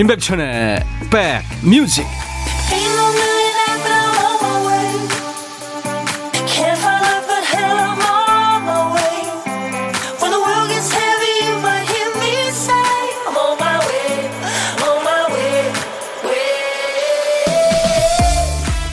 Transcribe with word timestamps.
임백천의 0.00 0.82
백뮤직 1.10 2.06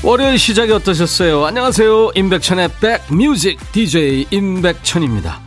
월요일 0.03 0.37
시작이 0.37 0.73
어떠셨어요? 0.73 1.45
안녕하세요. 1.45 2.11
임백천의 2.15 2.69
백뮤직 2.81 3.71
DJ 3.71 4.27
임백천입니다. 4.29 5.46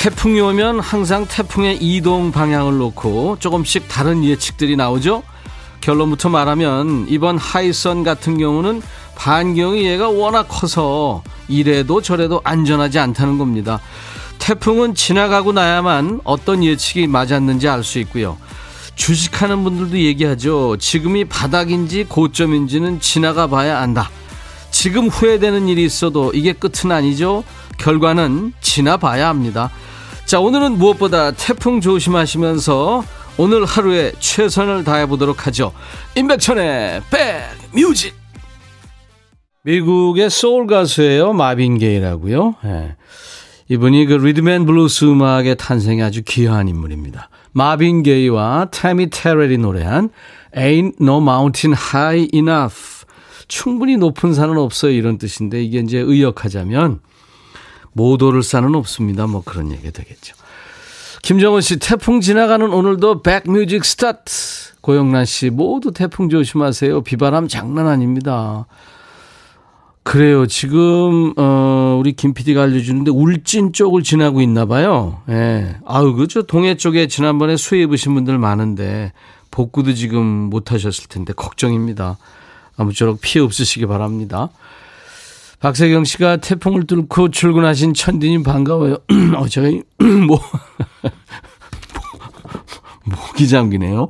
태풍이 0.00 0.38
오면 0.40 0.78
항상 0.78 1.26
태풍의 1.26 1.78
이동 1.80 2.30
방향을 2.30 2.78
놓고 2.78 3.38
조금씩 3.40 3.88
다른 3.88 4.22
예측들이 4.22 4.76
나오죠. 4.76 5.24
결론부터 5.80 6.28
말하면 6.28 7.06
이번 7.08 7.36
하이선 7.36 8.04
같은 8.04 8.38
경우는 8.38 8.80
반경이 9.16 9.84
얘가 9.84 10.08
워낙 10.08 10.46
커서 10.48 11.24
이래도 11.48 12.00
저래도 12.00 12.40
안전하지 12.44 13.00
않다는 13.00 13.38
겁니다. 13.38 13.80
태풍은 14.38 14.94
지나가고 14.94 15.50
나야만 15.50 16.20
어떤 16.22 16.62
예측이 16.62 17.08
맞았는지 17.08 17.68
알 17.68 17.82
수 17.82 17.98
있고요. 17.98 18.38
주식하는 18.94 19.64
분들도 19.64 19.98
얘기하죠. 19.98 20.76
지금이 20.78 21.24
바닥인지 21.24 22.04
고점인지는 22.04 23.00
지나가 23.00 23.48
봐야 23.48 23.80
안다. 23.80 24.10
지금 24.70 25.08
후회되는 25.08 25.66
일이 25.66 25.84
있어도 25.84 26.30
이게 26.32 26.52
끝은 26.52 26.92
아니죠. 26.92 27.42
결과는 27.78 28.52
지나봐야 28.60 29.28
합니다. 29.28 29.70
자, 30.26 30.40
오늘은 30.40 30.72
무엇보다 30.72 31.30
태풍 31.30 31.80
조심하시면서 31.80 33.02
오늘 33.38 33.64
하루에 33.64 34.12
최선을 34.18 34.84
다해 34.84 35.06
보도록 35.06 35.46
하죠. 35.46 35.72
임백천의 36.16 37.02
백뮤직. 37.72 38.14
미국의 39.62 40.28
소울 40.28 40.66
가수예요. 40.66 41.32
마빈 41.32 41.78
게이라고요. 41.78 42.54
네. 42.64 42.96
이분이 43.68 44.06
그 44.06 44.14
리듬 44.14 44.49
앤 44.49 44.66
블루스 44.66 45.04
음악의 45.04 45.56
탄생에 45.56 46.02
아주 46.02 46.22
기여한 46.24 46.68
인물입니다. 46.68 47.28
마빈 47.52 48.02
게이와 48.02 48.68
타미 48.70 49.10
테렐이 49.10 49.58
노래한 49.58 50.10
Ain't 50.56 50.94
No 51.00 51.18
Mountain 51.18 51.76
High 51.76 52.30
Enough. 52.32 53.04
충분히 53.46 53.96
높은 53.96 54.32
산은 54.32 54.58
없어요. 54.58 54.92
이런 54.92 55.18
뜻인데 55.18 55.62
이게 55.62 55.80
이제 55.80 55.98
의역하자면 55.98 57.00
모도를 57.92 58.42
산은 58.42 58.74
없습니다. 58.74 59.26
뭐 59.26 59.42
그런 59.44 59.70
얘기가 59.72 59.90
되겠죠. 59.90 60.34
김정은 61.22 61.60
씨, 61.60 61.78
태풍 61.78 62.20
지나가는 62.20 62.72
오늘도 62.72 63.22
백뮤직 63.22 63.84
스타트. 63.84 64.32
고영란 64.80 65.24
씨, 65.24 65.50
모두 65.50 65.92
태풍 65.92 66.28
조심하세요. 66.28 67.02
비바람 67.02 67.48
장난 67.48 67.88
아닙니다. 67.88 68.66
그래요. 70.08 70.46
지금 70.46 71.34
어 71.36 71.98
우리 72.00 72.14
김 72.14 72.32
PD가 72.32 72.62
알려주는데 72.62 73.10
울진 73.10 73.74
쪽을 73.74 74.02
지나고 74.02 74.40
있나 74.40 74.64
봐요. 74.64 75.20
예. 75.28 75.76
아유 75.84 76.14
그죠. 76.14 76.44
동해 76.44 76.76
쪽에 76.76 77.08
지난번에 77.08 77.58
수해 77.58 77.82
입으신 77.82 78.14
분들 78.14 78.38
많은데 78.38 79.12
복구도 79.50 79.92
지금 79.92 80.24
못 80.24 80.72
하셨을 80.72 81.08
텐데 81.08 81.34
걱정입니다. 81.34 82.16
아무쪼록 82.78 83.20
피해 83.20 83.44
없으시기 83.44 83.84
바랍니다. 83.84 84.48
박세경 85.60 86.04
씨가 86.04 86.36
태풍을 86.36 86.86
뚫고 86.86 87.30
출근하신 87.30 87.94
천디님 87.94 88.42
반가워요. 88.42 88.98
어, 89.36 89.48
제가 89.48 89.68
뭐 90.26 90.40
목이 93.04 93.48
잠기네요. 93.48 94.08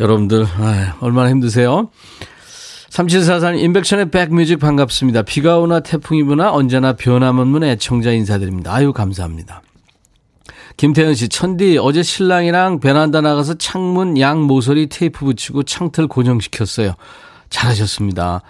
여러분들 0.00 0.46
아, 0.46 0.96
얼마나 1.00 1.30
힘드세요? 1.30 1.90
3744님, 2.90 3.58
인백션의 3.58 4.10
백뮤직 4.10 4.60
반갑습니다. 4.60 5.22
비가 5.22 5.58
오나 5.58 5.80
태풍이 5.80 6.22
부나 6.22 6.52
언제나 6.52 6.92
변함없는 6.94 7.64
애청자 7.64 8.12
인사드립니다. 8.12 8.72
아유, 8.72 8.92
감사합니다. 8.92 9.62
김태현 10.76 11.14
씨, 11.14 11.28
천디, 11.28 11.78
어제 11.78 12.02
신랑이랑 12.02 12.78
베란다 12.80 13.20
나가서 13.20 13.54
창문 13.54 14.18
양 14.18 14.42
모서리 14.42 14.88
테이프 14.88 15.24
붙이고 15.24 15.64
창틀 15.64 16.06
고정시켰어요. 16.06 16.94
잘하셨습니다. 17.50 18.42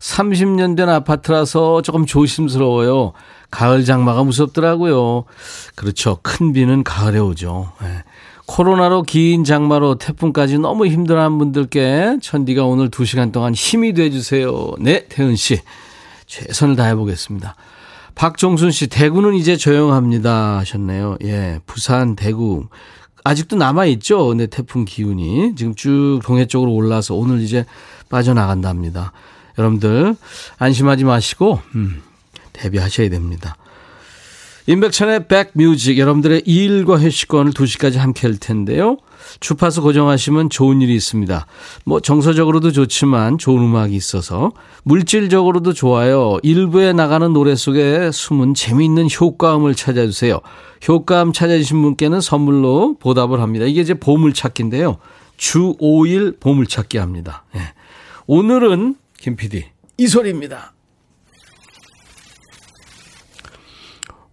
30년 0.00 0.76
된 0.76 0.88
아파트라서 0.88 1.82
조금 1.82 2.06
조심스러워요. 2.06 3.12
가을 3.50 3.84
장마가 3.84 4.24
무섭더라고요. 4.24 5.24
그렇죠. 5.76 6.18
큰 6.22 6.52
비는 6.52 6.82
가을에 6.82 7.18
오죠. 7.18 7.72
네. 7.82 8.02
코로나로 8.46 9.02
긴 9.02 9.44
장마로 9.44 9.96
태풍까지 9.96 10.58
너무 10.58 10.86
힘들어하는 10.86 11.38
분들께 11.38 12.18
천디가 12.20 12.64
오늘 12.64 12.90
2시간 12.90 13.30
동안 13.30 13.54
힘이 13.54 13.92
돼주세요. 13.92 14.72
네, 14.80 15.06
태은 15.08 15.36
씨. 15.36 15.60
최선을 16.26 16.74
다해보겠습니다. 16.76 17.54
박종순 18.14 18.70
씨, 18.72 18.88
대구는 18.88 19.34
이제 19.34 19.56
조용합니다. 19.56 20.58
하셨네요. 20.58 21.18
예, 21.22 21.60
부산, 21.66 22.16
대구. 22.16 22.66
아직도 23.22 23.56
남아있죠? 23.56 24.26
근데 24.28 24.46
태풍 24.46 24.84
기운이. 24.84 25.54
지금 25.54 25.74
쭉 25.74 26.20
동해 26.24 26.46
쪽으로 26.46 26.72
올라서 26.72 27.14
오늘 27.14 27.40
이제 27.40 27.66
빠져나간답니다. 28.08 29.12
여러분들, 29.58 30.16
안심하지 30.58 31.04
마시고, 31.04 31.60
음, 31.74 32.02
대비하셔야 32.52 33.08
됩니다. 33.08 33.56
임백천의 34.66 35.26
백뮤직 35.26 35.98
여러분들의 35.98 36.42
일과 36.46 37.00
회식권을 37.00 37.52
2시까지 37.52 37.96
함께 37.96 38.28
할 38.28 38.36
텐데요. 38.36 38.98
주파수 39.40 39.82
고정하시면 39.82 40.50
좋은 40.50 40.80
일이 40.80 40.94
있습니다. 40.94 41.46
뭐 41.84 42.00
정서적으로도 42.00 42.72
좋지만 42.72 43.38
좋은 43.38 43.62
음악이 43.62 43.94
있어서 43.94 44.52
물질적으로도 44.84 45.72
좋아요. 45.72 46.38
일부에 46.42 46.92
나가는 46.92 47.32
노래 47.32 47.54
속에 47.54 48.10
숨은 48.12 48.54
재미있는 48.54 49.08
효과음을 49.10 49.74
찾아주세요. 49.74 50.40
효과음 50.88 51.32
찾아주신 51.32 51.80
분께는 51.82 52.20
선물로 52.20 52.96
보답을 53.00 53.40
합니다. 53.40 53.64
이게 53.66 53.80
이제 53.80 53.94
보물찾기인데요. 53.94 54.98
주 55.36 55.74
5일 55.80 56.38
보물찾기 56.38 56.98
합니다. 56.98 57.44
네. 57.54 57.60
오늘은 58.26 58.94
김 59.20 59.36
PD 59.36 59.66
이 59.98 60.06
소리입니다. 60.06 60.72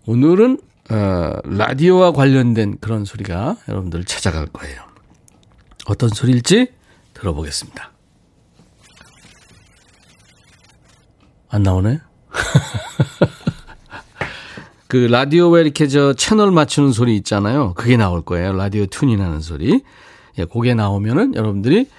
오늘은 0.05 0.61
어, 0.89 1.33
라디오와 1.43 2.13
관련된 2.13 2.77
그런 2.79 3.03
소리가 3.03 3.57
여러분들 3.67 4.05
찾아갈 4.05 4.45
거예요. 4.45 4.81
어떤 5.87 6.07
소리일지 6.07 6.71
들어보겠습니다. 7.13 7.91
안 11.49 11.63
나오네? 11.63 11.99
그 14.87 14.95
라디오에 14.95 15.63
이렇게 15.63 15.87
저 15.87 16.13
채널 16.13 16.51
맞추는 16.51 16.93
소리 16.93 17.17
있잖아요. 17.17 17.73
그게 17.73 17.97
나올 17.97 18.21
거예요. 18.21 18.53
라디오 18.53 18.85
튜닝 18.85 19.21
하는 19.21 19.41
소리. 19.41 19.83
예, 20.37 20.45
그게 20.45 20.73
나오면은 20.73 21.35
여러분들이 21.35 21.89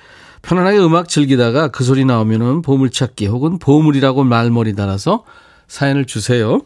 편안하게 0.42 0.78
음악 0.78 1.08
즐기다가 1.08 1.68
그 1.68 1.84
소리 1.84 2.04
나오면은 2.04 2.62
보물찾기 2.62 3.26
혹은 3.26 3.58
보물이라고 3.58 4.24
말머리 4.24 4.74
달아서 4.74 5.24
사연을 5.66 6.06
주세요. 6.06 6.62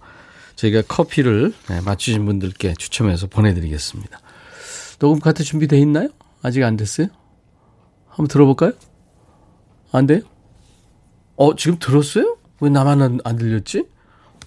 저희가 0.57 0.83
커피를 0.87 1.53
네, 1.69 1.81
맞추신 1.81 2.25
분들께 2.27 2.75
추첨해서 2.79 3.27
보내드리겠습니다. 3.27 4.21
녹음 4.99 5.19
카트 5.19 5.43
준비되어 5.43 5.79
있나요? 5.81 6.09
아직 6.43 6.63
안 6.63 6.77
됐어요? 6.77 7.09
한번 8.09 8.29
들어볼까요? 8.29 8.73
안 9.91 10.07
돼요? 10.07 10.21
어, 11.37 11.57
지금 11.57 11.79
들었어요? 11.79 12.37
왜 12.61 12.71
나만 12.71 13.03
안, 13.03 13.19
안 13.25 13.37
들렸지? 13.37 13.87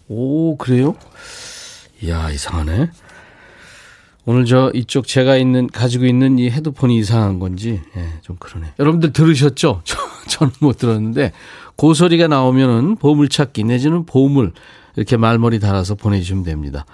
오, 0.07 0.55
그래요? 0.57 0.95
이야, 2.01 2.29
이상하네. 2.29 2.89
오늘 4.25 4.45
저 4.45 4.71
이쪽 4.73 5.07
제가 5.07 5.37
있는, 5.37 5.67
가지고 5.67 6.05
있는 6.05 6.39
이 6.39 6.49
헤드폰이 6.49 6.97
이상한 6.97 7.39
건지, 7.39 7.81
예, 7.95 8.07
좀 8.21 8.37
그러네. 8.39 8.73
여러분들 8.79 9.13
들으셨죠? 9.13 9.81
저, 9.85 9.97
저는 10.27 10.53
못 10.59 10.77
들었는데, 10.77 11.31
고소리가 11.75 12.27
나오면은 12.27 12.95
보물찾기 12.95 13.63
내지는 13.65 14.05
보물, 14.05 14.53
이렇게 14.95 15.17
말머리 15.17 15.59
달아서 15.59 15.95
보내주시면 15.95 16.43
됩니다. 16.43 16.85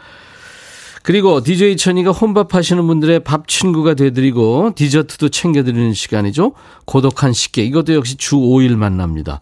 그리고 1.03 1.41
DJ 1.41 1.77
천이가 1.77 2.11
혼밥 2.11 2.53
하시는 2.53 2.85
분들의 2.85 3.21
밥 3.21 3.47
친구가 3.47 3.95
되드리고 3.95 4.73
디저트도 4.75 5.29
챙겨드리는 5.29 5.93
시간이죠. 5.93 6.53
고독한 6.85 7.33
식객 7.33 7.65
이것도 7.65 7.95
역시 7.95 8.17
주 8.17 8.35
5일 8.35 8.75
만납니다. 8.75 9.39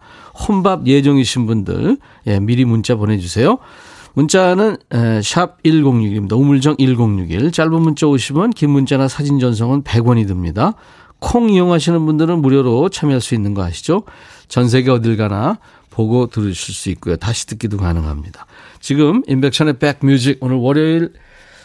혼밥 0.48 0.86
예정이신 0.86 1.46
분들 1.46 1.98
예, 2.28 2.40
미리 2.40 2.64
문자 2.64 2.94
보내주세요. 2.94 3.58
문자는 4.14 4.76
샵 5.22 5.62
1061입니다. 5.62 6.32
우물정 6.32 6.76
1061 6.78 7.52
짧은 7.52 7.72
문자 7.72 8.06
오시면 8.06 8.50
긴 8.50 8.70
문자나 8.70 9.08
사진 9.08 9.38
전송은 9.38 9.82
100원이 9.82 10.26
듭니다. 10.26 10.74
콩 11.18 11.50
이용하시는 11.50 12.04
분들은 12.06 12.40
무료로 12.40 12.88
참여할 12.88 13.20
수 13.20 13.34
있는 13.34 13.54
거 13.54 13.62
아시죠? 13.62 14.04
전 14.48 14.68
세계 14.68 14.90
어딜 14.90 15.16
가나 15.16 15.58
보고 15.90 16.26
들으실 16.26 16.74
수 16.74 16.88
있고요. 16.90 17.16
다시 17.16 17.46
듣기도 17.46 17.76
가능합니다. 17.76 18.46
지금 18.80 19.22
임백천의 19.26 19.78
백뮤직 19.78 20.38
오늘 20.40 20.56
월요일 20.56 21.12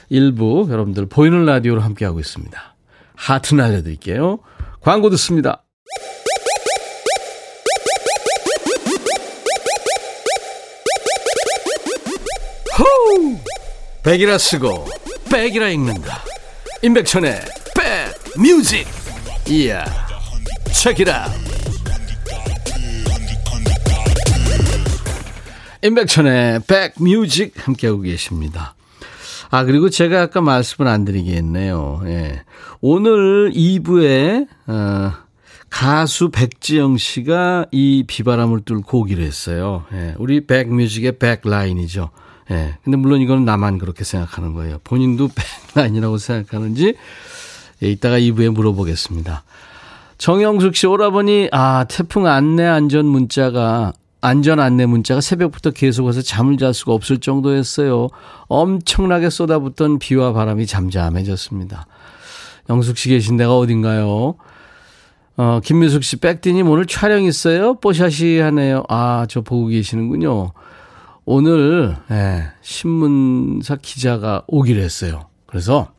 일부 0.09 0.67
여러분들 0.69 1.07
보이는 1.07 1.45
라디오로 1.45 1.81
함께하고 1.81 2.19
있습니다. 2.19 2.75
하트 3.15 3.55
날려드릴게요. 3.55 4.39
광고 4.81 5.09
듣습니다. 5.11 5.63
백이라 14.05 14.37
쓰고 14.37 14.85
백이라 15.31 15.69
읽는다. 15.69 16.21
임백천의 16.83 17.41
백 17.75 18.39
뮤직. 18.39 18.85
이야. 19.49 19.83
책이라. 20.71 21.25
임백천의 25.81 26.61
백 26.67 26.93
뮤직 27.01 27.53
함께하고 27.55 28.01
계십니다. 28.01 28.75
아, 29.49 29.63
그리고 29.63 29.89
제가 29.89 30.21
아까 30.21 30.39
말씀을 30.39 30.87
안 30.87 31.03
드리겠네요. 31.03 32.03
예. 32.05 32.43
오늘 32.81 33.51
2부에, 33.53 34.47
어, 34.67 35.13
가수 35.71 36.29
백지영 36.29 36.97
씨가 36.97 37.65
이 37.71 38.03
비바람을 38.05 38.65
뚫고 38.65 38.99
오기로 38.99 39.23
했어요. 39.23 39.85
예. 39.93 40.13
우리 40.19 40.45
백뮤직의 40.45 41.17
백라인이죠. 41.17 42.11
예. 42.51 42.75
근데 42.83 42.97
물론 42.97 43.21
이거는 43.21 43.45
나만 43.45 43.77
그렇게 43.77 44.03
생각하는 44.03 44.53
거예요. 44.53 44.79
본인도 44.83 45.29
백라인이라고 45.73 46.17
생각하는지, 46.17 46.95
예, 47.83 47.89
이따가 47.89 48.19
2부에 48.19 48.49
물어보겠습니다. 48.51 49.43
정영숙 50.17 50.75
씨 50.75 50.87
오라버니, 50.87 51.49
아, 51.51 51.85
태풍 51.89 52.27
안내 52.27 52.65
안전 52.65 53.05
문자가 53.05 53.93
안전 54.21 54.59
안내 54.59 54.87
문자가 54.87 55.21
새벽부터 55.21 55.69
계속 55.69 56.05
와서 56.05 56.21
잠을 56.21 56.57
잘 56.57 56.73
수가 56.73 56.93
없을 56.93 57.19
정도였어요. 57.19 58.07
엄청나게 58.47 59.29
쏟아붓던 59.29 59.99
비와 59.99 60.33
바람이 60.33 60.65
잠잠해졌습니다. 60.65 61.85
영숙 62.69 62.97
씨 62.97 63.09
계신 63.09 63.37
데가 63.37 63.55
어딘가요? 63.55 64.35
어, 65.37 65.59
김민숙 65.63 66.03
씨, 66.03 66.15
백디님 66.15 66.67
오늘 66.67 66.87
촬영 66.87 67.23
있어요? 67.23 67.75
뽀샤시 67.75 68.39
하네요. 68.39 68.83
아, 68.89 69.27
저 69.29 69.41
보고 69.41 69.67
계시는군요. 69.67 70.53
오늘, 71.25 71.97
예, 72.11 72.51
신문사 72.61 73.77
기자가 73.81 74.43
오기로 74.47 74.79
했어요. 74.79 75.25
그래서 75.47 75.91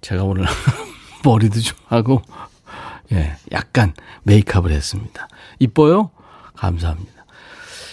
제가 0.00 0.24
오늘 0.24 0.46
머리도 1.24 1.60
좀 1.60 1.76
하고, 1.86 2.22
예, 3.12 3.36
약간 3.52 3.92
메이크업을 4.22 4.70
했습니다. 4.70 5.28
이뻐요? 5.58 6.10
감사합니다. 6.56 7.12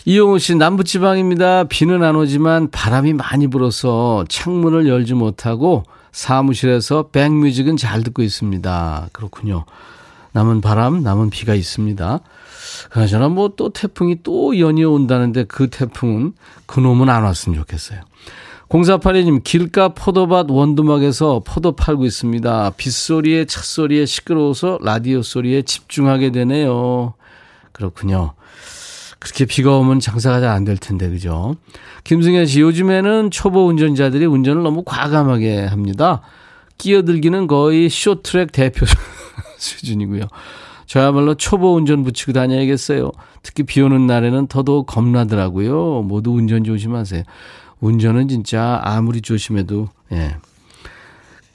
이용우 0.06 0.40
씨, 0.40 0.56
남부지방입니다. 0.56 1.66
비는 1.66 2.02
안 2.04 2.16
오지만 2.16 2.72
바람이 2.72 3.14
많이 3.14 3.48
불어서 3.48 4.24
창문을 4.30 4.88
열지 4.88 5.14
못하고 5.14 5.84
사무실에서 6.14 7.10
백뮤직은 7.10 7.76
잘 7.76 8.04
듣고 8.04 8.22
있습니다. 8.24 9.10
그렇군요. 9.12 9.66
남은 10.31 10.62
바람, 10.62 11.04
남은 11.04 11.30
비가 11.30 11.54
있습니다. 11.54 12.22
그나저나 12.90 13.30
뭐 13.30 13.50
또 13.56 13.70
태풍이 13.72 14.18
또 14.24 14.58
연이어 14.60 14.90
온다는데 14.92 15.44
그 15.46 15.70
태풍은 15.70 16.34
그놈은 16.66 17.10
안 17.10 17.24
왔으면 17.24 17.58
좋겠어요. 17.60 18.02
0482님, 18.70 19.44
길가 19.44 19.90
포도밭 19.90 20.52
원두막에서 20.52 21.42
포도 21.46 21.72
팔고 21.76 22.06
있습니다. 22.06 22.72
빗소리에 22.78 23.46
찻소리에 23.46 24.06
시끄러워서 24.06 24.78
라디오 24.84 25.24
소리에 25.24 25.64
집중하게 25.64 26.31
되네요. 26.31 27.16
그렇군요. 27.72 28.34
그렇게 29.18 29.46
비가 29.46 29.76
오면 29.78 30.00
장사가 30.00 30.40
잘 30.40 30.50
안 30.52 30.64
될 30.66 30.78
텐데, 30.78 31.10
그죠? 31.10 31.56
김승현 32.04 32.46
씨, 32.46 32.62
요즘에는 32.62 33.31
초보 33.31 33.66
운전자들이 33.68 34.26
운전을 34.28 34.62
너무 34.64 34.84
과감하게 34.86 35.66
합니다. 35.66 36.22
끼어들기는 36.78 37.48
거의 37.48 37.90
쇼트랙 37.90 38.52
대표 38.52 38.86
수준이고요. 39.58 40.24
저야말로 40.89 41.36
초보 41.36 41.75
운전 41.75 42.03
붙이고 42.03 42.33
다녀야겠어요. 42.33 43.12
특히 43.44 43.62
비 43.62 43.80
오는 43.80 44.07
날에는 44.07 44.47
더더욱 44.47 44.88
겁나더라고요. 44.88 46.01
모두 46.01 46.31
운전 46.31 46.63
조심하세요. 46.63 47.21
운전은 47.80 48.27
진짜 48.27 48.81
아무리 48.83 49.21
조심해도, 49.21 49.89
예, 50.13 50.38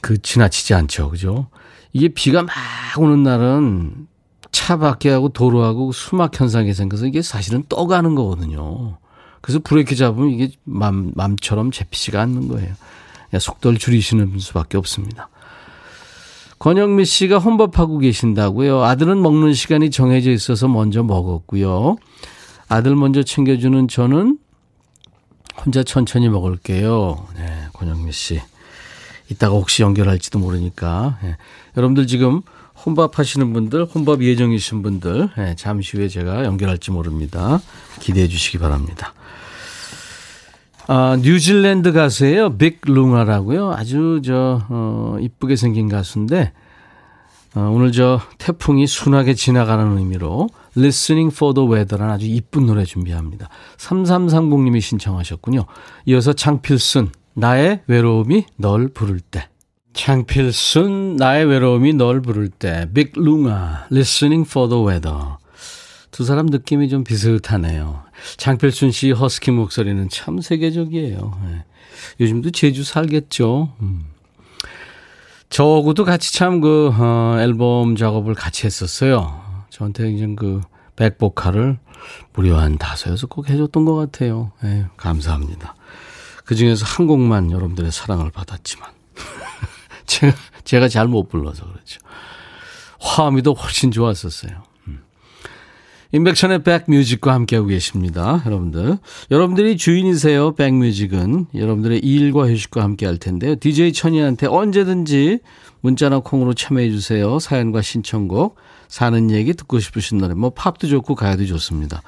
그, 0.01 0.23
지나치지 0.23 0.75
않죠. 0.75 1.11
그죠? 1.11 1.49
이게 1.93 2.11
비가 2.11 2.45
막 2.45 2.55
오는 2.97 3.25
날은 3.25 4.07
차 4.53 4.77
밖에 4.77 5.11
하고 5.11 5.31
도로하고 5.31 5.91
수막 5.91 6.41
현상이 6.41 6.73
생겨서 6.73 7.07
이게 7.07 7.21
사실은 7.21 7.65
떠가는 7.69 8.15
거거든요. 8.15 8.99
그래서 9.41 9.59
브레이크 9.65 9.97
잡으면 9.97 10.31
이게 10.31 10.53
맘, 10.63 11.11
맘처럼 11.17 11.73
잡히지가 11.73 12.23
않는 12.23 12.47
거예요. 12.47 12.73
속도를 13.37 13.81
줄이시는 13.81 14.39
수밖에 14.39 14.79
없습니다. 14.79 15.29
권영미 16.59 17.05
씨가 17.05 17.39
혼밥하고 17.39 17.99
계신다고요. 17.99 18.83
아들은 18.83 19.21
먹는 19.21 19.53
시간이 19.53 19.91
정해져 19.91 20.31
있어서 20.31 20.69
먼저 20.69 21.03
먹었고요. 21.03 21.97
아들 22.69 22.97
먼저 22.97 23.23
챙겨주는 23.23 23.89
저는 23.89 24.39
혼자 25.65 25.83
천천히 25.83 26.29
먹을게요. 26.29 27.27
네, 27.37 27.67
권영미 27.75 28.13
씨. 28.13 28.41
이따가 29.31 29.55
혹시 29.55 29.83
연결할지도 29.83 30.39
모르니까. 30.39 31.19
네. 31.23 31.37
여러분들 31.77 32.07
지금 32.07 32.43
혼밥 32.85 33.19
하시는 33.19 33.53
분들, 33.53 33.87
혼밥 33.87 34.23
예정이신 34.23 34.83
분들, 34.83 35.31
네, 35.37 35.55
잠시 35.57 35.97
후에 35.97 36.09
제가 36.09 36.45
연결할지 36.45 36.91
모릅니다. 36.91 37.61
기대해 38.01 38.29
주시기 38.29 38.59
바랍니다. 38.59 39.15
아, 40.87 41.17
뉴질랜드 41.21 41.93
가수예요. 41.93 42.57
빅 42.59 42.81
룽아라고요. 42.85 43.73
아주 43.73 44.21
저, 44.25 44.61
어, 44.69 45.17
이쁘게 45.21 45.57
생긴 45.57 45.89
가수인데, 45.89 46.53
어, 47.55 47.71
오늘 47.73 47.93
저 47.93 48.21
태풍이 48.39 48.87
순하게 48.87 49.35
지나가는 49.35 49.97
의미로 49.97 50.49
Listening 50.77 51.35
for 51.35 51.55
the 51.55 51.67
Weather라는 51.71 52.15
아주 52.15 52.27
이쁜 52.27 52.67
노래 52.67 52.85
준비합니다. 52.85 53.49
3330님이 53.79 54.81
신청하셨군요. 54.81 55.65
이어서 56.07 56.33
장필순, 56.33 57.11
나의 57.35 57.81
외로움이 57.87 58.45
널 58.57 58.89
부를 58.89 59.21
때. 59.21 59.49
창필순 59.95 61.17
나의 61.17 61.45
외로움이 61.47 61.95
널 61.95 62.21
부를 62.21 62.49
때 62.49 62.89
빅 62.93 63.13
룽아 63.15 63.87
Listening 63.93 64.49
for 64.49 64.69
the 64.69 64.85
Weather 64.85 65.37
두 66.11 66.25
사람 66.25 66.47
느낌이 66.47 66.89
좀 66.89 67.05
비슷하네요. 67.05 68.03
장필순 68.37 68.91
씨 68.91 69.11
허스키 69.13 69.51
목소리는 69.51 70.09
참 70.09 70.41
세계적이에요. 70.41 71.41
네. 71.45 71.65
요즘도 72.21 72.51
제주 72.51 72.85
살겠죠. 72.85 73.73
음. 73.81 74.07
저하고도 75.51 76.05
같이 76.05 76.33
참그 76.35 76.93
어, 76.99 77.37
앨범 77.39 77.97
작업을 77.97 78.35
같이 78.35 78.67
했었어요. 78.67 79.43
저한테 79.71 80.11
이제 80.11 80.27
그 80.37 80.61
백보카를 80.97 81.79
무려 82.33 82.59
한 82.59 82.77
다섯 82.77 83.11
여섯 83.11 83.29
곡 83.29 83.49
해줬던 83.49 83.85
것 83.85 83.95
같아요. 83.95 84.53
네, 84.63 84.87
감사합니다. 84.97 85.75
그 86.45 86.55
중에서 86.55 86.85
한 86.85 87.07
곡만 87.07 87.51
여러분들의 87.51 87.91
사랑을 87.93 88.31
받았지만 88.31 88.91
제가, 90.07 90.37
제가 90.65 90.89
잘 90.89 91.09
못 91.09 91.29
불러서 91.29 91.65
그렇죠. 91.65 92.01
화음이도 93.01 93.55
훨씬 93.55 93.91
좋았었어요. 93.91 94.63
음. 96.15 96.17
인백천의 96.17 96.63
백뮤직과 96.63 97.35
함께하고 97.35 97.69
계십니다. 97.69 98.43
여러분들. 98.47 98.99
여러분들이 99.31 99.77
주인이세요. 99.77 100.55
백뮤직은. 100.55 101.47
여러분들의 101.55 101.99
일과 101.99 102.49
휴식과 102.49 102.83
함께 102.83 103.05
할 103.05 103.19
텐데요. 103.19 103.57
DJ 103.57 103.93
천이한테 103.93 104.47
언제든지 104.47 105.41
문자나 105.81 106.21
콩으로 106.21 106.55
참여해 106.55 106.91
주세요. 106.91 107.39
사연과 107.39 107.83
신청곡, 107.83 108.57
사는 108.89 109.31
얘기 109.31 109.53
듣고 109.55 109.81
싶으신 109.81 110.19
노래, 110.19 110.35
뭐 110.35 110.51
팝도 110.51 110.87
좋고 110.87 111.15
가야도 111.15 111.45
좋습니다. 111.47 112.01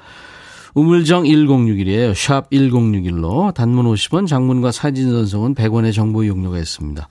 우물정 0.73 1.23
1061이에요. 1.23 2.15
샵 2.15 2.49
1061로 2.49 3.53
단문 3.53 3.85
50원, 3.85 4.25
장문과 4.25 4.71
사진 4.71 5.11
전송은 5.11 5.53
100원의 5.53 5.93
정보 5.93 6.23
이용료가 6.23 6.57
있습니다. 6.57 7.07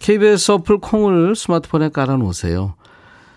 KBS 0.00 0.52
어플 0.52 0.78
콩을 0.78 1.36
스마트폰에 1.36 1.90
깔아놓으세요. 1.90 2.74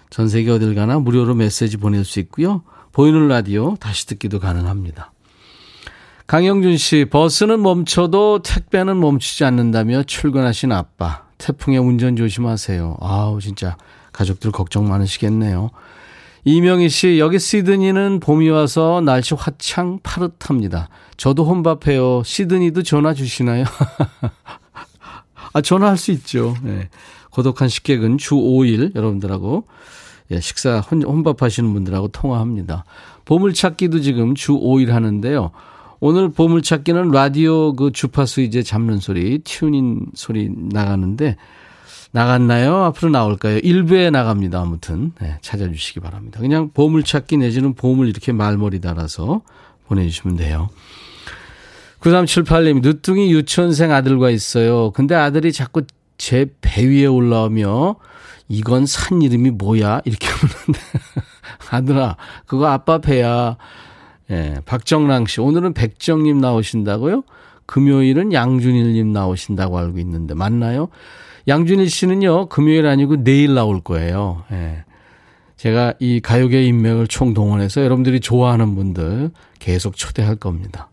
전 0.09 0.29
세계 0.29 0.51
어딜 0.51 0.73
가나 0.73 0.99
무료로 0.99 1.35
메시지 1.35 1.77
보낼 1.77 2.05
수 2.05 2.19
있고요. 2.19 2.63
보이는 2.97 3.27
라디오 3.27 3.75
다시 3.75 4.07
듣기도 4.07 4.39
가능합니다. 4.39 5.11
강영준 6.25 6.77
씨, 6.77 7.05
버스는 7.05 7.61
멈춰도 7.61 8.41
택배는 8.41 8.99
멈추지 8.99 9.43
않는다며 9.43 10.01
출근하신 10.01 10.71
아빠. 10.71 11.27
태풍에 11.37 11.77
운전 11.77 12.15
조심하세요. 12.15 12.97
아우, 12.99 13.39
진짜 13.39 13.77
가족들 14.13 14.51
걱정 14.51 14.89
많으시겠네요. 14.89 15.69
이명희 16.43 16.89
씨, 16.89 17.19
여기 17.19 17.37
시드니는 17.37 18.19
봄이 18.19 18.49
와서 18.49 18.99
날씨 19.05 19.35
화창 19.35 19.99
파릇합니다. 20.01 20.89
저도 21.17 21.45
혼밥해요. 21.45 22.23
시드니도 22.25 22.81
전화 22.81 23.13
주시나요? 23.13 23.65
아, 25.53 25.61
전화할 25.61 25.97
수 25.97 26.11
있죠. 26.13 26.55
예. 26.65 26.89
고독한 27.29 27.69
식객은 27.69 28.17
주 28.17 28.33
5일 28.33 28.95
여러분들하고 28.95 29.67
예, 30.31 30.39
식사 30.39 30.79
혼, 30.79 31.03
혼밥 31.03 31.41
하시는 31.41 31.71
분들하고 31.73 32.09
통화합니다. 32.09 32.83
보물찾기도 33.25 34.01
지금 34.01 34.35
주 34.35 34.53
5일 34.53 34.89
하는데요. 34.89 35.51
오늘 35.99 36.29
보물찾기는 36.29 37.11
라디오 37.11 37.73
그 37.73 37.91
주파수 37.91 38.41
이제 38.41 38.61
잡는 38.61 38.99
소리, 38.99 39.39
튜닝 39.39 40.07
소리 40.13 40.49
나가는데 40.55 41.37
나갔나요? 42.11 42.83
앞으로 42.83 43.11
나올까요? 43.11 43.57
일부에 43.59 44.09
나갑니다. 44.09 44.61
아무튼 44.61 45.11
네, 45.19 45.37
찾아주시기 45.41 45.99
바랍니다. 45.99 46.39
그냥 46.39 46.69
보물찾기 46.73 47.37
내지는 47.37 47.73
보물 47.73 48.07
이렇게 48.07 48.31
말머리 48.31 48.79
달아서 48.79 49.41
보내주시면 49.87 50.37
돼요. 50.37 50.69
9378님, 51.99 52.81
늦둥이 52.81 53.31
유치원생 53.31 53.91
아들과 53.91 54.29
있어요. 54.29 54.91
근데 54.91 55.15
아들이 55.15 55.51
자꾸 55.51 55.83
제 56.17 56.45
배 56.61 56.85
위에 56.85 57.05
올라오며 57.05 57.95
이건 58.49 58.85
산 58.85 59.21
이름이 59.21 59.51
뭐야? 59.51 60.01
이렇게 60.05 60.27
묻는데 60.27 60.79
아들아, 61.71 62.17
그거 62.45 62.67
아빠 62.67 62.97
배야. 62.99 63.57
예, 64.29 64.55
박정랑 64.65 65.25
씨, 65.27 65.39
오늘은 65.41 65.73
백정님 65.73 66.39
나오신다고요? 66.39 67.23
금요일은 67.65 68.31
양준일님 68.33 69.11
나오신다고 69.11 69.77
알고 69.77 69.99
있는데 69.99 70.33
맞나요? 70.33 70.87
양준일 71.47 71.89
씨는요 71.89 72.47
금요일 72.47 72.87
아니고 72.87 73.23
내일 73.23 73.53
나올 73.53 73.81
거예요. 73.81 74.43
예. 74.51 74.83
제가 75.57 75.93
이 75.99 76.19
가요계 76.19 76.63
인맥을 76.65 77.07
총동원해서 77.07 77.83
여러분들이 77.83 78.19
좋아하는 78.19 78.75
분들 78.75 79.31
계속 79.59 79.95
초대할 79.97 80.35
겁니다. 80.35 80.89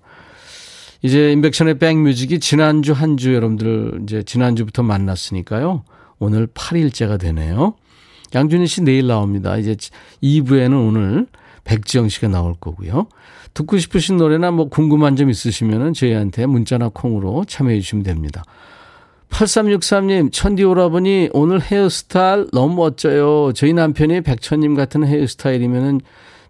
이제 1.03 1.31
인백션의 1.33 1.79
백뮤직이 1.79 2.41
지난주 2.41 2.93
한 2.93 3.17
주 3.17 3.35
여러분들 3.35 4.01
이제 4.05 4.23
지난주부터 4.23 4.83
만났으니까요. 4.83 5.85
오늘 6.19 6.47
8일째가 6.47 7.19
되네요. 7.21 7.75
양준일 8.35 8.67
씨 8.67 8.83
내일 8.83 9.07
나옵니다. 9.07 9.57
이제 9.57 9.77
2부에는 10.23 10.89
오늘 10.89 11.27
백지영 11.65 12.09
씨가 12.09 12.29
나올 12.29 12.55
거고요. 12.55 13.07
듣고 13.55 13.79
싶으신 13.79 14.17
노래나 14.17 14.51
뭐 14.51 14.69
궁금한 14.69 15.17
점 15.17 15.31
있으시면은 15.31 15.93
저희한테 15.93 16.47
문자나 16.47 16.91
콩으로 16.93 17.45
참여해 17.47 17.81
주시면 17.81 18.03
됩니다. 18.05 18.43
8363님, 19.31 20.33
천디 20.33 20.63
오라버니 20.65 21.31
오늘 21.33 21.61
헤어스타일 21.61 22.49
너무 22.53 22.75
멋져요. 22.77 23.53
저희 23.55 23.73
남편이 23.73 24.21
백천님 24.21 24.75
같은 24.75 25.05
헤어스타일이면은 25.05 26.01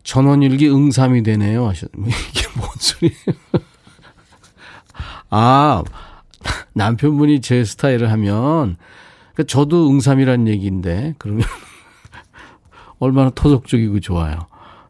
전원일기 0.03 0.69
응삼이 0.69 1.23
되네요. 1.23 1.67
하셨, 1.67 1.91
이게 1.95 2.47
뭔 2.57 2.69
소리예요? 2.79 3.17
아, 5.31 5.83
남편분이 6.75 7.41
제 7.41 7.65
스타일을 7.65 8.11
하면, 8.13 8.77
그 9.35 9.45
저도 9.47 9.91
응삼이란 9.91 10.49
얘기인데, 10.49 11.15
그러면 11.19 11.45
얼마나 12.99 13.31
토속적이고 13.31 14.01
좋아요. 14.01 14.39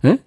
예? 0.04 0.18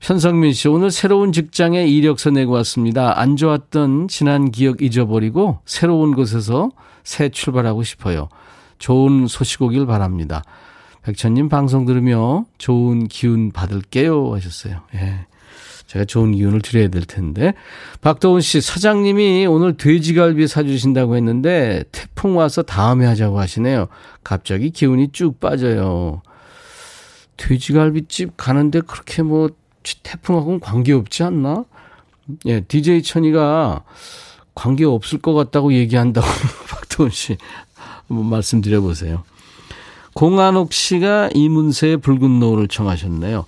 현성민 0.00 0.52
씨, 0.52 0.68
오늘 0.68 0.90
새로운 0.90 1.32
직장에 1.32 1.86
이력서 1.86 2.30
내고 2.30 2.52
왔습니다. 2.52 3.18
안 3.18 3.36
좋았던 3.36 4.08
지난 4.08 4.50
기억 4.50 4.82
잊어버리고 4.82 5.60
새로운 5.64 6.14
곳에서 6.14 6.70
새 7.04 7.28
출발하고 7.28 7.82
싶어요. 7.82 8.28
좋은 8.78 9.26
소식 9.26 9.62
오길 9.62 9.86
바랍니다. 9.86 10.42
백천님 11.02 11.48
방송 11.48 11.86
들으며 11.86 12.44
좋은 12.58 13.06
기운 13.06 13.52
받을게요 13.52 14.34
하셨어요. 14.34 14.80
예. 14.94 15.26
제가 15.86 16.04
좋은 16.04 16.32
기운을 16.32 16.62
드려야 16.62 16.88
될 16.88 17.02
텐데. 17.04 17.54
박도훈 18.00 18.40
씨, 18.40 18.60
사장님이 18.60 19.46
오늘 19.46 19.76
돼지갈비 19.76 20.48
사주신다고 20.48 21.16
했는데 21.16 21.84
태풍 21.92 22.36
와서 22.36 22.62
다음에 22.62 23.06
하자고 23.06 23.38
하시네요. 23.38 23.88
갑자기 24.24 24.70
기운이 24.70 25.12
쭉 25.12 25.38
빠져요. 25.38 26.22
돼지갈비집 27.36 28.36
가는데 28.36 28.80
그렇게 28.80 29.22
뭐 29.22 29.50
태풍하고는 30.02 30.60
관계없지 30.60 31.22
않나? 31.22 31.64
예, 32.46 32.60
DJ 32.60 33.02
천이가 33.02 33.84
관계 34.54 34.84
없을 34.84 35.18
것 35.20 35.34
같다고 35.34 35.72
얘기한다고 35.72 36.26
박도훈 36.68 37.10
씨 37.10 37.36
한번 38.08 38.26
말씀드려 38.26 38.80
보세요. 38.80 39.22
공한옥 40.14 40.72
씨가 40.72 41.30
이문세의 41.34 41.98
붉은 41.98 42.40
노을을 42.40 42.68
청하셨네요. 42.68 43.44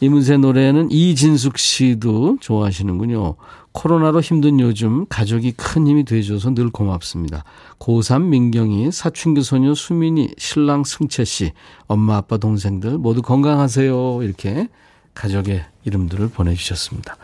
이문세 0.00 0.36
노래는 0.36 0.90
이진숙 0.90 1.58
씨도 1.58 2.38
좋아하시는군요. 2.40 3.36
코로나로 3.72 4.20
힘든 4.20 4.60
요즘 4.60 5.06
가족이 5.06 5.52
큰 5.52 5.86
힘이 5.86 6.04
돼줘서 6.04 6.54
늘 6.54 6.70
고맙습니다. 6.70 7.44
고3 7.78 8.22
민경이, 8.22 8.90
사춘기 8.92 9.42
소녀 9.42 9.74
수민이, 9.74 10.30
신랑 10.38 10.84
승채 10.84 11.24
씨, 11.24 11.52
엄마, 11.86 12.16
아빠, 12.16 12.36
동생들 12.36 12.98
모두 12.98 13.22
건강하세요. 13.22 14.22
이렇게 14.22 14.68
가족의 15.14 15.64
이름들을 15.84 16.28
보내주셨습니다. 16.28 17.16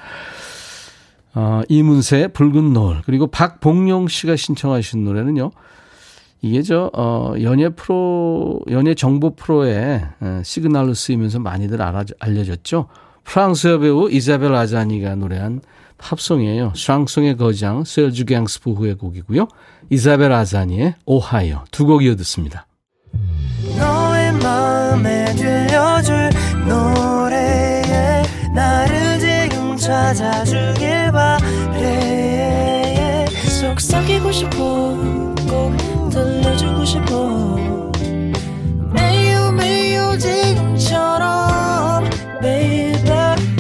어, 1.35 1.63
이문세 1.69 2.29
붉은 2.29 2.73
노을 2.73 3.03
그리고 3.05 3.27
박봉용 3.27 4.09
씨가 4.09 4.37
신청하신 4.37 5.05
노래는요. 5.05 5.51
이게 6.43 6.61
저 6.63 6.91
어, 6.93 7.35
연예 7.41 7.69
프로 7.69 8.61
연예 8.69 8.95
정보 8.95 9.35
프로에 9.37 10.03
에, 10.23 10.43
시그널로 10.43 10.93
쓰이면서 10.93 11.39
많이들 11.39 11.81
알아, 11.81 12.05
알려졌죠. 12.19 12.89
프랑스어 13.23 13.79
배우 13.79 14.11
이자벨 14.11 14.53
아자니가 14.53 15.15
노래한 15.15 15.61
팝송이에요. 15.99 16.73
샹송의 16.75 17.37
거장 17.37 17.85
세르주 17.85 18.25
갱스부후의 18.25 18.97
곡이고요. 18.97 19.47
이자벨 19.91 20.33
아자니의 20.33 20.97
오하이오 21.07 21.63
두곡 21.71 22.03
이어 22.03 22.17
듣습니다. 22.17 22.67
너의 23.79 24.33
마음에 24.33 25.27
들려줄 25.37 26.31
노래에 26.67 28.25
나를 28.53 29.21
지금 29.21 29.77
찾아주길 29.77 31.13
바래 31.13 32.53
속삭이고 33.61 34.33
싶어 34.33 35.12
싶어. 36.93 37.57
매우 38.93 39.51
매우 39.53 40.19
지금처럼 40.19 42.05
baby 42.43 43.11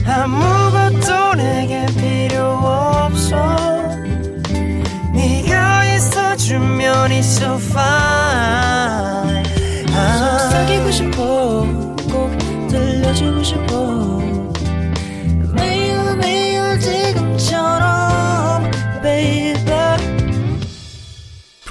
아무 0.06 0.51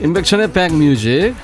인백천의 0.00 0.52
백뮤직 0.52 1.34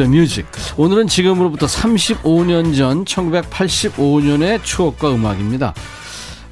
Music. 0.00 0.46
오늘은 0.76 1.06
지금으로부터 1.06 1.66
35년 1.66 2.76
전 2.76 3.04
1985년의 3.04 4.62
추억과 4.62 5.14
음악입니다. 5.14 5.74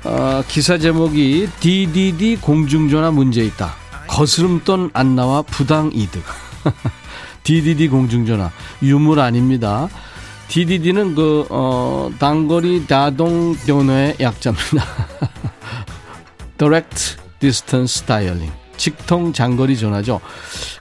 어, 0.05 0.43
기사 0.47 0.79
제목이 0.79 1.49
DDD 1.61 2.37
공중전화 2.37 3.11
문제 3.11 3.45
있다. 3.45 3.75
거스름돈 4.09 4.91
안 4.93 5.17
나와 5.17 5.43
부당 5.43 5.91
이득. 5.93 6.23
DDD 7.43 7.89
공중전화. 7.89 8.51
유물 8.83 9.21
아닙니다. 9.21 9.89
DDD는 10.49 11.15
그 11.17 11.47
어, 11.51 12.11
단거리 12.19 12.87
다동 12.87 13.57
전화의 13.57 14.17
약자입니다. 14.21 14.85
Direct 16.59 17.17
Distance 17.41 18.07
Dialing 18.07 18.66
직통 18.77 19.33
장거리 19.33 19.77
전화죠. 19.77 20.21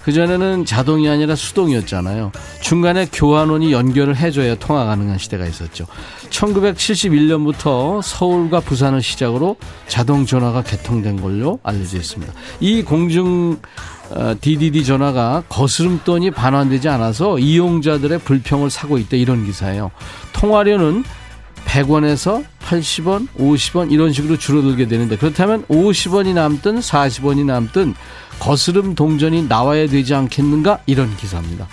그전에는 0.04 0.66
자동이 0.66 1.10
아니라 1.10 1.36
수동이었잖아요. 1.36 2.32
중간에 2.62 3.08
교환원이 3.12 3.72
연결을 3.72 4.18
해줘야 4.18 4.56
통화 4.56 4.86
가능한 4.86 5.18
시대가 5.18 5.46
있었죠. 5.46 5.86
1971년부터 6.30 8.02
서울과 8.02 8.60
부산을 8.62 9.02
시작으로 9.02 9.58
자동 9.88 10.26
전화가 10.26 10.64
개통된 10.64 11.22
걸로 11.22 11.60
알려져 11.64 11.98
있습니다. 11.98 12.34
이 12.60 12.84
공중 12.84 13.58
DDD 14.42 14.82
어, 14.82 14.84
전화가 14.84 15.44
거스름돈이 15.50 16.32
반환되지 16.32 16.90
않아서 16.90 17.40
이용자들의 17.40 18.20
불평을 18.20 18.70
사고 18.70 18.98
있다 18.98 19.18
이런 19.18 19.46
기사예요. 19.46 19.92
통화료는 20.34 21.04
100원에서 21.66 22.44
80원, 22.66 23.28
50원 23.38 23.92
이런 23.92 24.12
식으로 24.12 24.38
줄어들게 24.38 24.88
되는데 24.88 25.18
그렇다면 25.18 25.64
50원이 25.66 26.34
남든 26.34 26.80
40원이 26.80 27.46
남든 27.46 27.94
거스름 28.40 28.96
동전이 28.96 29.48
나와야 29.48 29.88
되지 29.88 30.14
않겠는가 30.16 30.80
이런 30.86 31.16
기사입니다. 31.16 31.68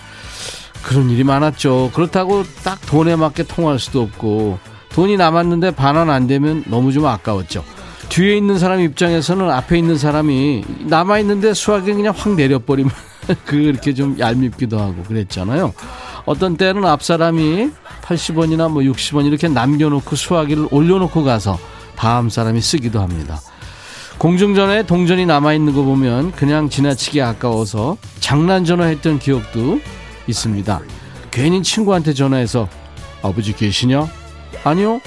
그런 0.83 1.11
일이 1.11 1.25
많았죠. 1.25 1.91
그렇다고 1.95 2.45
딱 2.65 2.81
돈에 2.87 3.17
맞게 3.17 3.45
통할 3.45 3.79
수도 3.79 4.03
없고 4.03 4.59
돈이 4.91 5.17
남았는데 5.17 5.73
반환 5.73 6.11
안 6.11 6.27
되면 6.27 6.65
너무 6.67 6.93
좀 6.93 7.07
아까웠죠. 7.07 7.65
뒤에 8.09 8.37
있는 8.37 8.59
사람 8.59 8.81
입장에서는 8.81 9.49
앞에 9.51 9.79
있는 9.79 9.97
사람이 9.97 10.65
남아 10.81 11.21
있는데 11.21 11.55
수학이 11.55 11.95
그냥 11.95 12.13
확 12.15 12.35
내려버리면 12.35 12.93
그렇게 13.47 13.95
좀 13.95 14.19
얄밉기도 14.19 14.79
하고 14.79 15.03
그랬잖아요. 15.05 15.73
어떤 16.27 16.57
때는 16.57 16.85
앞 16.85 17.03
사람이 17.03 17.71
80원이나 18.03 18.71
뭐 18.71 18.83
60원 18.83 19.27
이렇게 19.27 19.49
남겨놓고 19.49 20.17
수화기를 20.17 20.69
올려놓고 20.71 21.25
가서 21.25 21.59
다음 21.97 22.29
사람이 22.29 22.61
쓰기도 22.61 23.01
합니다. 23.01 23.41
공중전화에 24.19 24.85
동전이 24.85 25.27
남아있는 25.27 25.73
거 25.75 25.83
보면 25.83 26.33
그냥 26.33 26.69
지나치게 26.69 27.23
아까워서 27.23 27.97
장난 28.21 28.65
전화했던 28.65 29.19
기억도 29.19 29.81
있습니다. 30.27 30.81
괜히 31.31 31.63
친구한테 31.63 32.13
전화해서 32.13 32.69
아버지 33.23 33.53
계시냐? 33.53 34.07
아니요. 34.65 35.01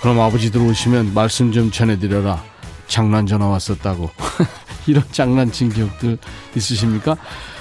그럼 0.00 0.20
아버지 0.20 0.50
들어오시면 0.50 1.14
말씀 1.14 1.52
좀 1.52 1.70
전해드려라. 1.70 2.42
장난 2.88 3.26
전화 3.26 3.46
왔었다고. 3.46 4.10
이런 4.86 5.04
장난친 5.10 5.70
기억들 5.70 6.18
있으십니까? 6.56 7.16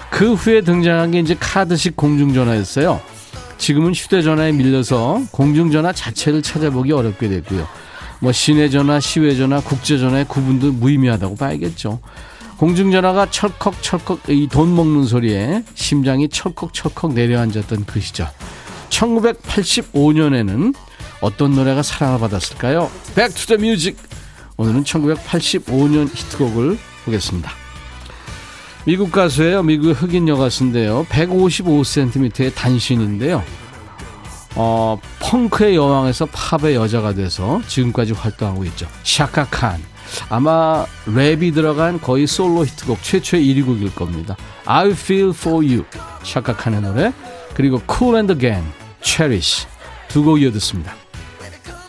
그 0.10 0.34
후에 0.34 0.62
등장한 0.62 1.12
게 1.12 1.20
이제 1.20 1.36
카드식 1.40 1.96
공중전화였어요. 1.96 3.02
지금은 3.58 3.94
휴대전화에 3.94 4.52
밀려서 4.52 5.22
공중전화 5.32 5.94
자체를 5.94 6.42
찾아보기 6.42 6.92
어렵게 6.92 7.28
됐고요. 7.28 7.68
뭐 8.20 8.32
시내전화, 8.32 9.00
시외전화, 9.00 9.62
국제전화의 9.62 10.26
구분도 10.28 10.72
무의미하다고 10.74 11.36
봐야겠죠. 11.36 12.00
공중전화가 12.58 13.30
철컥철컥 13.30 14.30
이 14.30 14.48
돈 14.48 14.76
먹는 14.76 15.06
소리에 15.06 15.64
심장이 15.76 16.28
철컥철컥 16.28 17.14
내려앉았던 17.14 17.86
그 17.86 18.00
시절. 18.00 18.28
1985년에는 18.90 20.74
어떤 21.22 21.52
노래가 21.52 21.84
사랑을 21.84 22.20
받았을까요? 22.20 22.90
Music. 23.60 23.98
오늘은 24.58 24.84
1985년 24.84 26.10
히트곡을 26.14 26.78
보겠습니다. 27.06 27.67
미국 28.88 29.12
가수예요. 29.12 29.64
미국 29.64 29.92
흑인 29.92 30.30
여가수인데요. 30.30 31.06
155cm의 31.10 32.56
단신인데요. 32.56 33.44
어, 34.56 34.98
펑크의 35.20 35.76
여왕에서 35.76 36.28
팝의 36.28 36.76
여자가 36.76 37.14
돼서 37.14 37.62
지금까지 37.68 38.14
활동하고 38.14 38.64
있죠. 38.64 38.88
샤카칸. 39.04 39.84
아마 40.30 40.86
랩이 41.06 41.54
들어간 41.54 42.00
거의 42.00 42.28
솔로 42.28 42.66
히트곡 42.66 43.04
최초의 43.04 43.44
1위 43.44 43.66
곡일 43.66 43.94
겁니다. 43.94 44.38
I 44.64 44.92
Feel 44.92 45.32
For 45.32 45.58
You. 45.58 45.84
샤카칸의 46.24 46.82
노래. 46.82 47.12
그리고 47.56 47.82
Cool 47.92 48.16
and 48.16 48.40
Gang. 48.40 48.66
Cherish. 49.02 49.68
두 50.08 50.24
곡 50.24 50.42
이어 50.42 50.50
듣습니다. 50.54 50.96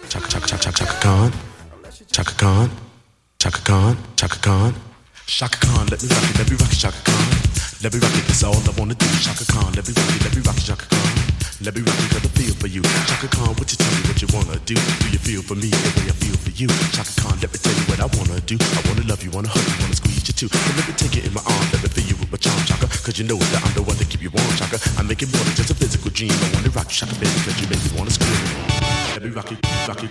차카차카차카칸. 0.08 1.32
차카칸. 2.10 2.70
차카칸. 3.38 3.96
차카칸. 4.16 4.87
Shaka 5.28 5.60
Khan, 5.60 5.84
let 5.92 6.00
me 6.02 6.08
rock 6.08 6.24
it, 6.24 6.38
let 6.40 6.48
me 6.48 6.56
rock 6.56 6.72
it, 6.72 6.80
Shaka 6.80 6.98
Khan. 7.04 7.28
Let 7.84 7.92
me 7.92 8.00
rock 8.00 8.16
it, 8.16 8.24
that's 8.24 8.42
all 8.42 8.56
I 8.56 8.72
wanna 8.80 8.96
do. 8.96 9.04
Shaka 9.20 9.44
Khan, 9.44 9.76
let 9.76 9.84
me 9.84 9.92
rock 9.92 10.08
it, 10.16 10.24
let 10.24 10.32
me 10.34 10.40
rock 10.40 10.56
it, 10.56 10.64
Shaka 10.64 10.88
Khan. 10.88 11.04
Let 11.60 11.76
me 11.76 11.84
rock 11.84 12.00
it, 12.00 12.08
cause 12.16 12.24
I 12.24 12.30
feel 12.32 12.54
for 12.56 12.66
you. 12.66 12.80
Shaka 13.06 13.28
Khan, 13.28 13.52
what 13.60 13.68
you 13.68 13.76
tell 13.76 13.92
me 13.92 14.00
what 14.08 14.18
you 14.24 14.28
wanna 14.32 14.56
do? 14.64 14.72
Do 14.72 15.06
you 15.12 15.20
feel 15.20 15.42
for 15.44 15.54
me 15.54 15.68
the 15.68 15.90
way 16.00 16.08
I 16.08 16.16
feel 16.16 16.32
for 16.32 16.48
you? 16.56 16.72
Shaka 16.96 17.12
Khan, 17.20 17.36
let 17.44 17.52
me 17.52 17.60
tell 17.60 17.76
you 17.76 17.84
what 17.92 18.00
I 18.00 18.08
wanna 18.16 18.40
do. 18.48 18.56
I 18.56 18.80
wanna 18.88 19.04
love 19.04 19.20
you, 19.22 19.30
wanna 19.30 19.52
hug 19.52 19.68
you, 19.68 19.76
wanna 19.84 20.00
squeeze 20.00 20.24
you 20.24 20.34
too. 20.34 20.48
But 20.48 20.74
let 20.80 20.88
me 20.88 20.94
take 20.96 21.14
it 21.20 21.28
in 21.28 21.32
my 21.36 21.44
arms, 21.44 21.68
let 21.76 21.84
me 21.84 21.92
feel 21.92 22.08
you 22.08 22.16
with 22.16 22.32
my 22.32 22.40
charm, 22.40 22.58
Shaka. 22.64 22.88
Cause 22.88 23.20
you 23.20 23.28
know 23.28 23.36
that 23.36 23.60
I'm 23.62 23.74
the 23.76 23.84
one 23.84 24.00
to 24.00 24.08
keep 24.08 24.24
you 24.24 24.32
warm, 24.32 24.52
Shaka. 24.56 24.80
I 24.96 25.04
make 25.04 25.20
it 25.20 25.28
more 25.28 25.44
than 25.44 25.54
just 25.60 25.68
a 25.68 25.76
physical 25.76 26.08
dream. 26.08 26.32
I 26.32 26.48
wanna 26.56 26.72
rock 26.72 26.88
you, 26.88 26.96
Shaka, 27.04 27.12
baby, 27.20 27.36
cause 27.44 27.54
you 27.60 27.68
make 27.68 27.84
me 27.84 27.90
wanna 28.00 28.10
scream. 28.16 28.42
Let 29.12 29.22
me 29.22 29.30
rock 29.36 29.52
it, 29.52 29.60
rock 29.84 30.00
it. 30.02 30.10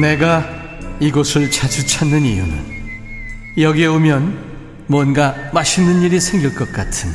내가 0.00 0.44
이곳을 1.00 1.50
자주 1.50 1.86
찾는 1.86 2.22
이유는 2.22 2.74
여기에 3.58 3.86
오면 3.86 4.54
뭔가 4.86 5.34
맛있는 5.52 6.02
일이 6.02 6.20
생길 6.20 6.54
것 6.54 6.72
같은 6.72 7.10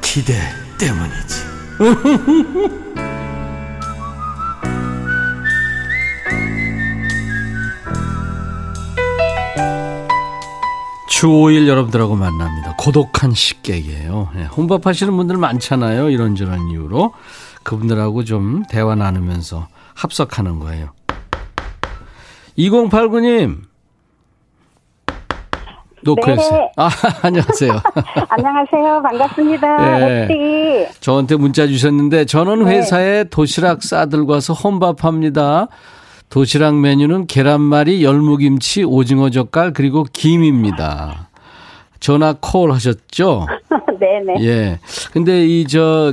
기대 0.00 0.34
때문이지. 0.78 1.46
주 11.08 11.28
5일 11.28 11.66
여러분들하고 11.66 12.14
만납니다. 12.14 12.74
고독한 12.76 13.32
식객이에요. 13.32 14.32
네, 14.34 14.44
혼밥 14.44 14.86
하시는 14.86 15.16
분들 15.16 15.38
많잖아요. 15.38 16.10
이런저런 16.10 16.68
이유로. 16.68 17.14
그분들하고 17.62 18.24
좀 18.24 18.64
대화 18.68 18.94
나누면서 18.94 19.66
합석하는 19.94 20.58
거예요. 20.60 20.95
2089님. 22.58 23.62
노크했어요. 26.02 26.60
네. 26.60 26.72
아, 26.76 26.88
안녕하세요. 27.22 27.72
안녕하세요. 28.28 29.02
반갑습니다. 29.02 29.98
네. 30.28 30.88
저한테 31.00 31.36
문자 31.36 31.66
주셨는데 31.66 32.26
저는 32.26 32.64
네. 32.64 32.76
회사에 32.76 33.24
도시락 33.24 33.82
싸들고 33.82 34.32
와서 34.32 34.52
혼밥합니다. 34.52 35.66
도시락 36.28 36.76
메뉴는 36.76 37.26
계란말이, 37.26 38.04
열무김치, 38.04 38.84
오징어 38.84 39.30
젓갈 39.30 39.72
그리고 39.72 40.04
김입니다. 40.12 41.28
전화 41.98 42.34
콜 42.40 42.70
하셨죠? 42.72 43.46
네네. 43.98 44.44
예. 44.44 44.78
근데 45.12 45.44
이 45.44 45.66
저 45.66 46.12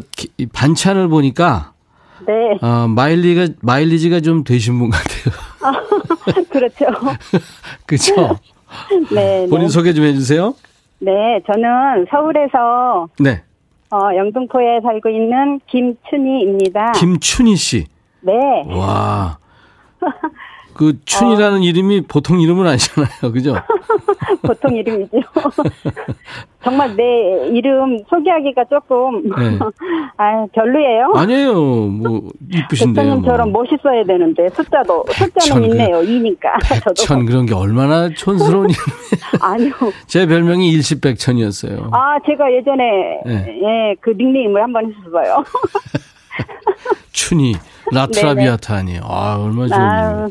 반찬을 0.54 1.08
보니까 1.08 1.74
네. 2.26 2.34
어, 2.62 2.88
마일리가 2.88 3.54
마일리지가 3.62 4.22
좀 4.22 4.44
되신 4.44 4.80
분 4.80 4.90
같아요. 4.90 5.34
그렇죠. 6.50 6.86
그렇죠. 7.86 8.40
네. 9.14 9.48
본인 9.50 9.68
네. 9.68 9.70
소개 9.70 9.94
좀 9.94 10.06
해주세요. 10.06 10.56
네, 11.00 11.42
저는 11.46 12.08
서울에서 12.10 13.08
네. 13.20 13.44
어, 13.92 14.16
영등포에 14.16 14.82
살고 14.82 15.10
있는 15.10 15.60
김춘희입니다. 15.68 16.94
김춘희 16.94 17.56
씨. 17.56 17.86
네. 18.22 18.34
와. 18.68 19.38
그 20.74 20.98
춘이라는 21.06 21.60
어. 21.60 21.62
이름이 21.62 22.02
보통 22.02 22.40
이름은 22.42 22.66
아니잖아요, 22.68 23.32
그죠? 23.34 23.56
보통 24.42 24.76
이름이죠. 24.76 25.18
정말 26.64 26.96
내 26.96 27.48
이름 27.52 28.00
소개하기가 28.10 28.64
조금 28.70 29.22
네. 29.24 29.60
아 30.18 30.46
별로예요. 30.54 31.12
아니에요, 31.16 31.54
뭐 31.54 32.30
이쁘신데요. 32.52 33.04
백천님처럼 33.06 33.52
뭐. 33.52 33.64
멋있어야 33.64 34.04
되는데 34.06 34.50
숫자도 34.50 35.06
숫자는 35.10 35.66
있네요, 35.72 36.02
이니까. 36.04 36.54
백천 36.86 37.26
그런 37.26 37.46
게 37.46 37.54
얼마나 37.54 38.10
촌스러운 38.10 38.70
이름. 38.70 38.84
아니요. 39.42 39.74
제 40.08 40.26
별명이 40.26 40.70
일시백천이었어요. 40.72 41.90
아 41.92 42.18
제가 42.26 42.52
예전에 42.54 42.84
네. 43.26 43.92
예그 43.92 44.12
닉네임을 44.18 44.62
한번 44.64 44.92
했었어요. 44.92 45.44
춘이 47.12 47.54
라트라비아타 47.92 48.76
아니에요. 48.76 49.02
아 49.04 49.38
얼마나 49.40 49.68
좋은 49.68 49.80
아, 49.82 50.28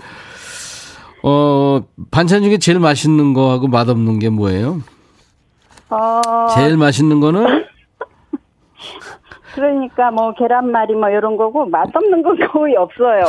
어, 1.22 1.80
반찬 2.10 2.42
중에 2.42 2.58
제일 2.58 2.78
맛있는 2.80 3.32
거하고 3.32 3.68
맛없는 3.68 4.18
게 4.18 4.28
뭐예요? 4.28 4.80
어. 5.90 6.20
제일 6.54 6.76
맛있는 6.76 7.20
거는? 7.20 7.64
그러니까 9.54 10.10
뭐 10.10 10.32
계란말이 10.32 10.94
뭐 10.94 11.08
이런 11.10 11.36
거고 11.36 11.66
맛없는 11.66 12.22
건 12.22 12.38
거의 12.52 12.74
없어요. 12.76 13.24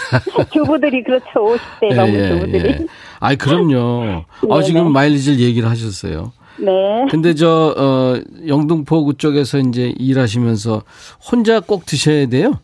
주부들이 0.52 1.04
그렇죠. 1.04 1.26
50대 1.34 1.94
넘은 1.94 2.14
예, 2.14 2.28
주부들이. 2.28 2.68
예. 2.70 2.86
아이 3.20 3.36
그럼요. 3.36 4.24
아 4.50 4.62
지금 4.62 4.92
마일리지를 4.92 5.38
얘기를 5.38 5.68
하셨어요. 5.70 6.32
네. 6.58 7.06
근데 7.10 7.34
저 7.34 7.72
어, 7.78 8.20
영등포구 8.48 9.14
쪽에서 9.14 9.58
이제 9.58 9.92
일하시면서 9.96 10.82
혼자 11.30 11.60
꼭 11.60 11.86
드셔야 11.86 12.26
돼요? 12.26 12.54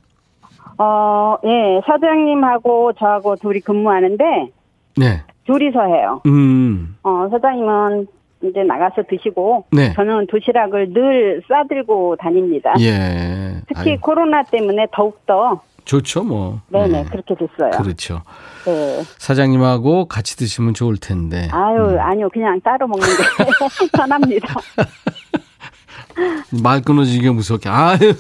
어, 0.79 1.37
예. 1.45 1.81
사장님하고 1.87 2.95
저하고 2.99 3.37
둘이 3.37 3.61
근무하는데 3.61 4.25
네. 4.97 5.23
둘이서 5.47 5.81
해요. 5.85 6.21
음. 6.27 6.97
어, 7.03 7.29
사장님은 7.31 8.07
이제 8.43 8.63
나가서 8.63 9.03
드시고 9.09 9.67
네. 9.73 9.93
저는 9.95 10.27
도시락을 10.27 10.93
늘 10.93 11.43
싸들고 11.49 12.17
다닙니다. 12.17 12.75
예. 12.81 13.61
특히 13.69 13.91
아유. 13.93 13.99
코로나 14.01 14.43
때문에 14.43 14.87
더욱더 14.93 15.63
좋죠, 15.85 16.25
뭐. 16.25 16.61
네네 16.69 16.89
네. 16.89 17.05
그렇게 17.11 17.35
됐어요. 17.35 17.71
그렇죠. 17.83 18.23
네. 18.67 19.03
사장님하고 19.19 20.07
같이 20.07 20.37
드시면 20.37 20.75
좋을 20.75 20.97
텐데. 20.97 21.49
아유 21.53 21.99
아니요 22.01 22.29
그냥 22.31 22.61
따로 22.63 22.87
먹는 22.87 23.07
게 23.07 23.93
편합니다. 23.97 24.55
말 26.63 26.81
끊어지기가 26.83 27.33
무섭게. 27.33 27.69
아유. 27.69 27.99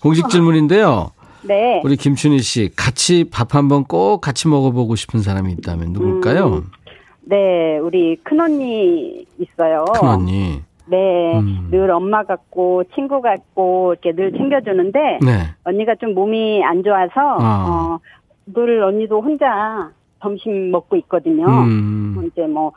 공식 0.00 0.28
질문인데요. 0.28 1.10
네. 1.42 1.80
우리 1.84 1.96
김춘희 1.96 2.38
씨, 2.38 2.70
같이 2.76 3.24
밥 3.30 3.54
한번 3.54 3.84
꼭 3.84 4.20
같이 4.20 4.48
먹어보고 4.48 4.96
싶은 4.96 5.20
사람이 5.20 5.52
있다면 5.52 5.92
누굴까요? 5.92 6.46
음. 6.46 6.62
네 7.24 7.78
우리 7.78 8.16
큰 8.16 8.40
언니 8.40 9.24
있어요. 9.38 9.84
큰 9.94 10.08
언니. 10.08 10.60
네, 10.86 11.38
음. 11.38 11.68
늘 11.70 11.90
엄마 11.90 12.24
같고 12.24 12.84
친구 12.94 13.22
같고 13.22 13.94
이렇게 13.94 14.12
늘 14.12 14.32
챙겨주는데 14.32 15.18
네. 15.24 15.54
언니가 15.64 15.94
좀 15.94 16.14
몸이 16.14 16.62
안 16.64 16.82
좋아서 16.82 17.36
아. 17.38 17.66
어, 17.68 18.00
늘 18.46 18.82
언니도 18.82 19.22
혼자 19.22 19.90
점심 20.20 20.70
먹고 20.70 20.96
있거든요. 20.96 21.46
음. 21.46 22.28
이제 22.30 22.46
뭐 22.46 22.72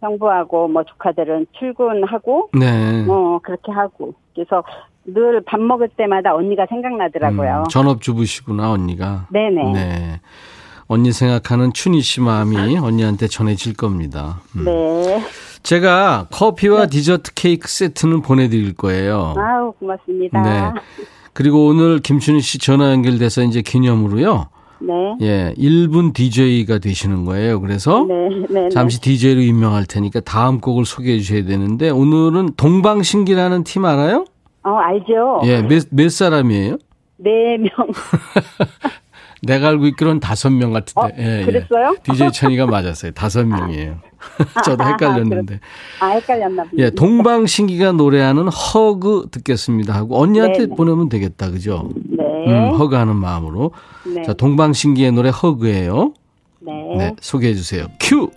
형부하고 0.00 0.68
뭐 0.68 0.84
조카들은 0.84 1.46
출근하고 1.58 2.50
네. 2.58 3.02
뭐 3.04 3.38
그렇게 3.40 3.72
하고 3.72 4.14
그래서 4.34 4.62
늘 5.06 5.42
밥 5.46 5.60
먹을 5.60 5.88
때마다 5.96 6.34
언니가 6.34 6.66
생각나더라고요. 6.68 7.64
음, 7.66 7.68
전업주부시구나, 7.68 8.70
언니가. 8.70 9.26
네네. 9.32 9.72
네. 9.72 10.20
언니 10.86 11.12
생각하는 11.12 11.72
춘희 11.72 12.00
씨 12.00 12.20
마음이 12.20 12.76
언니한테 12.78 13.28
전해질 13.28 13.74
겁니다. 13.74 14.40
음. 14.56 14.64
네. 14.64 15.22
제가 15.62 16.26
커피와 16.32 16.86
디저트 16.86 17.34
케이크 17.34 17.68
세트는 17.68 18.22
보내드릴 18.22 18.74
거예요. 18.74 19.34
아우 19.36 19.72
고맙습니다. 19.72 20.42
네. 20.42 20.80
그리고 21.32 21.66
오늘 21.66 22.00
김춘희 22.00 22.40
씨 22.40 22.58
전화 22.58 22.90
연결돼서 22.90 23.42
이제 23.44 23.62
기념으로요. 23.62 24.48
네. 24.80 25.16
예, 25.20 25.54
1분 25.58 26.12
DJ가 26.14 26.78
되시는 26.78 27.24
거예요. 27.24 27.60
그래서 27.60 28.04
네. 28.08 28.14
네. 28.48 28.68
잠시 28.70 29.00
DJ로 29.00 29.40
임명할 29.42 29.84
테니까 29.86 30.20
다음 30.20 30.60
곡을 30.60 30.86
소개해 30.86 31.18
주셔야 31.18 31.44
되는데 31.44 31.90
오늘은 31.90 32.54
동방신기라는 32.56 33.62
팀 33.64 33.84
알아요? 33.84 34.24
어 34.62 34.70
알죠. 34.76 35.40
예, 35.44 35.62
몇, 35.62 35.84
몇 35.90 36.10
사람이에요? 36.10 36.78
네 37.16 37.56
명. 37.58 37.68
내가 39.42 39.68
알고 39.68 39.86
있기로는 39.86 40.20
다섯 40.20 40.50
명 40.50 40.72
같은데. 40.72 41.00
어, 41.00 41.10
예, 41.16 41.44
그랬어요? 41.46 41.96
예. 41.98 42.02
DJ 42.02 42.30
천이가 42.32 42.66
맞았어요. 42.66 43.12
다섯 43.12 43.46
명이에요. 43.46 43.98
저도 44.64 44.84
헷갈렸는데. 44.84 45.60
아 46.00 46.08
헷갈렸나 46.08 46.64
보네. 46.64 46.82
예, 46.82 46.90
동방신기가 46.90 47.92
노래하는 47.92 48.48
허그 48.48 49.28
듣겠습니다 49.30 49.94
하고 49.94 50.20
언니한테 50.20 50.58
네네. 50.58 50.76
보내면 50.76 51.08
되겠다. 51.08 51.50
그죠? 51.50 51.88
네. 51.94 52.24
음, 52.46 52.70
허그하는 52.74 53.16
마음으로. 53.16 53.72
네. 54.14 54.22
자, 54.22 54.34
동방신기의 54.34 55.12
노래 55.12 55.30
허그예요. 55.30 56.12
네. 56.60 56.72
네, 56.98 57.16
소개해 57.20 57.54
주세요. 57.54 57.86
큐. 57.98 58.30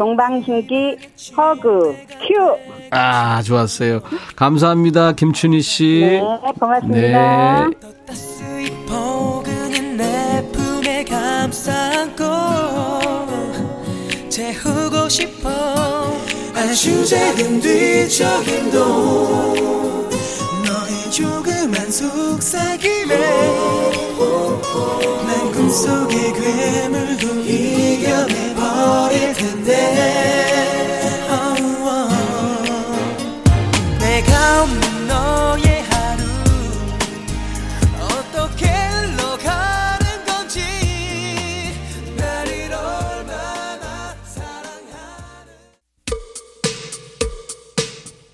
동방신기 0.00 0.96
허그 1.36 1.94
큐. 2.26 2.56
아, 2.90 3.42
좋았어요. 3.42 4.00
감사합니다. 4.34 5.12
김춘희 5.12 5.60
씨. 5.60 6.00
네, 6.00 6.22
고맙습니다. 6.58 7.68
네. 7.68 7.76
따스히 8.06 8.70
포근한 8.86 9.98
내 9.98 10.48
품에 10.52 11.04
감싸고 11.04 12.24
재우고 14.30 15.06
싶어 15.10 15.50
아주 16.56 17.04
작은 17.04 17.60
뒤척임도 17.60 18.78
너의 20.64 21.10
조그만 21.10 21.90
속삭임에 21.90 23.18
난 25.26 25.52
꿈속의 25.52 26.32
괴물도 26.32 27.40
이겨내버릴 27.40 29.34
텐 29.34 29.49
데 29.70 30.29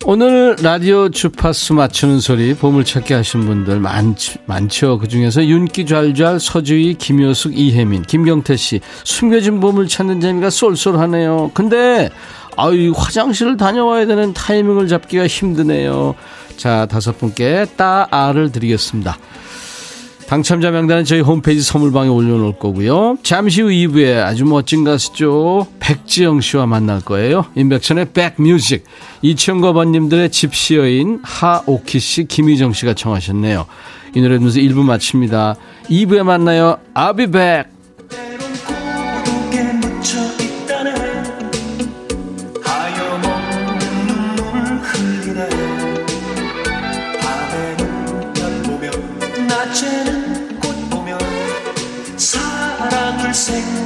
오늘 0.09 0.55
라디오 0.63 1.09
주파수 1.09 1.75
맞추는 1.75 2.21
소리 2.21 2.55
보물찾기 2.55 3.13
하신 3.13 3.45
분들 3.45 3.81
많, 3.81 4.15
많죠. 4.45 5.01
그 5.01 5.09
중에서 5.09 5.45
윤기 5.45 5.85
잘잘 5.85 6.39
서주희 6.39 6.95
김효숙 6.95 7.59
이혜민 7.59 8.03
김경태 8.03 8.55
씨 8.55 8.81
숨겨진 9.03 9.59
보물 9.59 9.89
찾는 9.89 10.21
재미가 10.21 10.51
쏠쏠하네요. 10.51 11.51
근데 11.55 12.09
아유 12.57 12.93
화장실을 12.97 13.57
다녀와야 13.57 14.07
되는 14.07 14.33
타이밍을 14.33 14.87
잡기가 14.87 15.27
힘드네요. 15.27 16.15
자 16.57 16.87
다섯 16.87 17.19
분께 17.19 17.67
따아를 17.77 18.53
드리겠습니다. 18.53 19.19
당첨자 20.29 20.73
명단은 20.73 21.05
저희 21.05 21.21
홈페이지 21.21 21.63
선물방에 21.63 22.09
올려놓을 22.09 22.59
거고요. 22.59 23.17
잠시 23.23 23.63
후 23.63 23.69
2부에 23.69 24.25
아주 24.25 24.45
멋진 24.45 24.83
가수죠. 24.83 25.69
백지영 25.79 26.41
씨와 26.41 26.67
만날 26.67 27.01
거예요. 27.01 27.47
인백천의 27.55 28.09
백뮤직. 28.13 28.85
이치영과 29.23 29.73
번님들의 29.73 30.31
집시여인 30.31 31.21
하오키 31.23 32.01
씨, 32.01 32.25
김희정 32.25 32.73
씨가 32.73 32.95
청하셨네요. 32.95 33.67
이 34.15 34.21
노래 34.21 34.35
들으면서 34.35 34.59
1부 34.59 34.83
마칩니다. 34.83 35.55
2부에 35.89 36.25
만나요. 36.25 36.79
I'll 36.95 37.17
be 37.17 37.27
back. 37.27 37.76
사 53.57 53.86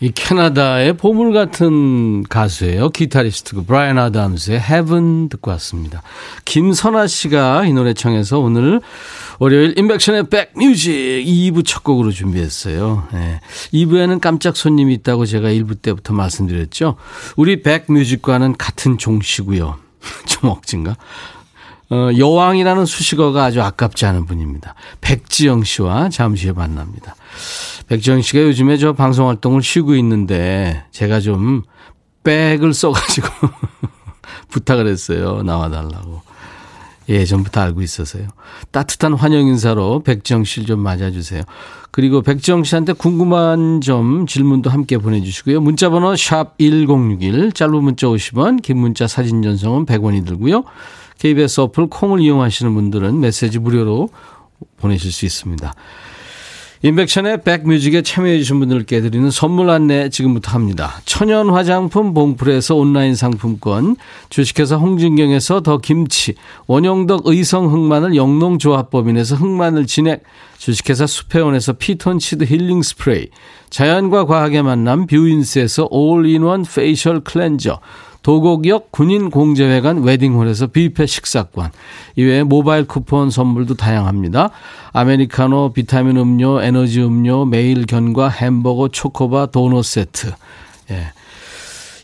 이 0.00 0.12
캐나다의 0.12 0.96
보물 0.96 1.32
같은 1.32 2.22
가수예요. 2.22 2.90
기타리스트고 2.90 3.64
브라이언 3.64 3.98
아담스의 3.98 4.60
Heaven 4.60 5.28
듣고 5.28 5.50
왔습니다. 5.52 6.02
김선아 6.44 7.08
씨가 7.08 7.66
이 7.66 7.72
노래 7.72 7.94
청해서 7.94 8.38
오늘 8.38 8.80
월요일 9.40 9.76
인백션의 9.76 10.28
백뮤직 10.28 10.92
2부 11.26 11.64
첫 11.66 11.82
곡으로 11.82 12.12
준비했어요. 12.12 13.08
네. 13.12 13.40
2부에는 13.72 14.20
깜짝 14.20 14.56
손님이 14.56 14.94
있다고 14.94 15.26
제가 15.26 15.48
1부 15.48 15.82
때부터 15.82 16.14
말씀드렸죠. 16.14 16.94
우리 17.36 17.62
백뮤직과는 17.62 18.56
같은 18.56 18.98
종씨고요. 18.98 19.78
좀 20.26 20.50
억진가? 20.50 20.96
어, 21.90 22.10
여왕이라는 22.16 22.84
수식어가 22.84 23.44
아주 23.44 23.62
아깝지 23.62 24.04
않은 24.06 24.26
분입니다. 24.26 24.74
백지영 25.00 25.64
씨와 25.64 26.10
잠시 26.10 26.46
후에 26.46 26.52
만납니다. 26.52 27.16
백지영 27.86 28.20
씨가 28.20 28.42
요즘에 28.42 28.76
저 28.76 28.92
방송 28.92 29.28
활동을 29.28 29.62
쉬고 29.62 29.94
있는데 29.96 30.84
제가 30.90 31.20
좀 31.20 31.62
백을 32.24 32.74
써가지고 32.74 33.28
부탁을 34.48 34.86
했어요. 34.86 35.42
나와달라고. 35.42 36.28
예 37.10 37.24
전부터 37.24 37.62
알고 37.62 37.80
있어서요. 37.80 38.28
따뜻한 38.70 39.14
환영 39.14 39.46
인사로 39.46 40.02
백지영 40.02 40.44
씨를 40.44 40.66
좀 40.66 40.80
맞아주세요. 40.80 41.42
그리고 41.90 42.20
백지영 42.20 42.64
씨한테 42.64 42.92
궁금한 42.92 43.80
점 43.80 44.26
질문도 44.26 44.68
함께 44.68 44.98
보내주시고요. 44.98 45.62
문자번호 45.62 46.16
샵 46.16 46.58
1061, 46.58 47.52
짧은 47.52 47.82
문자 47.82 48.08
50원, 48.08 48.60
긴 48.60 48.76
문자 48.76 49.06
사진 49.06 49.40
전송은 49.40 49.86
100원이 49.86 50.26
들고요. 50.26 50.64
KBS 51.18 51.60
어플 51.60 51.88
콩을 51.88 52.20
이용하시는 52.20 52.72
분들은 52.74 53.20
메시지 53.20 53.58
무료로 53.58 54.08
보내실 54.78 55.12
수 55.12 55.26
있습니다. 55.26 55.74
임백천의 56.82 57.42
백뮤직에 57.42 58.02
참여해주신 58.02 58.60
분들께 58.60 59.00
드리는 59.00 59.28
선물 59.32 59.68
안내 59.68 60.10
지금부터 60.10 60.52
합니다. 60.52 61.00
천연 61.04 61.50
화장품 61.50 62.14
봉풀에서 62.14 62.76
온라인 62.76 63.16
상품권, 63.16 63.96
주식회사 64.28 64.76
홍진경에서 64.76 65.62
더 65.62 65.78
김치, 65.78 66.34
원용덕 66.68 67.22
의성 67.24 67.72
흑마늘 67.72 68.14
영농조합법인에서 68.14 69.34
흑마늘 69.34 69.86
진액, 69.88 70.22
주식회사 70.58 71.08
수페온에서 71.08 71.72
피톤치드 71.72 72.44
힐링 72.44 72.82
스프레이, 72.82 73.26
자연과 73.70 74.26
과학의 74.26 74.62
만남 74.62 75.08
뷰인스에서 75.08 75.88
all-in-one 75.90 76.62
facial 76.62 77.20
cleanser, 77.24 77.80
도곡역 78.28 78.92
군인공제회관 78.92 80.02
웨딩홀에서 80.02 80.66
뷔페 80.66 81.06
식사권, 81.06 81.70
이외에 82.14 82.42
모바일 82.42 82.84
쿠폰 82.84 83.30
선물도 83.30 83.76
다양합니다. 83.76 84.50
아메리카노, 84.92 85.72
비타민 85.72 86.18
음료, 86.18 86.60
에너지 86.60 87.00
음료, 87.02 87.46
매일 87.46 87.86
견과, 87.86 88.28
햄버거, 88.28 88.88
초코바, 88.88 89.46
도넛 89.46 89.82
세트. 89.82 90.34
예. 90.90 91.12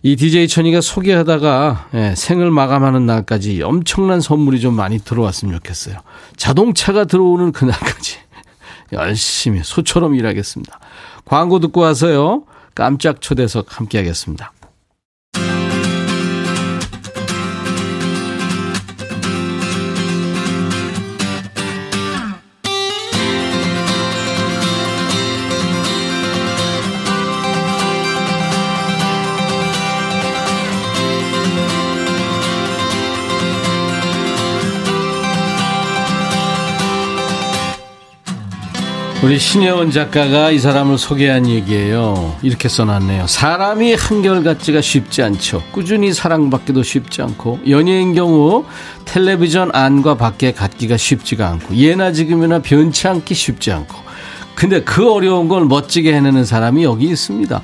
이 0.02 0.16
DJ 0.16 0.48
천이가 0.48 0.80
소개하다가 0.80 1.88
예, 1.92 2.14
생을 2.16 2.50
마감하는 2.50 3.04
날까지 3.04 3.62
엄청난 3.62 4.22
선물이 4.22 4.60
좀 4.60 4.72
많이 4.72 5.00
들어왔으면 5.00 5.52
좋겠어요. 5.56 5.96
자동차가 6.38 7.04
들어오는 7.04 7.52
그날까지 7.52 8.16
열심히 8.94 9.60
소처럼 9.62 10.14
일하겠습니다. 10.14 10.80
광고 11.26 11.60
듣고 11.60 11.82
와서요. 11.82 12.44
깜짝 12.74 13.20
초대석 13.20 13.78
함께 13.78 13.98
하겠습니다. 13.98 14.54
우리 39.22 39.38
신혜원 39.38 39.90
작가가 39.90 40.50
이 40.50 40.58
사람을 40.58 40.98
소개한 40.98 41.48
얘기예요. 41.48 42.36
이렇게 42.42 42.68
써놨네요. 42.68 43.26
사람이 43.26 43.94
한결같지가 43.94 44.82
쉽지 44.82 45.22
않죠. 45.22 45.62
꾸준히 45.72 46.12
사랑받기도 46.12 46.82
쉽지 46.82 47.22
않고 47.22 47.60
연예인 47.68 48.14
경우 48.14 48.66
텔레비전 49.06 49.70
안과 49.72 50.16
밖에 50.16 50.52
갖기가 50.52 50.98
쉽지가 50.98 51.48
않고 51.48 51.74
예나 51.76 52.12
지금이나 52.12 52.58
변치 52.58 53.08
않기 53.08 53.34
쉽지 53.34 53.72
않고 53.72 54.04
근데 54.54 54.82
그 54.82 55.10
어려운 55.10 55.48
걸 55.48 55.64
멋지게 55.64 56.14
해내는 56.14 56.44
사람이 56.44 56.84
여기 56.84 57.06
있습니다. 57.06 57.60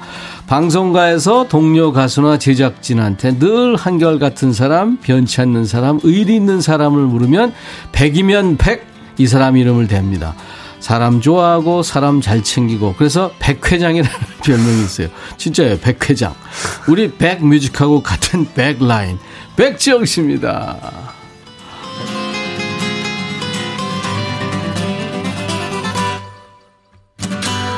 방송가에서 0.47 1.47
동료 1.49 1.93
가수나 1.93 2.39
제작진한테 2.39 3.39
늘 3.39 3.77
한결같은 3.77 4.53
사람, 4.53 4.97
변치 4.97 5.41
않는 5.43 5.67
사람, 5.67 6.01
의리 6.03 6.35
있는 6.35 6.61
사람을 6.61 7.03
물으면 7.03 7.53
100이면 7.93 8.59
100 8.59 8.91
이 9.19 9.27
사람 9.27 9.57
이름을 9.57 9.87
댑니다. 9.87 10.33
사람 10.81 11.21
좋아하고 11.21 11.83
사람 11.83 12.21
잘 12.21 12.43
챙기고 12.43 12.95
그래서 12.97 13.31
백회장이라는 13.39 14.11
별명이 14.45 14.81
있어요. 14.83 15.09
진짜예요. 15.37 15.79
백회장. 15.79 16.35
우리 16.89 17.13
백뮤직하고 17.13 18.03
같은 18.03 18.47
백라인. 18.55 19.19
백지영 19.57 20.05
씨입니다. 20.07 20.77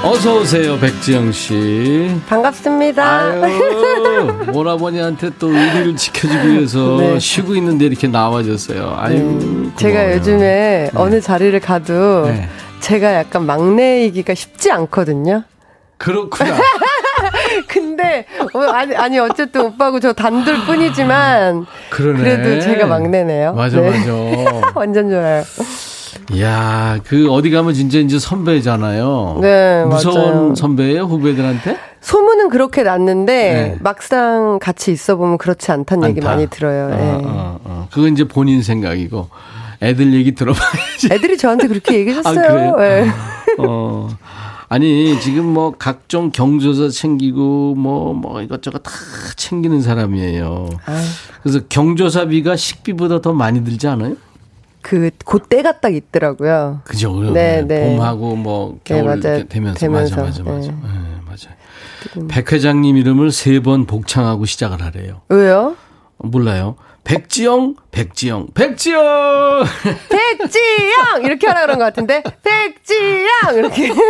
어서 0.05 0.41
오세요, 0.41 0.77
백지영 0.81 1.31
씨. 1.31 2.11
반갑습니다. 2.29 3.05
아유, 3.41 4.37
오라버니한테 4.53 5.31
또 5.39 5.49
의리를 5.49 5.97
지켜주기 5.97 6.49
위해서 6.55 6.97
네. 6.99 7.19
쉬고 7.21 7.55
있는데 7.57 7.87
이렇게 7.87 8.09
나와줬어요. 8.09 8.97
아유, 8.99 9.21
고마워요. 9.23 9.73
제가 9.77 10.13
요즘에 10.15 10.91
어느 10.95 11.21
자리를 11.21 11.59
가도 11.61 12.27
네. 12.27 12.49
제가 12.83 13.15
약간 13.15 13.47
막내이기가 13.47 14.35
쉽지 14.35 14.71
않거든요. 14.73 15.45
그렇구나. 15.99 16.57
근데 17.69 18.27
어, 18.53 18.59
아니 18.73 18.97
아니 18.97 19.19
어쨌든 19.21 19.67
오빠하고 19.67 20.01
저 20.01 20.13
단둘 20.13 20.65
뿐이지만 20.67 21.65
그러네. 21.91 22.19
그래도 22.19 22.61
제가 22.61 22.87
막내네요. 22.87 23.55
맞아, 23.55 23.81
네. 23.81 23.91
맞아. 23.91 24.73
완전 24.75 25.09
좋아요. 25.11 25.45
이야, 26.33 26.99
그 27.07 27.31
어디 27.31 27.51
가면 27.51 27.73
진짜 27.75 27.99
이제 27.99 28.19
선배잖아요. 28.19 29.39
네, 29.41 29.85
무서운 29.85 30.17
맞아요. 30.17 30.55
선배예요, 30.57 31.05
후배들한테? 31.05 31.79
소문은 32.01 32.49
그렇게 32.49 32.83
났는데 32.83 33.33
네. 33.53 33.77
막상 33.81 34.59
같이 34.61 34.91
있어 34.91 35.17
보면 35.17 35.39
그렇지 35.39 35.71
않다는 35.71 36.09
얘기 36.11 36.21
않다. 36.21 36.31
많이 36.31 36.47
들어요. 36.49 36.87
어, 36.87 36.91
예. 36.91 37.25
어, 37.25 37.59
어. 37.65 37.89
그건 37.93 38.13
이제 38.13 38.25
본인 38.25 38.63
생각이고 38.63 39.29
애들 39.83 40.13
얘기 40.15 40.33
들어봐야지. 40.35 41.09
애들이 41.11 41.37
저한테 41.37 41.67
그렇게 41.69 41.99
얘기했어요. 41.99 42.77
아? 42.79 42.85
예. 42.87 43.07
어. 43.59 44.09
아니, 44.69 45.21
지금 45.21 45.45
뭐 45.47 45.75
각종 45.79 46.31
경조사 46.31 46.89
챙기고 46.89 47.75
뭐, 47.75 48.15
뭐 48.15 48.41
이것저것 48.41 48.79
다 48.79 48.91
챙기는 49.37 49.83
사람이에요. 49.83 50.69
아, 50.87 51.03
그래서 51.43 51.61
경조사비가 51.69 52.57
식비보다 52.57 53.21
더 53.21 53.33
많이 53.35 53.63
들지 53.65 53.87
않아요? 53.89 54.17
그 54.81 55.11
그때가 55.25 55.81
딱 55.81 55.95
있더라고요. 55.95 56.81
그죠? 56.85 57.13
네, 57.33 57.63
네. 57.67 57.87
봄하고 57.97 58.35
뭐 58.37 58.79
네, 58.85 58.95
겨울. 59.03 59.19
이렇게 59.19 59.47
되면서, 59.47 59.79
되면서, 59.79 60.17
맞아, 60.17 60.43
맞아, 60.43 60.43
맞아. 60.43 60.69
네. 60.71 60.77
네, 60.83 60.99
맞아요. 61.27 62.27
백 62.29 62.51
회장님 62.53 62.97
이름을 62.97 63.31
세 63.31 63.61
번 63.61 63.85
복창하고 63.87 64.47
시작을 64.47 64.83
하래요. 64.83 65.21
왜요? 65.29 65.77
몰라요. 66.19 66.77
백지영, 67.05 67.75
백지영, 67.91 68.49
백지영! 68.55 69.65
백지영 70.09 71.25
이렇게 71.25 71.47
하라 71.47 71.63
그런 71.63 71.79
것 71.79 71.85
같은데 71.85 72.23
백지영 72.43 73.57
이렇게 73.57 73.93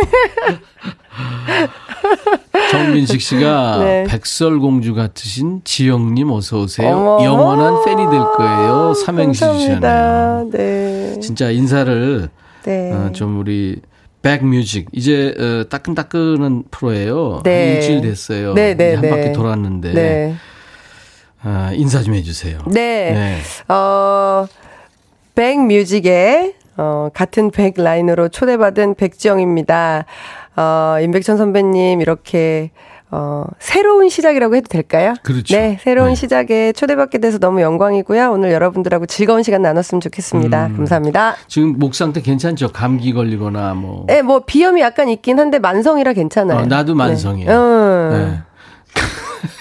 정민식 2.71 3.21
씨가 3.21 3.77
네. 3.79 4.03
백설공주 4.07 4.93
같으신 4.93 5.61
지영님 5.63 6.31
어서 6.31 6.61
오세요. 6.61 6.89
어머. 6.95 7.23
영원한 7.23 7.83
팬이 7.85 8.09
될 8.09 8.19
거예요. 8.19 8.93
삼행시. 8.93 9.41
감사합니다. 9.41 10.43
네. 10.51 11.19
진짜 11.19 11.49
인사를 11.49 12.29
네. 12.63 12.91
어, 12.91 13.11
좀 13.13 13.39
우리 13.39 13.81
백뮤직 14.21 14.87
이제 14.91 15.33
어, 15.37 15.69
따끈따끈한 15.69 16.63
프로예요. 16.71 17.41
네. 17.43 17.67
한 17.67 17.75
일주일 17.75 18.01
됐어요. 18.01 18.53
네, 18.53 18.75
네, 18.75 18.93
한 18.93 19.01
네. 19.01 19.09
바퀴 19.09 19.33
돌았는데 19.33 19.93
네. 19.93 20.35
아, 21.43 21.71
인사 21.73 22.01
좀 22.01 22.13
해주세요. 22.15 22.59
네. 22.67 23.37
어, 23.67 24.47
백뮤직의 25.35 26.53
어, 26.77 27.09
같은 27.13 27.51
백 27.51 27.75
라인으로 27.77 28.29
초대받은 28.29 28.95
백지영입니다. 28.95 30.05
어, 30.55 30.97
임백천 31.01 31.37
선배님 31.37 32.01
이렇게 32.01 32.71
어, 33.15 33.45
새로운 33.59 34.09
시작이라고 34.09 34.55
해도 34.55 34.67
될까요? 34.67 35.13
그렇죠. 35.21 35.55
네, 35.55 35.77
새로운 35.83 36.09
네. 36.09 36.15
시작에 36.15 36.71
초대받게 36.71 37.19
돼서 37.19 37.37
너무 37.37 37.61
영광이고요. 37.61 38.31
오늘 38.31 38.51
여러분들하고 38.51 39.05
즐거운 39.05 39.43
시간 39.43 39.61
나눴으면 39.61 40.01
좋겠습니다. 40.01 40.67
음. 40.67 40.77
감사합니다. 40.77 41.35
지금 41.47 41.77
목 41.77 41.93
상태 41.93 42.21
괜찮죠? 42.21 42.71
감기 42.71 43.13
걸리거나 43.13 43.75
뭐. 43.75 44.05
네, 44.07 44.23
뭐 44.23 44.39
비염이 44.45 44.81
약간 44.81 45.09
있긴 45.09 45.39
한데 45.39 45.59
만성이라 45.59 46.13
괜찮아요. 46.13 46.61
어, 46.61 46.65
나도 46.65 46.95
만성이에요. 46.95 47.49
네. 47.49 47.55
음. 47.55 48.09
네. 48.11 48.52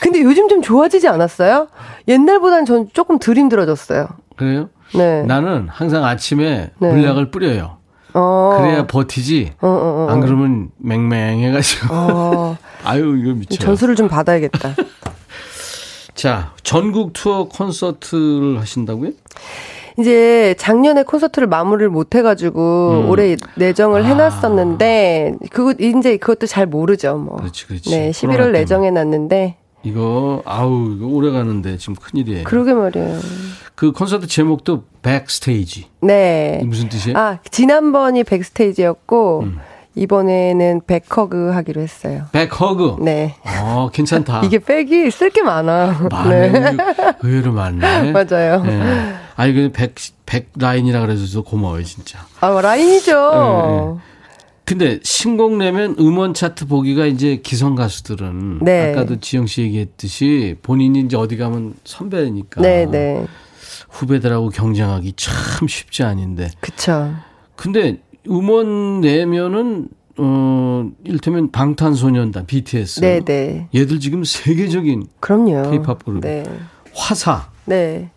근데 0.01 0.23
요즘 0.23 0.49
좀 0.49 0.63
좋아지지 0.63 1.09
않았어요? 1.09 1.69
옛날보단 2.09 2.65
전 2.65 2.89
조금 2.93 3.19
덜 3.19 3.37
힘들어졌어요. 3.37 4.09
그래요? 4.37 4.69
네. 4.95 5.23
나는 5.23 5.69
항상 5.69 6.05
아침에 6.05 6.71
네. 6.79 6.93
물약을 6.93 7.31
뿌려요. 7.31 7.79
어. 8.15 8.59
그래야 8.61 8.87
버티지. 8.87 9.53
어, 9.61 9.69
어, 9.69 9.71
어. 9.71 10.07
안 10.11 10.21
그러면 10.21 10.71
맹맹해가지고. 10.79 11.95
어. 11.95 12.57
아유 12.85 13.17
이거 13.19 13.33
미쳐. 13.35 13.57
전수를 13.59 13.97
좀 13.97 14.09
받아야겠다. 14.09 14.75
자 16.15 16.53
전국 16.63 17.13
투어 17.15 17.49
콘서트를 17.49 18.61
하신다고요? 18.61 19.13
이제 19.99 20.55
작년에 20.59 21.03
콘서트를 21.03 21.49
마무리를 21.49 21.89
못 21.91 22.15
해가지고 22.15 23.03
음. 23.05 23.11
올해 23.11 23.37
내정을 23.57 24.03
아. 24.03 24.07
해놨었는데 24.07 25.35
그거 25.51 25.73
이제 25.79 26.17
그것도 26.17 26.47
잘 26.47 26.67
모르죠. 26.67 27.17
뭐. 27.17 27.37
그렇지, 27.37 27.67
그렇지. 27.67 27.91
네, 27.91 27.97
코로나 27.97 28.11
11월 28.13 28.37
때문에. 28.39 28.59
내정해놨는데 28.61 29.57
이거 29.85 30.43
아우 30.45 30.95
이거 30.97 31.07
오래 31.07 31.31
가는데 31.31 31.77
지금 31.77 31.95
큰일이에요. 31.95 32.45
그러게 32.45 32.73
말이에요. 32.73 33.19
그 33.75 33.93
콘서트 33.93 34.27
제목도 34.27 34.85
backstage. 35.03 35.89
네. 36.03 36.61
무슨 36.65 36.89
뜻이에요? 36.89 37.19
아 37.19 37.39
지난번이 37.51 38.25
backstage였고 38.25 39.41
음. 39.41 39.59
이번에는 39.95 40.83
back 40.87 41.23
hug 41.23 41.51
하기로 41.51 41.81
했어요. 41.83 42.25
back 42.33 42.65
hug. 42.65 42.97
네. 43.01 43.35
어, 43.61 43.91
괜찮다. 43.93 44.43
이게 44.47 44.59
백이 44.59 45.11
쓸 45.11 45.31
게 45.31 45.43
많아. 45.43 46.09
많네. 46.11 46.49
네. 46.49 46.77
의외로 47.23 47.53
많네. 47.53 48.13
맞아요. 48.13 48.63
네. 48.63 49.15
아니, 49.37 49.53
그 49.53 49.71
백, 49.73 49.95
백 50.25 50.51
라인이라 50.57 51.01
그래서 51.01 51.43
고마워요, 51.43 51.83
진짜. 51.85 52.21
아 52.41 52.49
라인이죠. 52.61 54.01
근데 54.73 55.01
신곡 55.03 55.59
내면 55.59 55.97
음원 56.01 56.33
차트 56.33 56.67
보기가 56.67 57.05
이제 57.05 57.41
기성 57.43 57.75
가수들은 57.75 58.61
네. 58.63 58.93
아까도 58.93 59.21
지영 59.21 59.47
씨 59.47 59.61
얘기했듯이 59.61 60.57
본인이 60.63 61.01
이제 61.01 61.15
어디 61.15 61.37
가면 61.37 61.75
선배니까 61.85 62.63
네, 62.63 62.87
네. 62.87 63.27
후배들하고 63.91 64.49
경쟁하기 64.49 65.13
참 65.19 65.69
쉽지 65.69 66.05
않은데 66.05 66.49
그쵸. 66.61 67.13
근데 67.55 67.99
음원 68.27 69.03
내면은 69.03 69.89
어 70.17 70.89
일테면 71.05 71.51
방탄소년단 71.51 72.47
BTS 72.47 73.01
네, 73.01 73.21
네. 73.21 73.69
얘들 73.75 74.01
지금 74.01 74.25
세계적인 74.25 75.05
그럼요. 75.21 75.71
K-pop 75.71 76.03
그룹. 76.03 76.23
네. 76.23 76.45
화사 76.95 77.51
네. 77.67 78.11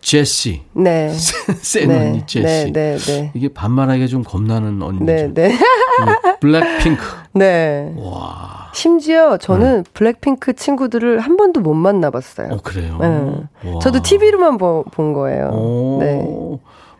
제시 0.00 0.62
네. 0.72 1.10
센 1.60 1.88
네. 1.88 2.08
언니 2.08 2.26
제시 2.26 2.44
네, 2.46 2.72
네, 2.72 2.96
네. 2.98 3.30
이게 3.34 3.48
반말하기가 3.48 4.06
좀 4.06 4.22
겁나는 4.22 4.80
언니죠. 4.82 5.04
네, 5.04 5.32
네. 5.32 5.52
블랙핑크 6.40 7.02
네. 7.34 7.92
와, 7.96 8.70
심지어 8.74 9.36
저는 9.36 9.84
블랙핑크 9.92 10.54
친구들을 10.54 11.20
한 11.20 11.36
번도 11.36 11.60
못 11.60 11.74
만나봤어요. 11.74 12.52
어 12.52 12.58
그래요. 12.62 12.98
네. 13.00 13.70
와. 13.70 13.78
저도 13.80 14.00
TV로만 14.02 14.58
보, 14.58 14.84
본 14.90 15.12
거예요. 15.12 15.48
오, 15.48 15.98
네. 16.00 16.26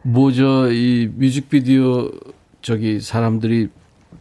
뭐저 0.03 0.71
이 0.71 1.11
뮤직비디오 1.15 2.11
저기 2.63 3.01
사람들이 3.01 3.69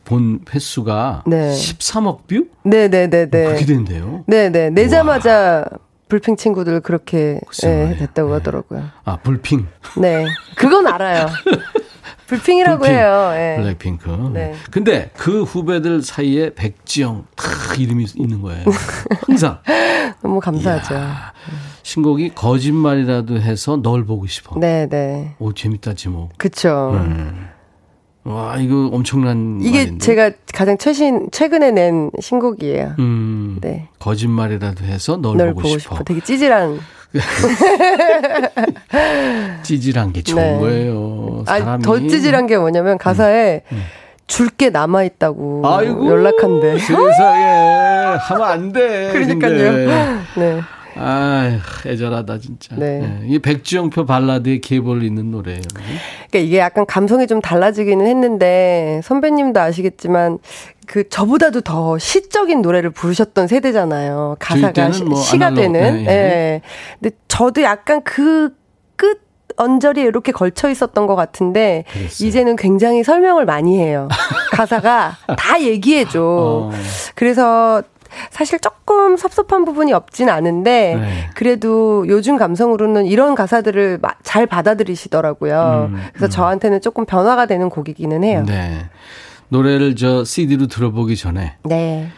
본 0.05 0.39
횟수가 0.51 1.23
네. 1.27 1.51
13억 1.51 2.27
view? 2.27 2.47
네, 2.63 2.87
네, 2.87 3.07
네, 3.09 3.23
어, 3.23 3.29
그렇게 3.29 3.65
네. 3.65 3.65
된대요. 3.65 4.23
네, 4.25 4.49
네. 4.49 4.69
내자마자 4.69 5.65
불핑 6.09 6.35
친구들 6.35 6.81
그렇게 6.81 7.39
네, 7.61 7.67
말이에요. 7.85 7.97
됐다고 7.99 8.29
네. 8.29 8.33
하더라고요. 8.33 8.83
아 9.05 9.17
불핑, 9.17 9.67
네. 9.97 10.25
그건 10.55 10.87
알아요. 10.87 11.27
불핑이라고 12.27 12.79
불핑. 12.79 12.95
해요. 12.95 13.31
예. 13.33 13.55
블랙핑크. 13.61 14.09
네. 14.33 14.53
근데 14.69 15.11
그 15.15 15.43
후배들 15.43 16.01
사이에 16.03 16.53
백지영 16.53 17.25
다 17.35 17.43
이름이 17.77 18.05
있는 18.15 18.41
거예요. 18.41 18.65
항상 19.25 19.59
너무 20.21 20.39
감사하죠. 20.39 20.93
이야, 20.93 21.33
신곡이 21.83 22.33
거짓말이라도 22.35 23.39
해서 23.39 23.77
널 23.81 24.05
보고 24.05 24.27
싶어. 24.27 24.59
네, 24.59 24.87
네. 24.87 25.35
오 25.39 25.53
재밌다 25.53 25.93
제목. 25.93 26.37
그쵸. 26.37 26.91
음. 26.93 27.48
와 28.29 28.57
이거 28.57 28.89
엄청난 28.93 29.57
이게 29.59 29.79
말인데. 29.79 30.05
제가 30.05 30.29
가장 30.53 30.77
최신, 30.77 31.29
최근에 31.31 31.71
낸 31.71 32.11
신곡이에요. 32.19 32.93
음, 32.99 33.57
네. 33.59 33.87
거짓말이라도 33.97 34.85
해서 34.85 35.17
널, 35.17 35.35
널 35.35 35.47
보고, 35.55 35.63
보고 35.63 35.79
싶어. 35.79 35.95
싶어. 35.95 36.03
되게 36.03 36.21
찌질한. 36.21 36.79
찌질한 39.63 40.13
게 40.13 40.21
좋은 40.21 40.43
네. 40.43 40.59
거예요. 40.59 41.43
아, 41.47 41.57
사람이. 41.57 41.83
더 41.83 41.97
찌질한 41.99 42.45
게 42.45 42.59
뭐냐면 42.59 42.99
가사에 42.99 43.63
줄게 44.27 44.69
남아 44.69 45.05
있다고 45.05 45.63
아이고, 45.65 46.07
연락한대. 46.07 46.77
세상에 46.77 48.15
하면 48.19 48.47
안 48.47 48.71
돼. 48.71 49.09
그러니까요. 49.11 49.71
근데. 49.71 49.87
네. 50.37 50.61
아휴, 50.95 51.59
애절하다 51.87 52.37
진짜. 52.39 52.75
네. 52.75 53.01
예, 53.21 53.27
이게 53.27 53.39
백지영표 53.39 54.05
발라드의 54.05 54.61
계보를 54.61 55.03
잇는 55.03 55.31
노래예요. 55.31 55.61
그러니까 55.73 56.39
이게 56.39 56.57
약간 56.59 56.85
감성이 56.85 57.27
좀 57.27 57.41
달라지기는 57.41 58.05
했는데 58.05 59.01
선배님도 59.03 59.59
아시겠지만 59.59 60.39
그 60.87 61.07
저보다도 61.07 61.61
더 61.61 61.97
시적인 61.97 62.61
노래를 62.61 62.89
부르셨던 62.89 63.47
세대잖아요. 63.47 64.37
가사가 64.39 64.91
시, 64.91 65.03
뭐 65.03 65.19
시가 65.21 65.47
아날로그, 65.47 65.61
되는. 65.73 65.99
예, 66.01 66.05
예. 66.05 66.09
예. 66.09 66.61
근데 66.99 67.15
저도 67.27 67.61
약간 67.63 68.01
그 68.03 68.57
끝 68.99 69.21
언저리에 69.55 70.03
이렇게 70.03 70.31
걸쳐 70.33 70.69
있었던 70.69 71.07
것 71.07 71.15
같은데 71.15 71.85
그랬어요. 71.91 72.27
이제는 72.27 72.55
굉장히 72.57 73.03
설명을 73.03 73.45
많이 73.45 73.77
해요. 73.79 74.09
가사가 74.51 75.17
다 75.37 75.61
얘기해 75.61 76.05
줘. 76.09 76.21
어. 76.21 76.71
그래서 77.15 77.81
사실 78.31 78.59
조금 78.59 79.17
섭섭한 79.17 79.65
부분이 79.65 79.93
없진 79.93 80.29
않은데 80.29 80.95
네. 80.95 81.29
그래도 81.35 82.07
요즘 82.07 82.37
감성으로는 82.37 83.05
이런 83.05 83.35
가사들을 83.35 83.99
마- 84.01 84.15
잘 84.23 84.45
받아들이시더라고요. 84.45 85.89
음, 85.93 86.01
그래서 86.13 86.27
저한테는 86.29 86.81
조금 86.81 87.05
변화가 87.05 87.45
되는 87.45 87.69
곡이기는 87.69 88.23
해요. 88.23 88.43
네. 88.47 88.89
노래를 89.49 89.95
저 89.95 90.23
CD로 90.23 90.67
들어보기 90.67 91.15
전에 91.15 91.57
네. 91.63 92.09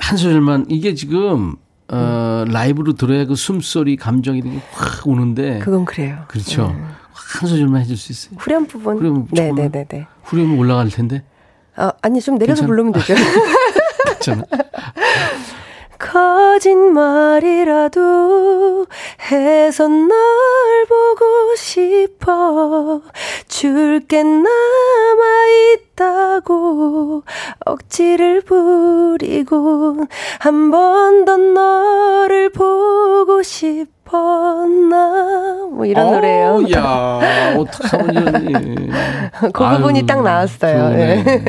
한 0.00 0.16
소절만 0.18 0.66
이게 0.68 0.94
지금 0.94 1.54
어, 1.88 2.44
라이브로 2.48 2.94
들어야 2.94 3.24
그 3.26 3.34
숨소리 3.34 3.96
감정이 3.96 4.42
되게 4.42 4.58
확 4.72 5.06
오는데 5.06 5.58
그건 5.60 5.84
그래요. 5.84 6.18
그렇죠. 6.28 6.74
한 7.12 7.48
소절만 7.48 7.80
해줄 7.82 7.96
수 7.96 8.12
있어요. 8.12 8.36
후렴 8.38 8.66
부분. 8.66 8.98
후렴 8.98 9.26
네, 9.30 9.48
조금만. 9.48 9.70
네, 9.72 9.78
네, 9.80 9.84
네. 9.88 10.06
후렴은 10.24 10.58
올라갈 10.58 10.88
텐데. 10.88 11.22
어, 11.76 11.90
아니 12.02 12.20
좀 12.20 12.38
내려서 12.38 12.62
괜찮아? 12.62 12.66
부르면 12.68 12.92
되죠. 12.92 13.14
괜찮아. 14.24 14.44
거짓말이라도 17.44 18.86
해서 19.30 19.88
널 19.88 20.10
보고 20.88 21.54
싶어 21.56 23.00
줄게 23.48 24.22
남아있다고 25.96 27.22
억지를 27.64 28.42
부리고 28.42 30.06
한 30.40 30.70
번 30.70 31.24
더 31.24 31.36
너를 31.38 32.50
보고 32.50 33.42
싶어 33.42 34.66
나뭐 34.66 35.86
이런 35.86 36.12
노래예요. 36.12 36.48
어우, 36.50 36.70
야, 36.72 37.54
어떻게 37.56 37.96
하면 37.96 38.14
이러니. 38.14 38.90
그 39.52 39.68
부분이 39.68 40.04
딱 40.06 40.22
나왔어요. 40.22 40.90
좋네. 40.90 41.44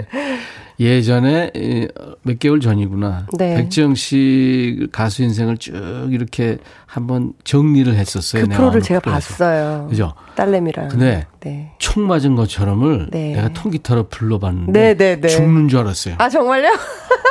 네. 0.77 0.85
예전에 0.85 1.51
이, 1.55 1.87
몇 2.23 2.39
개월 2.39 2.59
전이구나. 2.59 3.27
네. 3.37 3.55
백지영 3.55 3.95
씨 3.95 4.87
가수 4.91 5.23
인생을 5.23 5.57
쭉 5.57 5.73
이렇게 6.11 6.57
한번 6.85 7.33
정리를 7.43 7.93
했었어요. 7.93 8.43
그 8.43 8.49
프로를 8.55 8.81
제가 8.81 8.99
프로에서. 8.99 9.29
봤어요. 9.29 9.87
그죠? 9.89 10.13
딸내미랑. 10.35 10.89
근데 10.89 11.27
네. 11.41 11.71
총 11.79 12.07
맞은 12.07 12.35
것처럼을 12.35 13.07
네. 13.11 13.33
내가 13.35 13.49
통기타로 13.49 14.07
불러봤는데 14.09 14.71
네, 14.71 14.93
네, 14.95 15.21
네. 15.21 15.27
죽는 15.27 15.67
줄 15.69 15.79
알았어요. 15.79 16.15
아 16.17 16.29
정말요? 16.29 16.69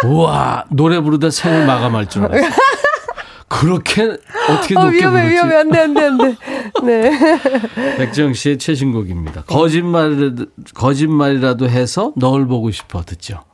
우와 0.06 0.64
노래 0.70 1.00
부르다 1.00 1.30
생을 1.30 1.66
마감할 1.66 2.08
줄 2.08 2.24
알았어요. 2.24 2.50
그렇게 3.60 4.16
어떻게 4.50 4.76
어, 4.76 4.82
높게 4.82 4.98
위험해, 4.98 5.22
부르지? 5.22 5.34
위험해. 5.34 5.56
안 5.56 5.70
돼, 5.70 5.78
안 5.80 5.94
돼, 5.94 6.04
안 6.04 6.18
돼. 6.18 6.36
네. 6.82 7.10
백지영 7.98 8.34
씨의 8.34 8.58
최신곡입니다. 8.58 9.42
거짓말이라도, 9.44 10.46
거짓말이라도 10.74 11.68
해서 11.68 12.12
널 12.16 12.46
보고 12.46 12.70
싶어 12.72 13.02
듣죠. 13.02 13.44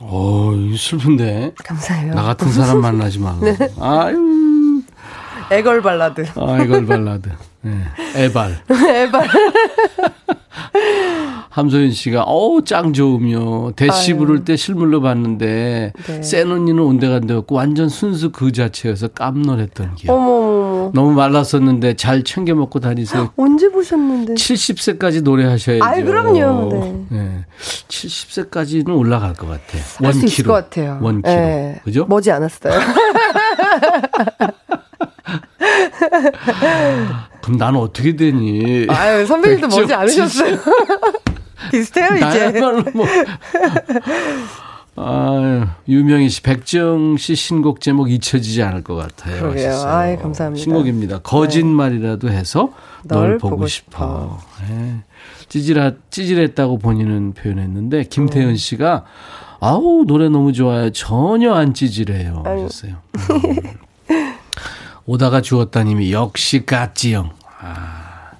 오, 0.00 0.52
이거 0.54 0.76
슬픈데. 0.76 1.54
감사해요. 1.64 2.14
나 2.14 2.22
같은 2.22 2.50
사람 2.50 2.80
만나지 2.80 3.20
말고. 3.20 3.44
네. 3.46 3.56
아유, 3.80 4.82
애걸 5.52 5.82
발라드. 5.82 6.26
아, 6.36 6.62
이걸 6.62 6.86
발라드. 6.86 7.30
네. 7.62 7.84
애발. 8.16 8.62
애발. 8.70 9.28
함소연 11.50 11.90
씨가, 11.90 12.22
어우, 12.22 12.64
짱 12.64 12.92
좋으며, 12.92 13.72
대시. 13.74 14.14
부를 14.14 14.44
때 14.44 14.54
실물로 14.56 15.00
봤는데, 15.00 15.92
네. 16.06 16.22
센 16.22 16.50
언니는 16.50 16.82
온데간데 16.82 17.34
없고, 17.34 17.54
완전 17.56 17.88
순수 17.88 18.30
그 18.30 18.52
자체여서 18.52 19.08
깜놀했던 19.08 19.94
기억. 19.96 20.14
어머, 20.14 20.90
너무 20.94 21.12
말랐었는데, 21.12 21.94
잘 21.94 22.22
챙겨 22.22 22.54
먹고 22.54 22.80
다니세요. 22.80 23.32
언제 23.36 23.68
보셨는데? 23.70 24.34
70세까지 24.34 25.22
노래하셔야죠. 25.22 25.84
아이, 25.84 26.02
그럼요. 26.04 27.06
네. 27.10 27.44
70세까지는 27.88 28.96
올라갈 28.96 29.32
것 29.34 29.48
같아. 29.48 29.78
할 30.04 30.12
수 30.14 30.26
있을. 30.26 30.44
것 30.44 30.52
같아요. 30.52 30.98
원키로. 31.00 31.34
네. 31.34 31.80
그죠? 31.84 32.06
머지 32.08 32.30
않았어요. 32.30 32.72
그럼 37.42 37.56
나는 37.58 37.80
어떻게 37.80 38.16
되니? 38.16 38.86
아유, 38.88 39.26
선배님도 39.26 39.68
머지 39.76 39.94
않으셨어요. 39.94 40.56
비슷해요, 41.70 42.08
이제. 42.16 42.50
나야말로 42.50 42.82
뭐. 42.94 43.06
아, 45.00 45.76
유명희 45.86 46.28
씨, 46.28 46.42
백정 46.42 47.16
씨 47.16 47.36
신곡 47.36 47.80
제목 47.80 48.10
잊혀지지 48.10 48.62
않을 48.64 48.82
것 48.82 48.96
같아요. 48.96 49.40
그러게요. 49.40 49.82
아이, 49.86 50.16
감사합니다. 50.16 50.62
신곡입니다. 50.62 51.18
거짓말이라도 51.20 52.30
해서 52.30 52.72
널, 53.04 53.28
널 53.30 53.38
보고, 53.38 53.50
보고 53.56 53.66
싶어. 53.68 54.38
예. 54.70 54.94
찌질하, 55.48 55.92
찌질했다고 56.10 56.78
본인은 56.78 57.34
표현했는데, 57.34 58.04
김태현 58.04 58.56
씨가, 58.56 59.04
아우, 59.60 60.04
노래 60.06 60.28
너무 60.28 60.52
좋아요. 60.52 60.90
전혀 60.90 61.52
안 61.54 61.74
찌질해요. 61.74 62.42
아유. 62.44 62.64
하셨어요. 62.64 62.96
음. 65.08 65.12
오다가 65.12 65.40
주었다님이 65.40 66.12
역시 66.12 66.66
까찌형. 66.66 67.30
아, 67.60 68.30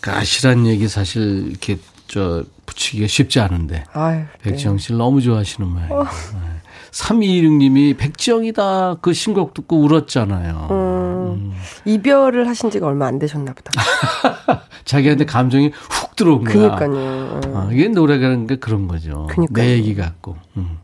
까시란 0.00 0.66
얘기 0.66 0.88
사실 0.88 1.48
이렇게 1.48 1.78
저 2.06 2.44
붙이기가 2.66 3.06
쉽지 3.08 3.40
않은데. 3.40 3.84
아유, 3.92 4.18
네. 4.18 4.26
백지영 4.42 4.78
씨를 4.78 4.98
너무 4.98 5.20
좋아하시는 5.20 5.68
모양이에요. 5.68 6.02
네. 6.04 6.60
3226님이 6.90 7.96
백지영이다 7.96 8.96
그 9.00 9.12
신곡 9.12 9.54
듣고 9.54 9.78
울었잖아요. 9.80 10.68
음, 10.70 11.52
이별을 11.84 12.48
하신 12.48 12.70
지가 12.70 12.86
얼마 12.86 13.06
안 13.06 13.18
되셨나 13.18 13.52
보다. 13.52 13.70
자기한테 14.84 15.24
감정이 15.24 15.70
훅 15.72 16.16
들어온 16.16 16.44
거야. 16.44 16.74
그니까요. 16.74 17.40
아, 17.54 17.68
이게 17.72 17.88
노래라는 17.88 18.46
게 18.46 18.56
그런 18.56 18.88
거죠. 18.88 19.28
그니까요. 19.30 19.64
내 19.64 19.72
얘기 19.72 19.94
같고. 19.94 20.36
음. 20.56 20.78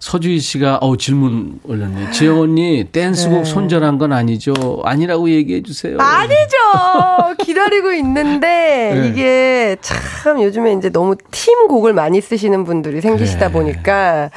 서주희 0.00 0.40
씨가 0.40 0.78
어 0.78 0.96
질문 0.96 1.60
올렸네. 1.62 2.10
지영 2.10 2.40
언니 2.40 2.84
댄스곡 2.90 3.42
네. 3.42 3.44
손절한 3.44 3.98
건 3.98 4.14
아니죠? 4.14 4.54
아니라고 4.82 5.28
얘기해 5.28 5.62
주세요. 5.62 5.98
아니죠. 5.98 7.36
기다리고 7.44 7.92
있는데 7.92 8.46
네. 8.96 9.08
이게 9.08 9.76
참 9.82 10.42
요즘에 10.42 10.72
이제 10.72 10.88
너무 10.88 11.16
팀 11.30 11.68
곡을 11.68 11.92
많이 11.92 12.22
쓰시는 12.22 12.64
분들이 12.64 13.02
생기시다 13.02 13.50
그래. 13.50 13.52
보니까 13.52 14.30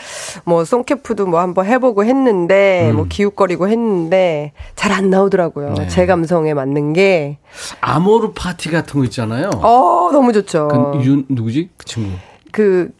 뭐 0.43 0.66
송캠프도 0.66 1.28
뭐 1.28 1.39
한번 1.39 1.66
해보고 1.66 2.03
했는데 2.03 2.91
뭐 2.93 3.05
기웃거리고 3.07 3.70
했는데 3.70 4.51
잘 4.76 4.91
안 4.93 5.09
나오더라고요. 5.09 5.70
음. 5.70 5.74
네. 5.76 5.88
제 5.88 6.05
감성에 6.05 6.53
맞는 6.53 6.91
게. 6.93 7.38
아모르 7.80 8.34
파티 8.36 8.70
같은 8.70 8.99
거 8.99 9.05
있잖아요. 9.05 9.49
어 9.55 10.09
너무 10.11 10.34
좋죠. 10.34 10.68
그 10.68 11.03
윤, 11.05 11.26
누구지? 11.30 11.70
그 11.78 11.86
친구. 11.86 12.09
그 12.51 12.91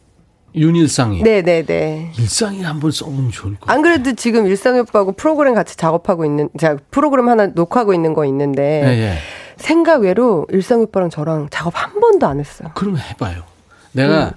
윤일상이. 0.56 1.24
네네네. 1.24 2.12
일상이 2.18 2.62
한번 2.62 2.92
써보면 2.92 3.32
좋을 3.32 3.54
것 3.56 3.62
같아요. 3.62 3.76
안 3.76 3.82
그래도 3.82 4.14
지금 4.14 4.46
일상이 4.48 4.80
오빠하고 4.80 5.14
프로그램 5.14 5.54
같이 5.56 5.76
작업하고 5.78 6.26
있는, 6.26 6.50
제가 6.60 6.78
프로그램 6.92 7.28
하나 7.30 7.48
녹화하고 7.48 7.94
있는 7.94 8.14
거 8.14 8.26
있는데, 8.26 8.84
예, 8.86 8.90
예. 8.90 9.18
생각 9.58 10.02
외로 10.02 10.46
일상이 10.52 10.84
오빠랑 10.84 11.10
저랑 11.10 11.48
작업 11.52 11.74
한 11.76 12.00
번도 12.00 12.28
안 12.28 12.40
했어요. 12.40 12.70
그럼 12.76 12.98
해봐요. 12.98 13.44
내가 13.94 14.26
음. 14.26 14.32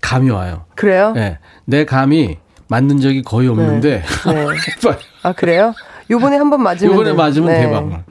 감이 0.00 0.30
와요. 0.30 0.64
그래요? 0.74 1.12
네. 1.12 1.38
내 1.64 1.84
감이 1.84 2.38
맞는 2.68 2.98
적이 3.00 3.22
거의 3.22 3.48
없는데 3.48 4.02
네. 4.02 4.02
해봐요. 4.86 4.98
아, 5.22 5.32
그래요? 5.32 5.72
요번에 6.10 6.36
한 6.36 6.50
번 6.50 6.62
맞으면. 6.62 6.92
이번에 6.92 7.10
돼. 7.10 7.16
맞으면 7.16 7.48
네. 7.48 7.60
대박. 7.60 8.04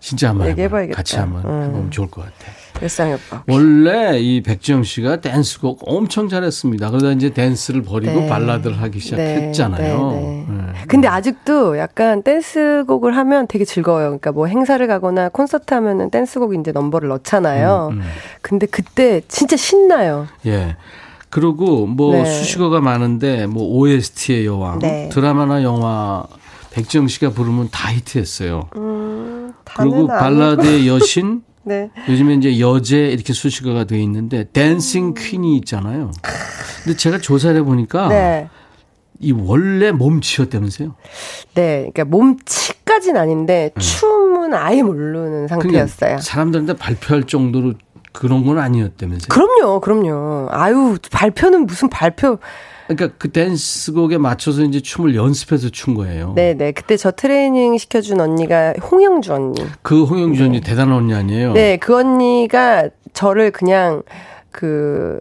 진짜 0.00 0.28
한번. 0.30 0.48
얘기해봐야겠다. 0.48 0.96
같이 0.96 1.16
한번 1.16 1.44
음. 1.44 1.62
해보면 1.64 1.90
좋을 1.90 2.08
것 2.10 2.22
같아. 2.22 2.52
오빠. 3.14 3.42
원래 3.48 4.18
이 4.18 4.42
백지영 4.42 4.82
씨가 4.82 5.20
댄스곡 5.20 5.82
엄청 5.86 6.28
잘했습니다. 6.28 6.90
그러다 6.90 7.10
이제 7.12 7.30
댄스를 7.30 7.82
버리고 7.82 8.20
네. 8.20 8.28
발라드를 8.28 8.80
하기 8.82 9.00
시작했잖아요. 9.00 10.10
네, 10.12 10.20
네. 10.20 10.46
네. 10.48 10.72
근데 10.88 11.08
아직도 11.08 11.78
약간 11.78 12.22
댄스곡을 12.22 13.16
하면 13.16 13.46
되게 13.46 13.64
즐거워요. 13.64 14.06
그러니까 14.06 14.32
뭐 14.32 14.46
행사를 14.46 14.84
가거나 14.86 15.28
콘서트 15.28 15.74
하면은 15.74 16.10
댄스곡 16.10 16.54
이제 16.54 16.72
넘버를 16.72 17.08
넣잖아요. 17.08 17.90
음, 17.92 17.98
음. 17.98 18.02
근데 18.40 18.66
그때 18.66 19.22
진짜 19.28 19.56
신나요. 19.56 20.26
예. 20.46 20.76
그리고 21.30 21.86
뭐 21.86 22.12
네. 22.12 22.24
수식어가 22.26 22.80
많은데 22.80 23.46
뭐 23.46 23.64
OST의 23.64 24.44
여왕, 24.44 24.80
네. 24.80 25.08
드라마나 25.10 25.62
영화 25.62 26.26
백지영 26.72 27.08
씨가 27.08 27.30
부르면 27.30 27.70
다 27.70 27.90
히트했어요. 27.90 28.68
음, 28.76 29.54
그리고 29.64 30.06
발라드의 30.06 30.88
여신, 30.88 31.42
네. 31.64 31.90
요즘에 32.08 32.34
이제 32.34 32.58
여제 32.58 33.08
이렇게 33.08 33.32
수식어가 33.32 33.84
돼 33.84 34.00
있는데 34.02 34.44
댄싱 34.52 35.14
퀸이 35.14 35.56
있잖아요. 35.58 36.10
근데 36.82 36.96
제가 36.96 37.18
조사를 37.18 37.56
해 37.56 37.62
보니까 37.62 38.08
네. 38.08 38.48
이 39.20 39.32
원래 39.32 39.92
몸치였다면서요. 39.92 40.94
네. 41.54 41.90
그러니까 41.92 42.04
몸치까진 42.04 43.16
아닌데 43.16 43.70
춤은 43.78 44.54
아예 44.54 44.82
모르는 44.82 45.48
상태였어요. 45.48 45.86
네. 45.86 45.96
그러니까 45.98 46.22
사람들한테 46.22 46.74
발표할 46.74 47.24
정도로 47.24 47.74
그런 48.12 48.44
건 48.44 48.58
아니었다면서요. 48.58 49.28
그럼요, 49.28 49.80
그럼요. 49.80 50.48
아유, 50.50 50.96
발표는 51.10 51.66
무슨 51.66 51.88
발표. 51.88 52.38
그러니까 52.88 53.16
그 53.18 53.30
댄스곡에 53.30 54.18
맞춰서 54.18 54.62
이제 54.62 54.80
춤을 54.80 55.14
연습해서 55.14 55.70
춘 55.70 55.94
거예요. 55.94 56.32
네 56.34 56.54
네. 56.54 56.72
그때 56.72 56.96
저 56.96 57.10
트레이닝 57.10 57.78
시켜준 57.78 58.20
언니가 58.20 58.72
홍영주 58.74 59.32
언니. 59.32 59.64
그 59.82 60.04
홍영주 60.04 60.44
언니 60.44 60.60
대단한 60.60 60.96
언니 60.96 61.14
아니에요? 61.14 61.52
네, 61.52 61.76
그 61.76 61.96
언니가 61.96 62.88
저를 63.12 63.50
그냥 63.50 64.02
그, 64.50 65.18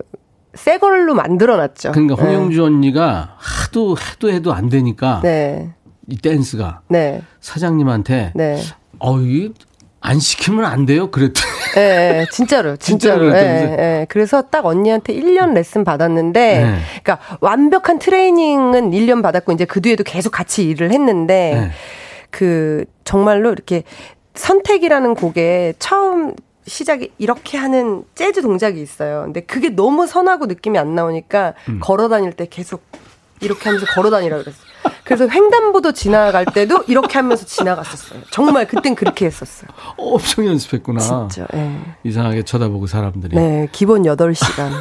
새 0.53 0.77
걸로 0.77 1.13
만들어 1.13 1.55
놨죠. 1.57 1.93
그러니까 1.93 2.15
홍영주 2.15 2.63
언니가 2.63 3.35
하도 3.37 3.95
해도 3.97 4.29
해도 4.31 4.53
안 4.53 4.69
되니까 4.69 5.21
네. 5.23 5.73
이 6.07 6.17
댄스가 6.17 6.81
네. 6.89 7.21
사장님한테 7.39 8.33
네. 8.35 8.61
어이 8.99 9.53
안 10.01 10.19
시키면 10.19 10.65
안 10.65 10.85
돼요. 10.85 11.09
그랬더니 11.09 11.50
예, 11.77 12.21
예, 12.21 12.25
진짜로, 12.31 12.75
진짜로. 12.77 13.27
예? 13.33 13.37
예. 13.37 14.05
그래서 14.09 14.41
딱 14.41 14.65
언니한테 14.65 15.13
1년 15.13 15.53
레슨 15.53 15.83
받았는데, 15.83 16.63
네. 16.63 16.79
그러니까 17.03 17.19
완벽한 17.39 17.99
트레이닝은 17.99 18.91
1년 18.91 19.21
받았고, 19.21 19.51
이제 19.53 19.65
그 19.65 19.81
뒤에도 19.81 20.03
계속 20.03 20.31
같이 20.31 20.67
일을 20.67 20.91
했는데, 20.91 21.55
네. 21.55 21.71
그, 22.29 22.85
정말로 23.03 23.51
이렇게 23.51 23.83
선택이라는 24.35 25.15
곡에 25.15 25.73
처음 25.79 26.33
시작이 26.67 27.11
이렇게 27.17 27.57
하는 27.57 28.03
재즈 28.15 28.41
동작이 28.41 28.81
있어요. 28.81 29.23
근데 29.25 29.41
그게 29.41 29.69
너무 29.69 30.07
선하고 30.07 30.45
느낌이 30.45 30.77
안 30.77 30.95
나오니까 30.95 31.53
음. 31.69 31.79
걸어 31.81 32.07
다닐 32.07 32.33
때 32.33 32.47
계속 32.49 32.83
이렇게 33.41 33.65
하면서 33.65 33.85
걸어 33.87 34.09
다니라 34.09 34.37
그랬어요. 34.37 34.70
그래서 35.03 35.27
횡단보도 35.27 35.91
지나갈 35.91 36.45
때도 36.45 36.85
이렇게 36.87 37.19
하면서 37.19 37.45
지나갔었어요. 37.45 38.21
정말 38.31 38.65
그땐 38.67 38.95
그렇게 38.95 39.25
했었어요. 39.25 39.69
엄청 39.97 40.45
연습했구나. 40.45 40.99
진짜. 40.99 41.47
예. 41.53 41.77
이상하게 42.03 42.43
쳐다보고 42.43 42.87
사람들이. 42.87 43.35
네, 43.35 43.67
기본 43.71 44.03
8시간. 44.03 44.71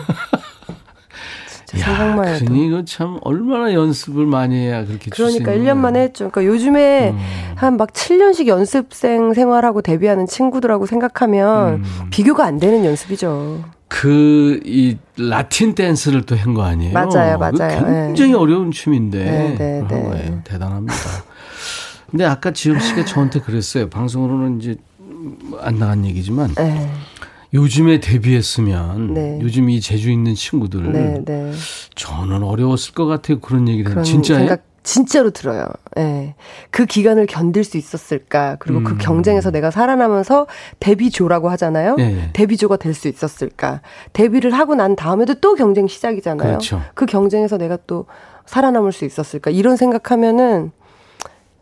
진짜 1.70 1.78
야, 1.80 1.96
생각만 1.96 2.28
해도. 2.28 2.44
그러니 2.44 2.66
이거 2.66 2.84
참 2.84 3.18
얼마나 3.22 3.72
연습을 3.72 4.26
많이 4.26 4.56
해야 4.56 4.84
그렇게 4.84 5.10
출 5.10 5.26
그러니까 5.26 5.52
수 5.52 5.58
있는 5.58 5.72
1년 5.72 5.76
만에 5.78 6.00
했죠. 6.00 6.30
그러니까 6.30 6.52
요즘에 6.52 7.10
음. 7.10 7.18
한막 7.56 7.92
7년씩 7.92 8.46
연습생 8.48 9.34
생활하고 9.34 9.82
데뷔하는 9.82 10.26
친구들하고 10.26 10.86
생각하면 10.86 11.74
음. 11.74 11.84
비교가 12.10 12.44
안 12.44 12.58
되는 12.58 12.84
연습이죠. 12.84 13.62
그 13.90 14.60
이 14.64 14.96
라틴 15.18 15.74
댄스를 15.74 16.22
또 16.22 16.36
한 16.36 16.54
거 16.54 16.62
아니에요? 16.62 16.92
맞아요, 16.92 17.38
그거 17.38 17.50
맞아요. 17.58 18.06
굉장히 18.06 18.34
어려운 18.34 18.70
춤인데 18.70 19.18
네, 19.24 19.54
네, 19.58 19.80
한 19.80 20.10
네. 20.10 20.40
대단합니다. 20.44 20.94
근데 22.10 22.24
아까 22.24 22.52
지영 22.52 22.78
씨가 22.78 23.04
저한테 23.04 23.40
그랬어요. 23.40 23.88
방송으로는 23.90 24.60
이제 24.60 24.76
안 25.60 25.78
나간 25.78 26.04
얘기지만 26.06 26.54
네, 26.54 26.90
요즘에 27.52 28.00
데뷔했으면 28.00 29.14
네. 29.14 29.38
요즘 29.42 29.68
이 29.70 29.80
재주 29.80 30.10
있는 30.10 30.34
친구들 30.34 30.92
네, 30.92 31.22
네. 31.24 31.52
저는 31.96 32.42
어려웠을 32.44 32.94
것 32.94 33.06
같아요. 33.06 33.40
그런 33.40 33.68
얘기를 33.68 33.90
그런 33.90 34.04
진짜예요? 34.04 34.40
생각 34.48 34.64
진짜로 34.82 35.30
들어요. 35.30 35.66
예. 35.98 36.34
그 36.70 36.86
기간을 36.86 37.26
견딜 37.26 37.64
수 37.64 37.76
있었을까? 37.76 38.56
그리고 38.60 38.82
그 38.82 38.92
음. 38.92 38.98
경쟁에서 38.98 39.50
내가 39.50 39.70
살아나면서 39.70 40.46
데뷔조라고 40.80 41.50
하잖아요. 41.50 41.96
예, 41.98 42.02
예. 42.04 42.30
데뷔조가 42.32 42.76
될 42.76 42.94
수 42.94 43.08
있었을까? 43.08 43.82
데뷔를 44.12 44.52
하고 44.52 44.74
난 44.74 44.96
다음에도 44.96 45.34
또 45.34 45.54
경쟁 45.54 45.86
시작이잖아요. 45.86 46.48
그렇죠. 46.48 46.82
그 46.94 47.06
경쟁에서 47.06 47.56
내가 47.58 47.78
또 47.86 48.06
살아남을 48.46 48.92
수 48.92 49.04
있었을까? 49.04 49.50
이런 49.50 49.76
생각하면은 49.76 50.72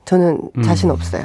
저는 0.04 0.40
자신 0.64 0.88
음. 0.90 0.94
없어요. 0.94 1.24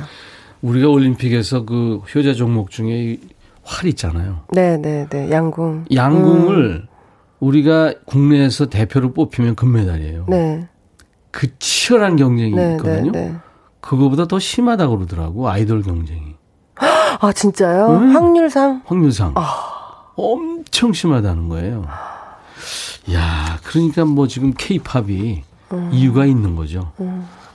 우리가 0.62 0.90
올림픽에서 0.90 1.66
그 1.66 2.02
효자 2.14 2.34
종목 2.34 2.70
중에 2.72 3.18
이활 3.66 3.86
있잖아요. 3.90 4.42
네, 4.52 4.78
네, 4.78 5.08
네. 5.10 5.30
양궁. 5.32 5.86
양궁을 5.94 6.88
우리가 7.40 7.94
국내에서 8.06 8.68
대표로 8.70 9.14
뽑히면 9.14 9.56
금메달이에요. 9.56 10.26
네. 10.30 10.68
그 11.34 11.48
치열한 11.58 12.16
경쟁이 12.16 12.52
네, 12.52 12.68
네, 12.68 12.76
있거든요. 12.76 13.12
네. 13.12 13.36
그거보다 13.82 14.28
더 14.28 14.38
심하다고 14.38 14.98
그러더라고 14.98 15.50
아이돌 15.50 15.82
경쟁이. 15.82 16.36
아, 17.20 17.34
진짜요? 17.34 17.88
음. 17.88 18.16
확률상? 18.16 18.84
확률상 18.86 19.34
아. 19.36 20.12
엄청 20.16 20.94
심하다는 20.94 21.50
거예요. 21.50 21.86
야, 23.14 23.60
그러니까 23.64 24.06
뭐 24.06 24.28
지금 24.28 24.54
케이팝이 24.56 25.44
음. 25.74 25.90
이유가 25.92 26.26
있는 26.26 26.56
거죠. 26.56 26.92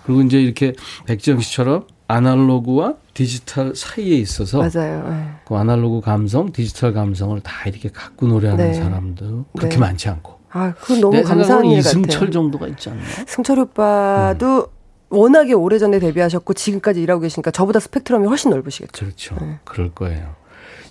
그리고 0.05 0.23
이제 0.23 0.43
이렇게 0.43 0.75
백지영 1.07 1.39
씨처럼 1.39 1.87
아날로그와 2.09 2.95
디지털 3.15 3.77
사이에 3.77 4.17
있어서 4.17 4.59
맞아요. 4.59 5.09
네. 5.09 5.31
그 5.47 5.55
아날로그 5.55 6.01
감성, 6.01 6.51
디지털 6.51 6.93
감성을 6.93 7.39
다 7.43 7.69
이렇게 7.69 7.91
갖고 7.91 8.27
노래하는 8.27 8.73
네. 8.73 8.75
사람도 8.75 9.45
그렇게 9.57 9.77
네. 9.77 9.81
많지 9.81 10.09
않고. 10.09 10.38
아, 10.51 10.73
그건 10.81 11.01
너무 11.01 11.17
내 11.17 11.23
감사한 11.23 11.65
일 11.67 11.79
이승철 11.79 12.13
같아요. 12.13 12.31
정도가 12.31 12.67
있지 12.69 12.89
않나? 12.91 13.03
승철 13.27 13.59
오빠도 13.61 14.69
워낙에 15.11 15.53
오래전에 15.55 15.99
데뷔하셨고 15.99 16.55
지금까지 16.55 17.03
일하고 17.03 17.21
계시니까 17.23 17.51
저보다 17.51 17.81
스펙트럼이 17.81 18.27
훨씬 18.27 18.51
넓으시겠죠. 18.51 19.05
그렇죠. 19.05 19.37
네. 19.41 19.59
그럴 19.65 19.91
거예요. 19.95 20.37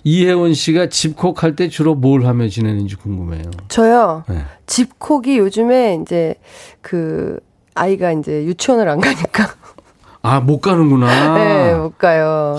이혜원 0.04 0.54
씨가 0.54 0.88
집콕할 0.88 1.56
때 1.56 1.68
주로 1.68 1.94
뭘 1.94 2.24
하며 2.26 2.48
지내는지 2.48 2.96
궁금해요. 2.96 3.50
저요. 3.68 4.24
네. 4.28 4.44
집콕이 4.66 5.38
요즘에 5.38 5.98
이제 6.02 6.34
그 6.80 7.38
아이가 7.74 8.12
이제 8.12 8.44
유치원을 8.44 8.88
안 8.88 9.00
가니까 9.00 9.54
아, 10.22 10.40
못 10.40 10.60
가는구나. 10.60 11.34
네, 11.38 11.74
못 11.74 11.96
가요. 11.98 12.56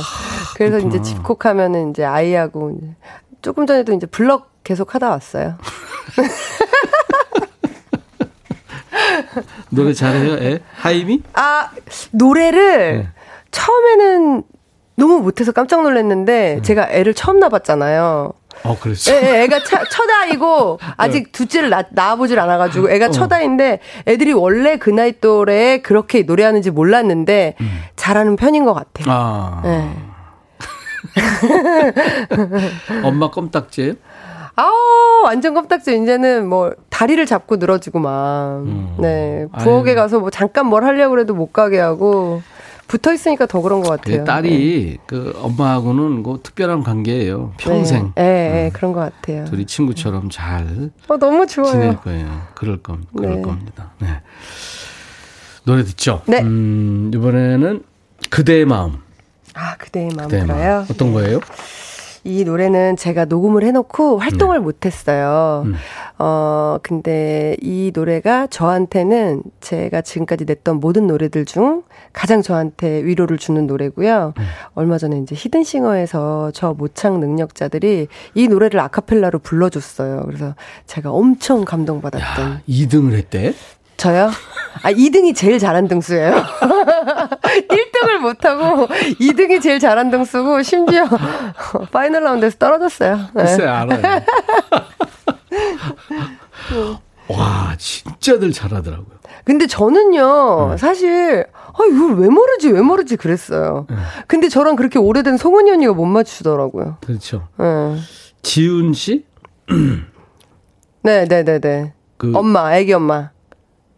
그래서 0.56 0.78
그렇구나. 0.78 0.96
이제 0.96 1.02
집콕하면은 1.02 1.92
이제 1.92 2.04
아이하고 2.04 2.72
이제 2.78 2.96
조금 3.42 3.66
전에도 3.66 3.94
이제 3.94 4.06
블럭 4.06 4.50
계속 4.64 4.96
하다 4.96 5.10
왔어요. 5.10 5.56
노래 9.70 9.94
잘해요, 9.94 10.34
애? 10.36 10.60
하이미? 10.76 11.22
아, 11.34 11.70
노래를 12.12 12.98
네. 13.04 13.08
처음에는 13.52 14.44
너무 14.96 15.20
못해서 15.20 15.52
깜짝 15.52 15.82
놀랐는데 15.84 16.56
네. 16.56 16.62
제가 16.62 16.90
애를 16.90 17.14
처음 17.14 17.40
낳았잖아요. 17.40 18.34
어, 18.64 18.78
그랬어. 18.80 19.14
애, 19.14 19.48
차- 19.48 19.84
첫 19.90 20.10
아이고 20.22 20.80
아직 20.98 21.32
둘째를 21.32 21.70
낳, 21.70 21.84
낳아보질 21.92 22.38
않아가지고 22.40 22.90
애가 22.92 23.10
첫 23.10 23.32
아이인데 23.32 23.80
애들이 24.06 24.34
원래 24.34 24.76
그 24.78 24.90
나이 24.90 25.14
또래에 25.14 25.82
그렇게 25.82 26.24
노래하는지 26.24 26.72
몰랐는데 26.72 27.56
잘하는 27.96 28.36
편인 28.36 28.66
것 28.66 28.74
같아요. 28.74 29.06
아. 29.08 29.62
네. 29.64 29.90
엄마 33.04 33.30
껌딱지예요? 33.30 33.94
아우 34.60 35.24
완전 35.24 35.54
껌딱지 35.54 36.02
이제는 36.02 36.48
뭐 36.50 36.74
다리를 36.90 37.26
잡고 37.26 37.56
늘어지고 37.58 38.00
막네 38.00 39.48
부엌에 39.60 39.92
아유. 39.92 39.96
가서 39.96 40.20
뭐 40.20 40.30
잠깐 40.30 40.66
뭘 40.68 40.84
하려고 40.84 41.12
그래도 41.12 41.34
못 41.34 41.54
가게 41.54 41.80
하고 41.80 42.42
붙어 42.88 43.14
있으니까 43.14 43.46
더 43.46 43.62
그런 43.62 43.82
것그 43.82 43.98
같아요. 43.98 44.24
딸이 44.26 44.98
그 45.06 45.32
엄마하고는 45.42 46.24
그 46.24 46.40
특별한 46.44 46.84
관계예요. 46.84 47.54
평생. 47.58 48.12
네, 48.16 48.24
네, 48.24 48.50
네, 48.64 48.70
그런 48.74 48.92
것 48.94 49.00
같아요. 49.02 49.46
둘이 49.46 49.66
친구처럼 49.66 50.30
잘 50.32 50.90
어, 51.08 51.18
너무 51.18 51.46
좋아요. 51.48 51.72
지낼 51.72 51.96
거예요. 51.98 52.28
그럴 52.56 52.82
겁, 52.82 52.98
그럴 53.16 53.36
네. 53.36 53.42
겁니다. 53.44 53.92
네. 54.00 54.08
노래 55.66 55.84
듣죠? 55.84 56.24
네. 56.26 56.42
음, 56.42 57.12
이번에는 57.14 57.84
그대의 58.32 58.66
마음. 58.66 58.98
아 59.54 59.76
그대의 59.78 60.10
마음 60.16 60.28
그대의. 60.30 60.46
마음. 60.48 60.86
어떤 60.90 61.14
거예요? 61.14 61.40
이 62.30 62.44
노래는 62.44 62.96
제가 62.96 63.26
녹음을 63.26 63.64
해놓고 63.64 64.20
활동을 64.20 64.58
네. 64.58 64.64
못했어요. 64.64 65.64
음. 65.66 65.76
어, 66.20 66.78
근데 66.84 67.56
이 67.62 67.92
노래가 67.94 68.48
저한테는 68.48 69.44
제가 69.62 70.02
지금까지 70.02 70.46
냈던 70.46 70.80
모든 70.80 71.08
노래들 71.08 71.46
중 71.46 71.84
가장 72.14 72.42
저한테 72.42 73.04
위로를 73.04 73.38
주는 73.38 73.66
노래고요. 73.66 74.34
네. 74.38 74.44
얼마 74.76 74.98
전에 74.98 75.20
이제 75.20 75.36
히든싱어에서 75.36 76.52
저 76.54 76.74
모창 76.74 77.20
능력자들이 77.20 78.08
이 78.36 78.48
노래를 78.48 78.80
아카펠라로 78.80 79.40
불러줬어요. 79.40 80.24
그래서 80.26 80.56
제가 80.86 81.12
엄청 81.12 81.66
감동받았던. 81.66 82.52
야, 82.52 82.62
2등을 82.68 83.14
했대? 83.14 83.54
저요? 84.00 84.32
아, 84.82 84.92
2등이 84.94 85.36
제일 85.36 85.60
잘한 85.60 85.90
등수예요. 85.90 86.32
1등을 87.70 88.18
못하고 88.22 88.88
2등이 88.88 89.62
제일 89.62 89.78
잘한 89.80 90.10
등수고 90.10 90.64
심지어 90.64 91.04
파이널 91.92 92.24
라운드에서 92.24 92.58
떨어졌어요. 92.58 93.18
네. 93.34 93.44
글쎄, 93.44 93.68
알아요. 93.68 94.02
와, 97.28 97.76
진짜들 97.78 98.54
잘하더라고요. 98.54 99.20
근데 99.44 99.68
저는요, 99.68 100.70
네. 100.72 100.78
사실, 100.78 101.46
아, 101.54 101.84
이걸 101.92 102.16
왜 102.16 102.30
모르지, 102.30 102.70
왜 102.70 102.82
모르지 102.82 103.18
그랬어요. 103.18 103.86
네. 103.90 103.98
근데 104.28 104.48
저랑 104.48 104.78
그렇게 104.78 104.98
오래된 104.98 105.36
송은이 105.38 105.72
언니가 105.72 105.92
못 105.94 106.06
맞추더라고요. 106.06 106.98
그렇죠. 107.06 107.50
네. 107.58 107.98
지훈 108.44 108.94
씨? 108.94 109.26
네, 111.04 111.26
네, 111.26 111.44
네, 111.44 111.60
네. 111.60 111.94
그, 112.18 112.32
엄마, 112.34 112.76
애기 112.78 112.94
엄마. 112.94 113.32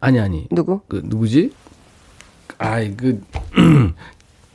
아니, 0.02 0.18
아니. 0.18 0.48
누구? 0.50 0.80
그, 0.88 1.00
누구지? 1.04 1.52
아이, 2.58 2.96
그, 2.96 3.22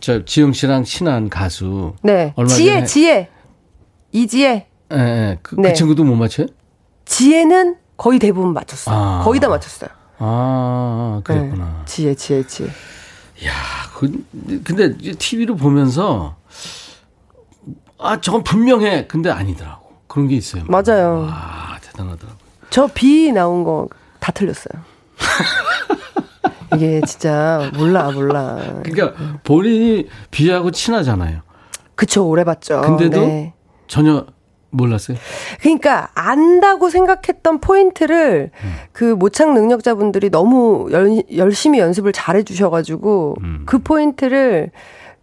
저, 0.01 0.25
지영 0.25 0.51
씨랑 0.51 0.83
친한 0.83 1.29
가수. 1.29 1.95
네. 2.03 2.33
얼마 2.35 2.49
지혜, 2.49 2.81
전에- 2.81 2.85
지혜. 2.85 3.29
이지혜. 4.11 4.67
예, 4.91 4.97
예. 4.97 5.39
그, 5.41 5.55
그 5.55 5.61
네. 5.61 5.71
친구도 5.73 6.03
못 6.03 6.15
맞춰요? 6.15 6.47
지혜는 7.05 7.77
거의 7.95 8.19
대부분 8.19 8.53
맞췄어요. 8.53 8.93
아. 8.93 9.21
거의 9.23 9.39
다 9.39 9.47
맞췄어요. 9.47 9.89
아, 10.19 11.21
그랬구나. 11.23 11.65
네. 11.79 11.85
지혜, 11.85 12.13
지혜, 12.13 12.45
지혜. 12.45 12.67
야, 12.67 13.53
그, 13.95 14.11
근데 14.65 14.97
TV로 14.97 15.55
보면서 15.55 16.35
아, 17.99 18.19
저건 18.19 18.43
분명해. 18.43 19.07
근데 19.07 19.29
아니더라고. 19.29 19.93
그런 20.07 20.27
게 20.27 20.35
있어요. 20.35 20.65
맞아요. 20.67 21.21
와, 21.29 21.77
대단하더라고. 21.81 22.37
저비 22.69 23.31
나온 23.31 23.63
거 23.63 23.87
다 24.19 24.31
틀렸어요. 24.33 24.83
이게 26.75 27.01
진짜 27.07 27.71
몰라 27.75 28.11
몰라. 28.11 28.57
그러니까 28.83 29.13
본인이 29.43 30.07
비하고 30.31 30.71
친하잖아요. 30.71 31.41
그쵸 31.95 32.27
오래 32.27 32.43
봤죠. 32.43 32.81
근데도 32.81 33.21
네. 33.25 33.53
전혀 33.87 34.25
몰랐어요. 34.69 35.17
그러니까 35.61 36.09
안다고 36.13 36.89
생각했던 36.89 37.61
포인트를 37.61 38.51
음. 38.63 38.75
그 38.91 39.03
모창 39.05 39.53
능력자분들이 39.53 40.29
너무 40.29 40.89
열, 40.91 41.23
열심히 41.35 41.79
연습을 41.79 42.11
잘해 42.11 42.43
주셔 42.43 42.69
가지고 42.69 43.35
음. 43.41 43.63
그 43.65 43.79
포인트를 43.79 44.71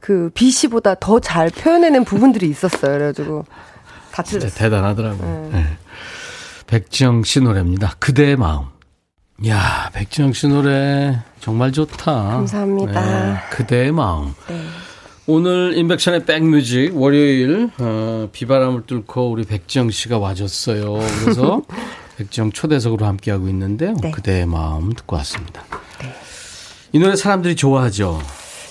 그 0.01 0.31
B 0.35 0.51
씨보다 0.51 0.95
더 0.97 1.21
잘 1.21 1.51
표현해낸 1.51 2.05
부분들이 2.05 2.49
있었어요. 2.49 2.93
그래 2.93 3.07
가지고 3.07 3.45
다 4.13 4.23
진짜 4.23 4.49
틀렸어요. 4.49 4.59
대단하더라고요. 4.71 5.51
네. 5.53 5.65
백지영 6.67 7.23
씨 7.25 7.41
노래입니다. 7.41 7.95
그대의 7.99 8.37
마음. 8.37 8.74
야, 9.47 9.91
백지영 9.93 10.33
씨 10.33 10.47
노래 10.49 11.19
정말 11.41 11.73
좋다. 11.73 12.13
감사합니다. 12.13 13.01
네, 13.01 13.37
그대의 13.51 13.93
마음. 13.93 14.33
네. 14.49 14.61
오늘 15.27 15.77
인백션의 15.77 16.25
백뮤직 16.25 16.97
월요일 16.97 17.71
어, 17.79 18.29
비바람을 18.31 18.87
뚫고 18.87 19.31
우리 19.31 19.45
백지영 19.45 19.91
씨가 19.91 20.19
와줬어요. 20.19 20.99
그래서 21.23 21.63
백지영 22.17 22.53
초대석으로 22.53 23.05
함께하고 23.07 23.49
있는데요. 23.49 23.95
네. 24.01 24.13
그대의 24.13 24.47
마음 24.47 24.93
듣고 24.93 25.17
왔습니다. 25.17 25.63
이 26.93 26.99
노래 26.99 27.17
사람들이 27.17 27.57
좋아하죠. 27.57 28.21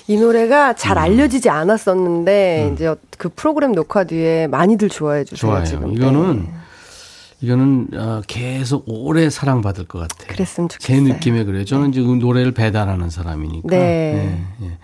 이 0.07 0.15
노래가 0.17 0.69
음. 0.71 0.75
잘 0.77 0.97
알려지지 0.97 1.49
않았었는데 1.49 2.71
이제 2.73 2.95
그 3.17 3.29
프로그램 3.29 3.73
녹화 3.73 4.05
뒤에 4.05 4.47
많이들 4.47 4.89
좋아해 4.89 5.25
주세요. 5.25 5.39
좋아요. 5.51 5.65
지금. 5.65 5.93
이거는 5.93 6.43
네. 6.43 6.53
이거는 7.43 7.87
어, 7.93 8.21
계속 8.25 8.85
오래 8.87 9.29
사랑받을 9.29 9.85
것 9.85 9.99
같아요. 9.99 10.29
그랬으면 10.29 10.69
제 10.69 10.77
좋겠어요. 10.77 11.01
느낌에 11.13 11.43
그래요. 11.43 11.65
저는 11.65 11.91
지금 11.91 12.17
노래를 12.19 12.53
배달하는 12.53 13.09
사람이니까. 13.09 13.67
네. 13.67 13.77
예, 14.61 14.65
예. 14.65 14.77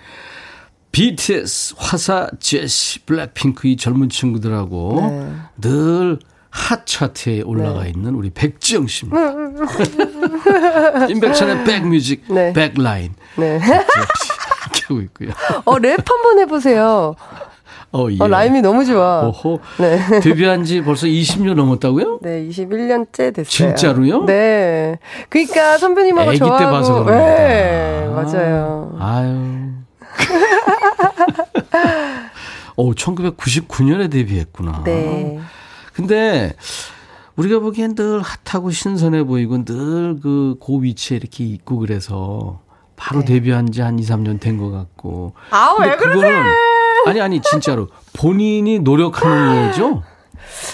BTS, 0.92 1.76
화사, 1.78 2.30
제시, 2.42 3.00
블랙핑크 3.06 3.70
이 3.70 3.78
젊은 3.78 4.10
친구들하고 4.10 4.98
네. 5.10 5.32
늘 5.62 6.20
핫차트에 6.50 7.44
올라가 7.44 7.86
있는 7.86 8.14
우리 8.16 8.30
백지영 8.30 8.88
씨입니다. 8.88 9.34
인백션의 11.08 11.64
백뮤직, 11.64 12.26
네. 12.28 12.52
백라인. 12.52 13.14
네. 13.38 13.58
씨 13.60 13.72
함께하고 14.64 15.02
있고요. 15.04 15.30
어, 15.64 15.78
랩 15.78 15.98
한번 16.06 16.40
해보세요. 16.40 17.16
어, 17.92 18.08
예. 18.12 18.18
어, 18.20 18.28
라임이 18.28 18.62
너무 18.62 18.86
좋아. 18.86 19.28
오호. 19.28 19.60
네. 19.80 19.98
데뷔한 20.22 20.64
지 20.64 20.82
벌써 20.84 21.08
20년 21.08 21.56
넘었다고요? 21.56 22.20
네, 22.22 22.48
21년째 22.48 23.34
됐어요. 23.34 23.44
진짜로요? 23.46 24.26
네. 24.26 25.00
그러니까 25.30 25.78
선배님하고 25.80 26.32
때 26.32 26.38
저하고 26.38 26.72
봐서 26.72 27.04
그런 27.04 27.18
네, 27.18 28.06
겁니다. 28.14 28.38
맞아요. 28.40 28.96
아유. 29.00 29.70
오, 32.76 32.94
1999년에 32.94 34.10
데뷔했구나. 34.12 34.84
네. 34.86 35.40
근데 35.94 36.54
우리가 37.36 37.60
보기엔 37.60 37.96
늘 37.96 38.22
핫하고 38.22 38.72
신선해 38.72 39.24
보이고 39.24 39.64
늘 39.66 40.20
그 40.22 40.56
고 40.60 40.78
위치에 40.80 41.18
이렇게 41.18 41.44
있고 41.46 41.78
그래서 41.80 42.62
바로 42.96 43.24
데뷔한 43.24 43.72
지 43.72 43.82
한 43.82 43.98
2, 43.98 44.04
3년 44.04 44.40
된 44.40 44.58
것 44.58 44.72
같고. 44.72 45.34
네. 45.52 45.58
근데 45.78 45.90
왜 45.90 45.96
그러세요? 45.98 46.44
아니 47.10 47.22
아니 47.22 47.42
진짜로 47.42 47.88
본인이 48.14 48.80
노력하는 48.80 49.68
거죠? 49.72 50.04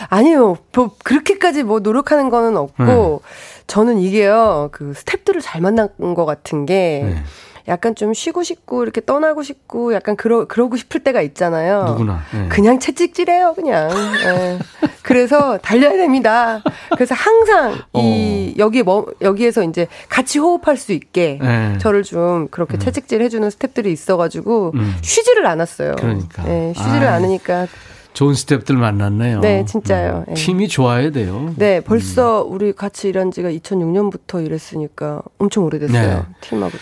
아니요. 0.10 0.58
뭐 0.74 0.92
그렇게까지 1.04 1.64
뭐 1.64 1.80
노력하는 1.80 2.30
거는 2.30 2.58
없고 2.58 2.84
네. 2.84 3.20
저는 3.68 4.00
이게요. 4.00 4.70
그 4.72 4.94
스탭들을 4.94 5.42
잘 5.42 5.62
만난 5.62 5.90
것 5.98 6.26
같은 6.26 6.66
게 6.66 7.02
네. 7.06 7.24
약간 7.68 7.96
좀 7.96 8.14
쉬고 8.14 8.44
싶고 8.44 8.84
이렇게 8.84 9.02
떠나고 9.04 9.42
싶고 9.42 9.94
약간 9.94 10.16
그러 10.16 10.46
그러고 10.46 10.78
싶을 10.78 11.04
때가 11.04 11.22
있잖아요. 11.22 11.86
누구나. 11.86 12.22
네. 12.32 12.48
그냥 12.50 12.80
채찍질해요, 12.80 13.54
그냥. 13.56 13.90
예. 13.92 14.60
그래서 15.02 15.58
달려야 15.58 15.94
됩니다. 15.94 16.62
그래서 16.94 17.16
항상 17.16 17.74
이 17.96 18.54
어. 18.54 18.60
여기 18.60 18.84
뭐 18.84 19.08
여기에서 19.22 19.64
이제 19.64 19.88
같이 20.10 20.38
호흡할 20.40 20.78
수 20.78 20.92
있게 20.94 21.40
네. 21.42 21.78
저를 21.80 22.04
좀 22.04 22.48
그렇게 22.50 22.78
채찍질 22.78 23.22
해주는 23.24 23.48
스탭들이 23.50 23.88
있어가지고 23.88 24.72
음. 24.76 24.96
쉬지를 25.02 25.46
않았어요. 25.48 25.96
그러니까. 25.98 26.44
네, 26.44 26.74
쉬지를 26.76 27.08
아이. 27.08 27.16
않으니까 27.16 27.68
좋은 28.16 28.34
스탭들 28.34 28.76
만났네요. 28.76 29.42
네, 29.42 29.66
진짜요. 29.66 30.24
음, 30.28 30.32
예. 30.32 30.34
팀이 30.36 30.70
좋아야 30.70 31.12
돼요. 31.12 31.54
네 31.58 31.82
벌써 31.82 32.44
우리 32.44 32.72
같이 32.72 33.10
일한 33.10 33.30
지가 33.30 33.50
2006년부터 33.52 34.44
일했으니까 34.44 35.22
엄청 35.38 35.66
오래됐어요. 35.66 36.02
네. 36.02 36.24
팀하고도. 36.40 36.80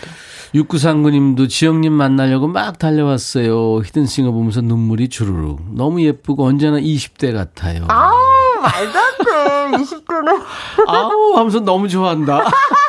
육구상구님도 0.54 1.48
지영님 1.48 1.92
만나려고 1.92 2.46
막 2.46 2.78
달려왔어요. 2.78 3.80
히든싱어 3.84 4.30
보면서 4.30 4.60
눈물이 4.60 5.08
주르륵. 5.08 5.60
너무 5.74 6.00
예쁘고 6.02 6.44
언제나 6.44 6.78
20대 6.78 7.34
같아요. 7.34 7.84
아우 7.88 8.14
말도 8.62 8.98
안 8.98 9.72
돼. 9.72 9.76
20대는 9.84 10.42
아우 10.86 11.34
하면서 11.36 11.58
너무 11.58 11.88
좋아한다. 11.88 12.44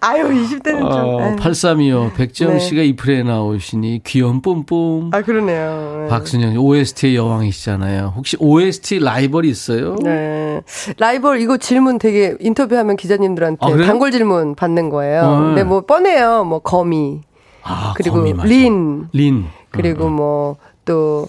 아유 0.00 0.24
20대는 0.28 0.78
좀. 0.80 0.84
어, 0.84 1.20
아유. 1.20 1.36
8325 1.36 2.12
백지영 2.16 2.52
네. 2.54 2.58
씨가 2.58 2.82
이 2.82 2.96
프레에 2.96 3.22
나오시니 3.22 4.02
귀여운 4.04 4.40
뿜뿜. 4.42 5.10
아 5.12 5.22
그러네요. 5.22 6.00
네. 6.04 6.08
박순영 6.08 6.52
씨 6.52 6.56
OST의 6.58 7.16
여왕이시잖아요. 7.16 8.12
혹시 8.16 8.36
OST 8.40 9.00
라이벌이 9.00 9.48
있어요? 9.48 9.96
네. 10.02 10.62
라이벌 10.98 11.40
이거 11.40 11.56
질문 11.56 11.98
되게 11.98 12.36
인터뷰하면 12.40 12.96
기자님들한테 12.96 13.58
아? 13.66 13.76
단골 13.86 14.10
질문 14.12 14.54
받는 14.54 14.90
거예요. 14.90 15.22
네. 15.22 15.46
근데 15.46 15.64
뭐 15.64 15.80
뻔해요. 15.82 16.44
뭐 16.44 16.58
거미 16.60 17.20
아, 17.62 17.92
그리고 17.96 18.16
거미. 18.16 18.32
린 18.44 19.08
린. 19.12 19.46
그리고 19.70 20.04
어, 20.04 20.06
어. 20.06 20.10
뭐또 20.10 21.28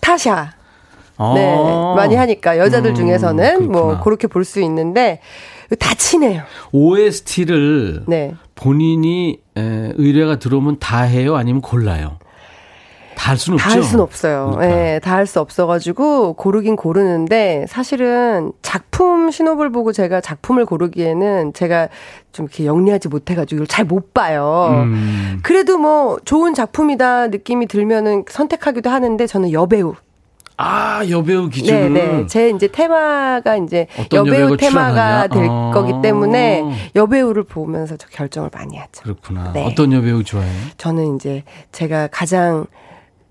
타샤 0.00 0.52
어. 1.16 1.34
네 1.34 1.56
많이 1.96 2.14
하니까 2.14 2.58
여자들 2.58 2.90
음, 2.90 2.94
중에서는 2.94 3.66
뭐 3.72 3.82
그렇구나. 3.82 4.00
그렇게 4.04 4.26
볼 4.28 4.44
수 4.44 4.60
있는데 4.60 5.20
다 5.76 5.94
친해요. 5.94 6.42
OST를 6.72 8.02
네. 8.06 8.34
본인이 8.54 9.38
에, 9.56 9.92
의뢰가 9.96 10.38
들어오면 10.38 10.78
다 10.78 11.02
해요? 11.02 11.36
아니면 11.36 11.60
골라요? 11.62 12.18
다 13.16 13.30
할 13.32 13.36
수는 13.36 13.56
없죠. 13.56 13.68
다 13.68 13.74
할 13.74 13.82
수는 13.82 14.02
없어요. 14.04 14.52
그러니까. 14.54 14.78
예, 14.94 15.00
다할 15.00 15.26
수 15.26 15.40
없어가지고 15.40 16.34
고르긴 16.34 16.76
고르는데 16.76 17.66
사실은 17.68 18.52
작품 18.62 19.30
신호를 19.32 19.70
보고 19.70 19.92
제가 19.92 20.20
작품을 20.20 20.64
고르기에는 20.64 21.52
제가 21.52 21.88
좀 22.32 22.46
이렇게 22.46 22.64
영리하지 22.64 23.08
못해가지고 23.08 23.56
이걸 23.56 23.66
잘못 23.66 24.14
봐요. 24.14 24.68
음. 24.84 25.40
그래도 25.42 25.78
뭐 25.78 26.18
좋은 26.24 26.54
작품이다 26.54 27.26
느낌이 27.28 27.66
들면은 27.66 28.24
선택하기도 28.30 28.88
하는데 28.88 29.26
저는 29.26 29.50
여배우. 29.52 29.94
아, 30.60 31.02
여배우 31.08 31.44
네, 31.44 31.50
기준으로. 31.50 31.88
네. 31.94 32.26
제 32.26 32.50
이제 32.50 32.66
테마가 32.66 33.56
이제 33.58 33.86
여배우 34.12 34.56
테마가 34.56 35.28
출연하냐? 35.28 35.28
될 35.28 35.46
어. 35.48 35.70
거기 35.72 35.92
때문에 36.02 36.90
여배우를 36.96 37.44
보면서 37.44 37.96
저 37.96 38.08
결정을 38.08 38.50
많이 38.52 38.76
하죠. 38.76 39.02
그렇구나. 39.02 39.52
네. 39.52 39.64
어떤 39.64 39.92
여배우 39.92 40.24
좋아해요? 40.24 40.52
저는 40.76 41.14
이제 41.14 41.44
제가 41.70 42.08
가장 42.08 42.66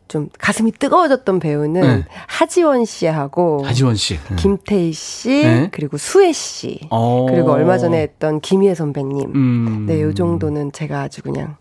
좀 0.08 0.30
가슴이 0.40 0.72
뜨거워졌던 0.72 1.40
배우는 1.40 1.82
네. 1.82 2.06
하지원 2.28 2.86
씨하고 2.86 3.66
하지원 3.66 3.96
씨. 3.96 4.18
응. 4.32 4.38
김태희 4.38 4.94
씨 4.94 5.44
네. 5.44 5.68
그리고 5.74 5.98
수혜 5.98 6.32
씨 6.32 6.80
어. 6.90 7.26
그리고 7.30 7.52
얼마 7.52 7.78
전에 7.78 8.04
했던 8.04 8.40
김희애 8.40 8.74
선배님 8.74 9.32
음. 9.36 9.86
네, 9.86 10.02
요 10.02 10.14
정도는 10.14 10.72
제가 10.72 11.02
아주 11.02 11.22
그냥 11.22 11.58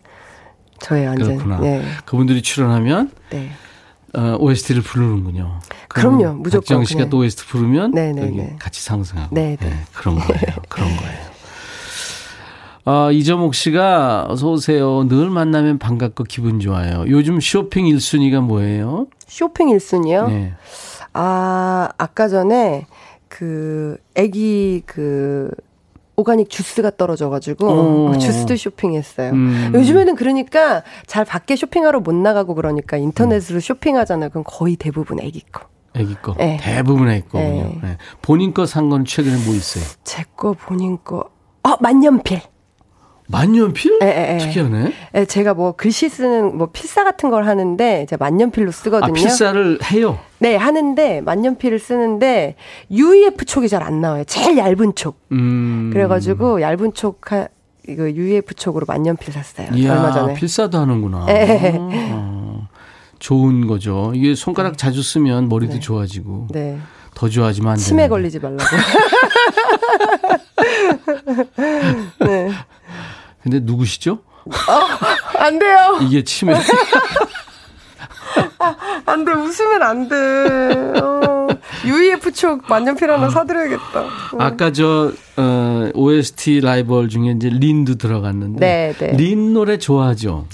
저의 0.79 1.07
완전 1.07 1.27
그렇구나. 1.39 1.59
네. 1.59 1.83
그분들이 2.05 2.41
출연하면 2.41 3.11
네. 3.31 3.49
어, 4.15 4.37
OST를 4.39 4.81
부르는군요. 4.81 5.59
그럼요. 5.89 6.17
그럼 6.19 6.41
무조건 6.41 6.61
박정 6.61 6.85
씨가 6.85 6.97
그냥. 6.99 7.09
또 7.09 7.17
OST 7.19 7.45
부르면 7.47 7.91
네, 7.91 8.13
네, 8.13 8.29
네. 8.29 8.55
같이 8.59 8.81
상승하고. 8.83 9.35
네, 9.35 9.57
네. 9.59 9.73
그런 9.93 10.15
거예요. 10.19 10.55
그런 10.69 10.87
거예요. 10.95 11.27
아, 12.85 13.11
이정옥 13.11 13.53
씨가 13.53 14.27
어서 14.29 14.49
오세요. 14.51 15.05
늘 15.09 15.29
만나면 15.29 15.77
반갑고 15.77 16.23
기분 16.23 16.59
좋아요. 16.61 17.03
요즘 17.07 17.41
쇼핑 17.41 17.85
1순위가 17.85 18.39
뭐예요? 18.41 19.07
쇼핑 19.27 19.67
1순위요? 19.67 20.27
네. 20.29 20.53
아, 21.11 21.89
아까 21.97 22.29
전에 22.29 22.85
그 23.27 23.97
애기 24.15 24.83
그 24.85 25.51
오가닉 26.19 26.49
주스가 26.49 26.89
떨어져가지고 26.97 27.67
어. 27.69 28.17
주스도 28.17 28.55
쇼핑했어요. 28.55 29.31
음. 29.33 29.71
요즘에는 29.75 30.15
그러니까 30.15 30.81
잘 31.05 31.23
밖에 31.23 31.55
쇼핑하러 31.55 31.99
못 31.99 32.13
나가고 32.15 32.55
그러니까 32.55 32.97
인터넷으로 32.97 33.59
쇼핑하잖아요. 33.59 34.31
그럼 34.31 34.43
거의 34.45 34.75
대부분 34.77 35.19
애기 35.21 35.41
거. 35.51 35.61
애기 35.95 36.15
거. 36.15 36.33
네. 36.35 36.57
대부분 36.59 37.09
애기 37.11 37.27
거군요. 37.29 37.63
네. 37.63 37.79
네. 37.83 37.97
본인 38.23 38.51
거 38.55 38.63
산 38.65 38.89
건 38.89 39.05
최근에 39.05 39.45
뭐 39.45 39.53
있어요? 39.53 39.83
제 40.03 40.23
거 40.35 40.53
본인 40.53 40.97
거. 41.03 41.29
아, 41.61 41.77
만년필. 41.79 42.41
만년필? 43.29 43.99
에, 44.01 44.05
에, 44.07 44.35
에. 44.35 44.37
특이하네. 44.37 44.93
예, 45.15 45.25
제가 45.25 45.53
뭐 45.53 45.73
글씨 45.73 46.07
쓰는 46.09 46.57
뭐 46.57 46.69
필사 46.71 47.03
같은 47.03 47.29
걸 47.29 47.45
하는데 47.45 48.05
제가 48.09 48.23
만년필로 48.23 48.71
쓰거든요. 48.71 49.11
아, 49.11 49.13
필사를 49.13 49.79
해요. 49.91 50.19
네, 50.39 50.55
하는데 50.55 51.21
만년필을 51.21 51.79
쓰는데 51.79 52.55
UEF 52.91 53.45
촉이 53.45 53.67
잘 53.69 53.83
안 53.83 54.01
나와요. 54.01 54.23
제일 54.25 54.57
얇은 54.57 54.95
촉. 54.95 55.19
음. 55.31 55.89
그래가지고 55.93 56.61
얇은 56.61 56.93
촉 56.93 57.31
하, 57.31 57.47
이거 57.87 58.09
UEF 58.09 58.53
촉으로 58.55 58.85
만년필 58.87 59.33
샀어요. 59.33 59.67
이야, 59.73 59.93
얼마 59.93 60.11
전에. 60.11 60.33
필사도 60.33 60.77
하는구나. 60.77 61.25
네. 61.25 61.75
어, 61.79 62.67
좋은 63.19 63.67
거죠. 63.67 64.11
이게 64.15 64.35
손가락 64.35 64.77
자주 64.77 65.01
쓰면 65.03 65.49
머리도 65.49 65.79
좋아지고 65.79 66.47
네. 66.51 66.77
더 67.13 67.27
돼. 67.29 67.81
치매 67.81 68.07
걸리지 68.07 68.39
말라고. 68.39 68.63
네. 72.25 72.51
근데 73.49 73.59
누구시죠? 73.61 74.19
안 75.39 75.57
돼요. 75.57 75.99
이게 76.01 76.21
치매. 76.21 76.53
안 79.05 79.23
돼. 79.23 79.31
웃으면 79.31 79.81
안 79.81 80.09
돼. 80.09 80.99
어, 81.01 81.47
UEF 81.85 82.33
촉 82.33 82.63
만년필 82.67 83.09
하나 83.09 83.29
사드려야겠다. 83.29 84.05
아까 84.37 84.73
저 84.73 85.13
어, 85.37 85.89
OST 85.93 86.59
라이벌 86.59 87.07
중에 87.07 87.31
이제 87.37 87.49
린도 87.49 87.95
들어갔는데 87.95 88.59
네, 88.59 88.93
네. 88.99 89.15
린 89.15 89.53
노래 89.53 89.77
좋아하죠. 89.77 90.45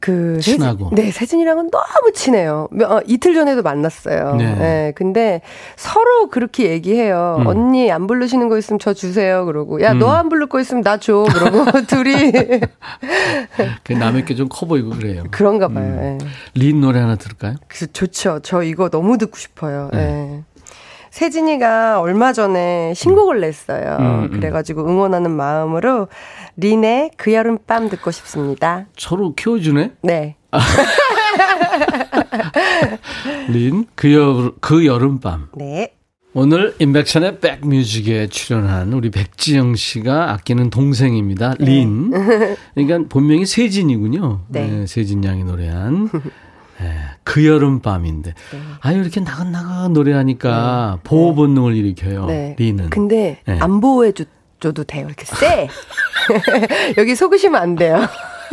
그 0.00 0.38
친하고. 0.40 0.90
세진, 0.90 0.94
네, 1.04 1.10
세진이랑은 1.12 1.70
너무 1.70 2.12
친해요. 2.14 2.68
며- 2.70 2.86
어, 2.88 3.00
이틀 3.06 3.34
전에도 3.34 3.62
만났어요. 3.62 4.34
네. 4.36 4.54
네. 4.54 4.92
근데 4.96 5.42
서로 5.76 6.28
그렇게 6.30 6.70
얘기해요. 6.70 7.36
음. 7.40 7.46
언니 7.46 7.92
안 7.92 8.06
부르시는 8.06 8.48
거 8.48 8.56
있으면 8.56 8.78
저 8.78 8.94
주세요. 8.94 9.44
그러고 9.44 9.82
야, 9.82 9.92
음. 9.92 9.98
너안 9.98 10.28
부를 10.30 10.46
거 10.46 10.58
있으면 10.58 10.82
나 10.82 10.96
줘. 10.96 11.26
그러고 11.30 11.64
둘이 11.86 12.32
그 13.84 13.92
남의 13.92 14.24
게좀 14.24 14.48
커 14.48 14.66
보이고 14.66 14.90
그래요. 14.90 15.24
그런가 15.30 15.68
봐요. 15.68 15.84
음. 15.84 16.18
예. 16.22 16.26
린 16.54 16.80
노래 16.80 16.98
하나 17.00 17.16
들을까요? 17.16 17.56
그래서 17.68 17.86
좋죠. 17.92 18.40
저 18.42 18.62
이거 18.62 18.88
너무 18.88 19.18
듣고 19.18 19.36
싶어요. 19.36 19.90
네. 19.92 20.00
예. 20.00 20.44
세진이가 21.10 22.00
얼마 22.00 22.32
전에 22.32 22.94
신곡을 22.94 23.40
냈어요. 23.40 23.96
음, 24.00 24.22
음. 24.24 24.30
그래가지고 24.30 24.88
응원하는 24.88 25.30
마음으로 25.30 26.08
린의 26.56 27.12
그 27.16 27.32
여름 27.32 27.58
밤 27.66 27.88
듣고 27.88 28.10
싶습니다. 28.10 28.86
서로 28.96 29.34
키워주네. 29.34 29.92
네. 30.02 30.36
린, 33.48 33.86
그, 33.94 34.14
여, 34.14 34.52
그 34.60 34.86
여름밤. 34.86 35.48
네. 35.56 35.94
오늘 36.32 36.76
인백션의 36.78 37.40
백뮤직에 37.40 38.28
출연한 38.28 38.92
우리 38.92 39.10
백지영 39.10 39.74
씨가 39.74 40.32
아끼는 40.32 40.70
동생입니다. 40.70 41.54
린. 41.58 42.10
그러니까 42.74 43.08
본명이 43.08 43.46
세진이군요. 43.46 44.42
네. 44.48 44.86
세진 44.86 45.24
양이 45.24 45.42
노래한 45.42 46.08
예, 46.82 46.92
그 47.24 47.46
여름 47.46 47.80
밤인데. 47.80 48.34
아유 48.80 49.00
이렇게 49.00 49.20
나긋나긋 49.20 49.92
노래하니까 49.92 51.00
보호 51.04 51.34
본능을 51.34 51.74
일으켜요. 51.76 52.26
네. 52.26 52.56
린은. 52.58 52.90
근데 52.90 53.38
네. 53.46 53.58
안 53.60 53.80
보호해 53.80 54.12
줘, 54.12 54.24
줘도 54.60 54.84
돼요. 54.84 55.06
이렇게 55.06 55.24
세. 55.24 55.68
여기 56.96 57.14
속으시면 57.14 57.60
안 57.60 57.74
돼요. 57.74 58.00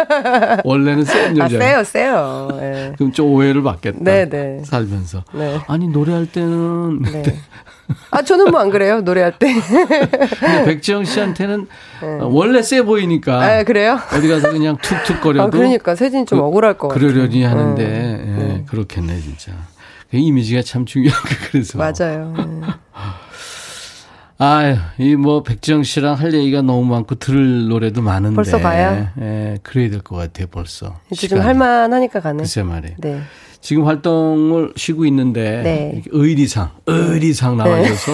원래는 0.63 1.03
센 1.05 1.39
아, 1.41 1.45
여자. 1.45 1.57
세요, 1.59 1.83
세요. 1.83 2.47
예. 2.61 2.93
그럼 2.97 3.11
좀 3.11 3.27
오해를 3.31 3.63
받겠다. 3.63 3.97
네, 4.01 4.27
네. 4.29 4.61
살면서. 4.65 5.23
네. 5.33 5.59
아니 5.67 5.87
노래할 5.87 6.25
때는 6.27 7.01
네. 7.01 7.23
아, 8.11 8.21
저는 8.21 8.51
뭐 8.51 8.59
안 8.61 8.69
그래요. 8.69 8.99
노래할 9.01 9.39
때. 9.39 9.53
근데 9.53 10.65
백지영 10.65 11.05
씨한테는 11.05 11.67
어, 12.01 12.27
원래 12.31 12.61
세 12.61 12.81
보이니까 12.81 13.41
아, 13.41 13.63
그래요? 13.63 13.97
어디 14.13 14.27
가서 14.27 14.51
그냥 14.51 14.77
툭툭거려도 14.81 15.43
아, 15.43 15.49
그러니까 15.49 15.95
세진이 15.95 16.25
좀 16.25 16.39
그- 16.39 16.45
억울할 16.45 16.77
것 16.77 16.89
같아요. 16.89 17.07
그러려니 17.07 17.43
하는데 17.43 17.83
네. 17.87 18.21
예, 18.21 18.43
네. 18.43 18.63
그렇겠네 18.67 19.19
진짜. 19.21 19.51
그 20.11 20.17
이미지가 20.17 20.61
참 20.63 20.85
중요한 20.85 21.21
거 21.21 21.29
그래서. 21.51 21.77
맞아요. 21.77 22.33
네. 24.39 24.45
아유, 24.45 24.75
이 24.99 25.15
뭐 25.15 25.41
백지영 25.43 25.83
씨랑 25.83 26.15
할 26.15 26.33
얘기가 26.33 26.61
너무 26.61 26.85
많고 26.85 27.15
들을 27.15 27.67
노래도 27.67 28.01
많은데. 28.01 28.35
벌써 28.35 28.59
가요? 28.59 29.07
예, 29.19 29.57
그래야 29.63 29.89
될 29.89 30.01
것 30.01 30.15
같아요, 30.15 30.47
벌써. 30.47 30.99
이제 31.11 31.27
좀. 31.27 31.39
할만하니까 31.39 32.19
가네. 32.19 32.37
글쎄 32.37 32.63
말이에요. 32.63 32.95
네. 32.99 33.19
지금 33.59 33.85
활동을 33.85 34.71
쉬고 34.75 35.05
있는데 35.07 35.61
네. 35.63 36.03
의리상, 36.11 36.69
의리상 36.85 37.57
나와줘서 37.57 38.11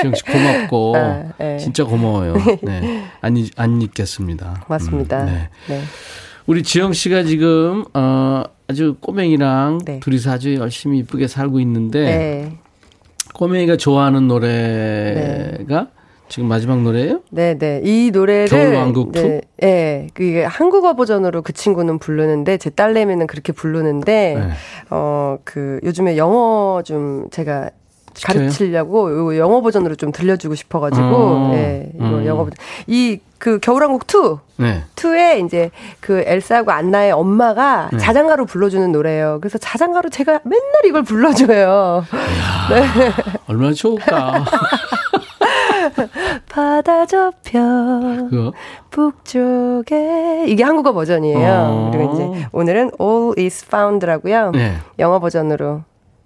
지영 0.00 0.14
씨 0.14 0.22
고맙고 0.24 0.96
아, 0.98 1.22
네. 1.38 1.56
진짜 1.58 1.84
고마워요. 1.84 2.34
네. 2.62 3.04
안, 3.20 3.36
잊- 3.36 3.52
안 3.56 3.80
잊겠습니다. 3.80 4.64
고맙습니다. 4.66 5.22
음, 5.22 5.26
네. 5.26 5.48
네. 5.68 5.82
우리 6.46 6.64
지영 6.64 6.92
씨가 6.92 7.22
지금 7.22 7.84
어 7.94 8.42
아주 8.66 8.96
꼬맹이랑 9.00 9.78
네. 9.86 10.00
둘이서 10.00 10.32
아주 10.32 10.54
열심히 10.56 10.98
이쁘게 10.98 11.28
살고 11.28 11.60
있는데 11.60 12.04
네. 12.04 12.58
꼬맹이가 13.34 13.76
좋아하는 13.76 14.28
노래가 14.28 15.88
지금 16.28 16.48
마지막 16.48 16.80
노래예요? 16.82 17.22
네, 17.30 17.58
네. 17.58 17.80
이 17.82 18.10
노래를 18.12 18.46
겨울왕국 18.48 19.12
two? 19.12 19.20
네, 19.22 19.40
네. 19.56 20.06
그게 20.14 20.44
한국어 20.44 20.94
버전으로 20.94 21.42
그 21.42 21.52
친구는 21.52 21.98
부르는데 21.98 22.56
제 22.56 22.70
딸내미는 22.70 23.26
그렇게 23.26 23.52
부르는데 23.52 24.34
네. 24.38 24.50
어, 24.90 25.38
그 25.44 25.80
요즘에 25.82 26.16
영어 26.16 26.82
좀 26.84 27.28
제가? 27.30 27.70
가르치려고 28.24 29.32
요 29.32 29.38
영어 29.38 29.60
버전으로 29.62 29.94
좀 29.94 30.10
들려주고 30.10 30.56
싶어가지고 30.56 31.06
어, 31.06 31.50
네, 31.54 31.92
이거 31.94 32.04
음. 32.18 32.26
영어 32.26 32.44
버전 32.44 32.56
이 32.88 33.20
그 33.40 33.58
겨울왕국 33.58 34.04
2 34.04 34.62
네. 34.62 34.84
2에 34.94 35.44
이제 35.44 35.70
그 35.98 36.22
엘사하고 36.26 36.70
안나의 36.70 37.10
엄마가 37.10 37.88
네. 37.90 37.98
자장가로 37.98 38.44
불러주는 38.44 38.92
노래예요. 38.92 39.38
그래서 39.40 39.56
자장가로 39.56 40.10
제가 40.10 40.40
맨날 40.44 40.62
이걸 40.84 41.02
불러줘요. 41.02 42.04
얼마나 43.48 43.72
좋을까. 43.72 44.44
바다 46.50 47.06
저편. 47.06 48.52
북쪽에 48.90 50.44
이게 50.46 50.62
한국어 50.62 50.92
버전이에요. 50.92 51.38
어. 51.40 51.90
그리고 51.92 52.12
이제 52.12 52.46
오늘은 52.52 52.90
All 53.00 53.32
is 53.38 53.64
Found라고요. 53.64 54.50
네. 54.50 54.76
영어 54.98 55.18
버전으로 55.18 55.82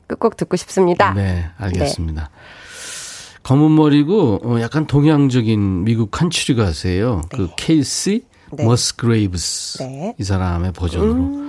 끝곡 0.09 0.37
듣고 0.37 0.57
싶습니다. 0.57 1.15
네, 1.15 1.45
알겠습니다. 1.59 2.29
검은 3.45 3.73
머리고 3.73 4.41
어, 4.43 4.61
약간 4.61 4.87
동양적인 4.87 5.85
미국 5.85 6.11
컨츄리 6.11 6.57
가수예요. 6.57 7.21
그 7.31 7.51
케이시 7.57 8.25
네. 8.51 8.65
머스그레이브스 8.65 9.83
네. 9.83 10.15
이 10.19 10.25
사람의 10.25 10.73
버전으로 10.73 11.45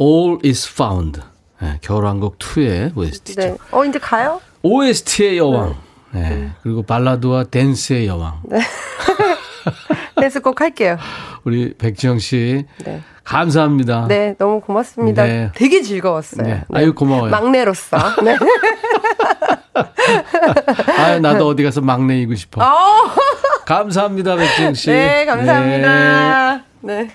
All 0.00 0.38
is 0.44 0.68
Found. 0.72 1.20
네, 1.62 1.78
겨울왕국 1.80 2.38
2의 2.38 2.96
OST죠. 2.96 3.40
네. 3.40 3.56
어 3.70 3.84
이제 3.84 3.98
가요? 3.98 4.40
OST의 4.62 5.38
여왕. 5.38 5.76
네. 6.12 6.50
그리고 6.62 6.82
발라드와 6.82 7.44
댄스의 7.44 8.06
여왕. 8.08 8.42
댄스 10.20 10.40
꼭 10.40 10.60
할게요. 10.60 10.96
우리 11.44 11.72
백지영 11.74 12.18
씨 12.18 12.64
네. 12.84 13.02
감사합니다. 13.22 14.06
네, 14.08 14.34
너무 14.38 14.60
고맙습니다. 14.60 15.24
네. 15.24 15.50
되게 15.54 15.82
즐거웠어요. 15.82 16.46
네. 16.46 16.64
아유, 16.72 16.94
고마워요. 16.94 17.30
막내로서. 17.30 17.96
네. 18.24 18.36
아, 20.98 21.18
나도 21.20 21.48
어디 21.48 21.62
가서 21.62 21.80
막내이고 21.80 22.34
싶어. 22.34 22.62
어, 22.62 23.10
감사합니다, 23.66 24.36
백지영 24.36 24.74
씨. 24.74 24.90
네, 24.90 25.24
감사합니다. 25.24 26.64
네. 26.80 27.10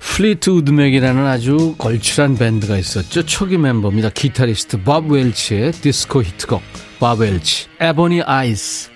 플리트우드 0.00 0.70
맥이라는 0.70 1.26
아주 1.26 1.74
걸출한 1.76 2.36
밴드가 2.36 2.78
있었죠. 2.78 3.26
초기 3.26 3.58
멤버입니다. 3.58 4.08
기타리스트 4.08 4.82
밥 4.82 5.10
웰치의 5.10 5.72
디스코 5.72 6.22
히트곡 6.22 6.62
밥 6.98 7.20
웰치 7.20 7.66
Ebony 7.80 8.22
Eyes 8.22 8.95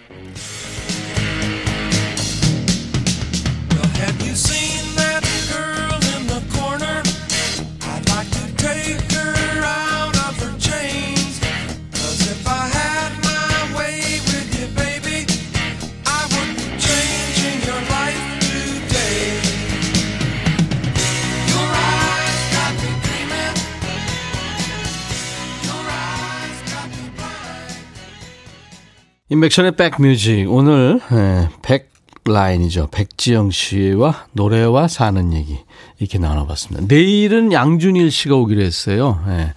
인백션의 29.32 29.76
백뮤직 29.76 30.50
오늘 30.50 31.00
예, 31.12 31.48
백라인이죠. 31.62 32.88
백지영 32.90 33.52
씨와 33.52 34.26
노래와 34.32 34.88
사는 34.88 35.32
얘기 35.32 35.56
이렇게 36.00 36.18
나눠봤습니다. 36.18 36.86
내일은 36.88 37.52
양준일 37.52 38.10
씨가 38.10 38.34
오기로 38.34 38.60
했어요. 38.60 39.22
예. 39.28 39.54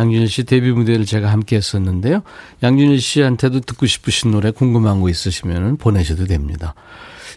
양준일 0.00 0.28
씨 0.28 0.42
데뷔 0.42 0.72
무대를 0.72 1.06
제가 1.06 1.30
함께 1.30 1.54
했었는데요. 1.54 2.22
양준일 2.64 3.00
씨한테도 3.00 3.60
듣고 3.60 3.86
싶으신 3.86 4.32
노래 4.32 4.50
궁금한 4.50 5.00
거 5.00 5.08
있으시면 5.08 5.76
보내셔도 5.76 6.26
됩니다. 6.26 6.74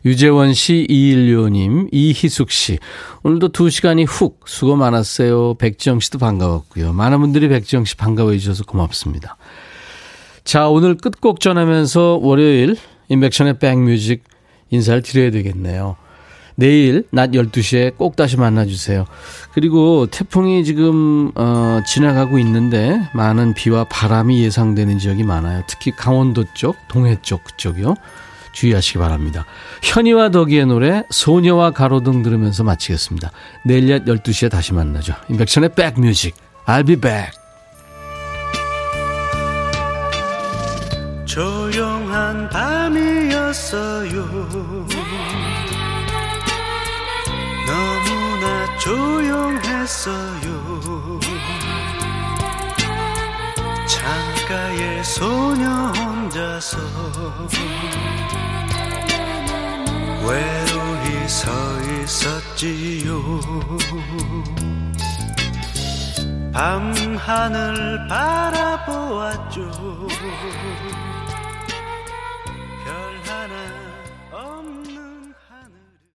유재원 0.06 0.54
씨, 0.54 0.86
이일료님, 0.90 1.90
이희숙 1.92 2.52
씨. 2.52 2.80
오늘도 3.24 3.50
두 3.50 3.70
시간이 3.70 4.04
훅 4.06 4.42
수고 4.46 4.76
많았어요. 4.76 5.56
백지영 5.56 6.00
씨도 6.00 6.18
반가웠고요. 6.18 6.94
많은 6.94 7.20
분들이 7.20 7.48
백지영 7.50 7.86
씨 7.86 7.96
반가워해 7.96 8.38
주셔서 8.38 8.64
고맙습니다. 8.64 9.38
자, 10.48 10.70
오늘 10.70 10.96
끝곡 10.96 11.42
전하면서 11.42 12.20
월요일 12.22 12.78
인백션의 13.10 13.60
백뮤직 13.60 14.24
인사를 14.70 15.02
드려야 15.02 15.30
되겠네요. 15.30 15.98
내일 16.56 17.04
낮 17.12 17.32
12시에 17.32 17.98
꼭 17.98 18.16
다시 18.16 18.38
만나주세요. 18.38 19.06
그리고 19.54 20.08
태풍이 20.10 20.64
지금 20.64 21.34
어, 21.36 21.82
지나가고 21.86 22.40
있는데 22.40 22.98
많은 23.14 23.56
비와 23.56 23.84
바람이 23.90 24.42
예상되는 24.42 25.00
지역이 25.00 25.24
많아요. 25.24 25.64
특히 25.68 25.92
강원도 25.92 26.46
쪽, 26.54 26.78
동해 26.88 27.18
쪽 27.22 27.44
그쪽이요. 27.44 27.96
주의하시기 28.54 29.00
바랍니다. 29.00 29.46
현이와 29.84 30.30
덕이의 30.30 30.66
노래 30.68 31.04
소녀와 31.10 31.72
가로등 31.72 32.24
들으면서 32.24 32.64
마치겠습니다. 32.64 33.32
내일 33.66 33.90
낮 33.90 34.06
12시에 34.06 34.50
다시 34.50 34.74
만나죠. 34.74 35.14
인백션의 35.28 35.76
백뮤직 35.76 36.38
I'll 36.66 36.88
be 36.88 36.96
back. 36.96 37.47
조용한 41.28 42.50
밤이었어요. 42.50 44.12
너무나 47.68 48.78
조용했어요. 48.80 50.50
창가에 53.88 55.04
소녀 55.04 55.92
혼자서 55.92 56.78
외로이 60.26 61.28
서 61.28 61.52
있었지요. 62.04 63.22
밤하늘 66.54 68.08
바라보았죠 68.08 69.70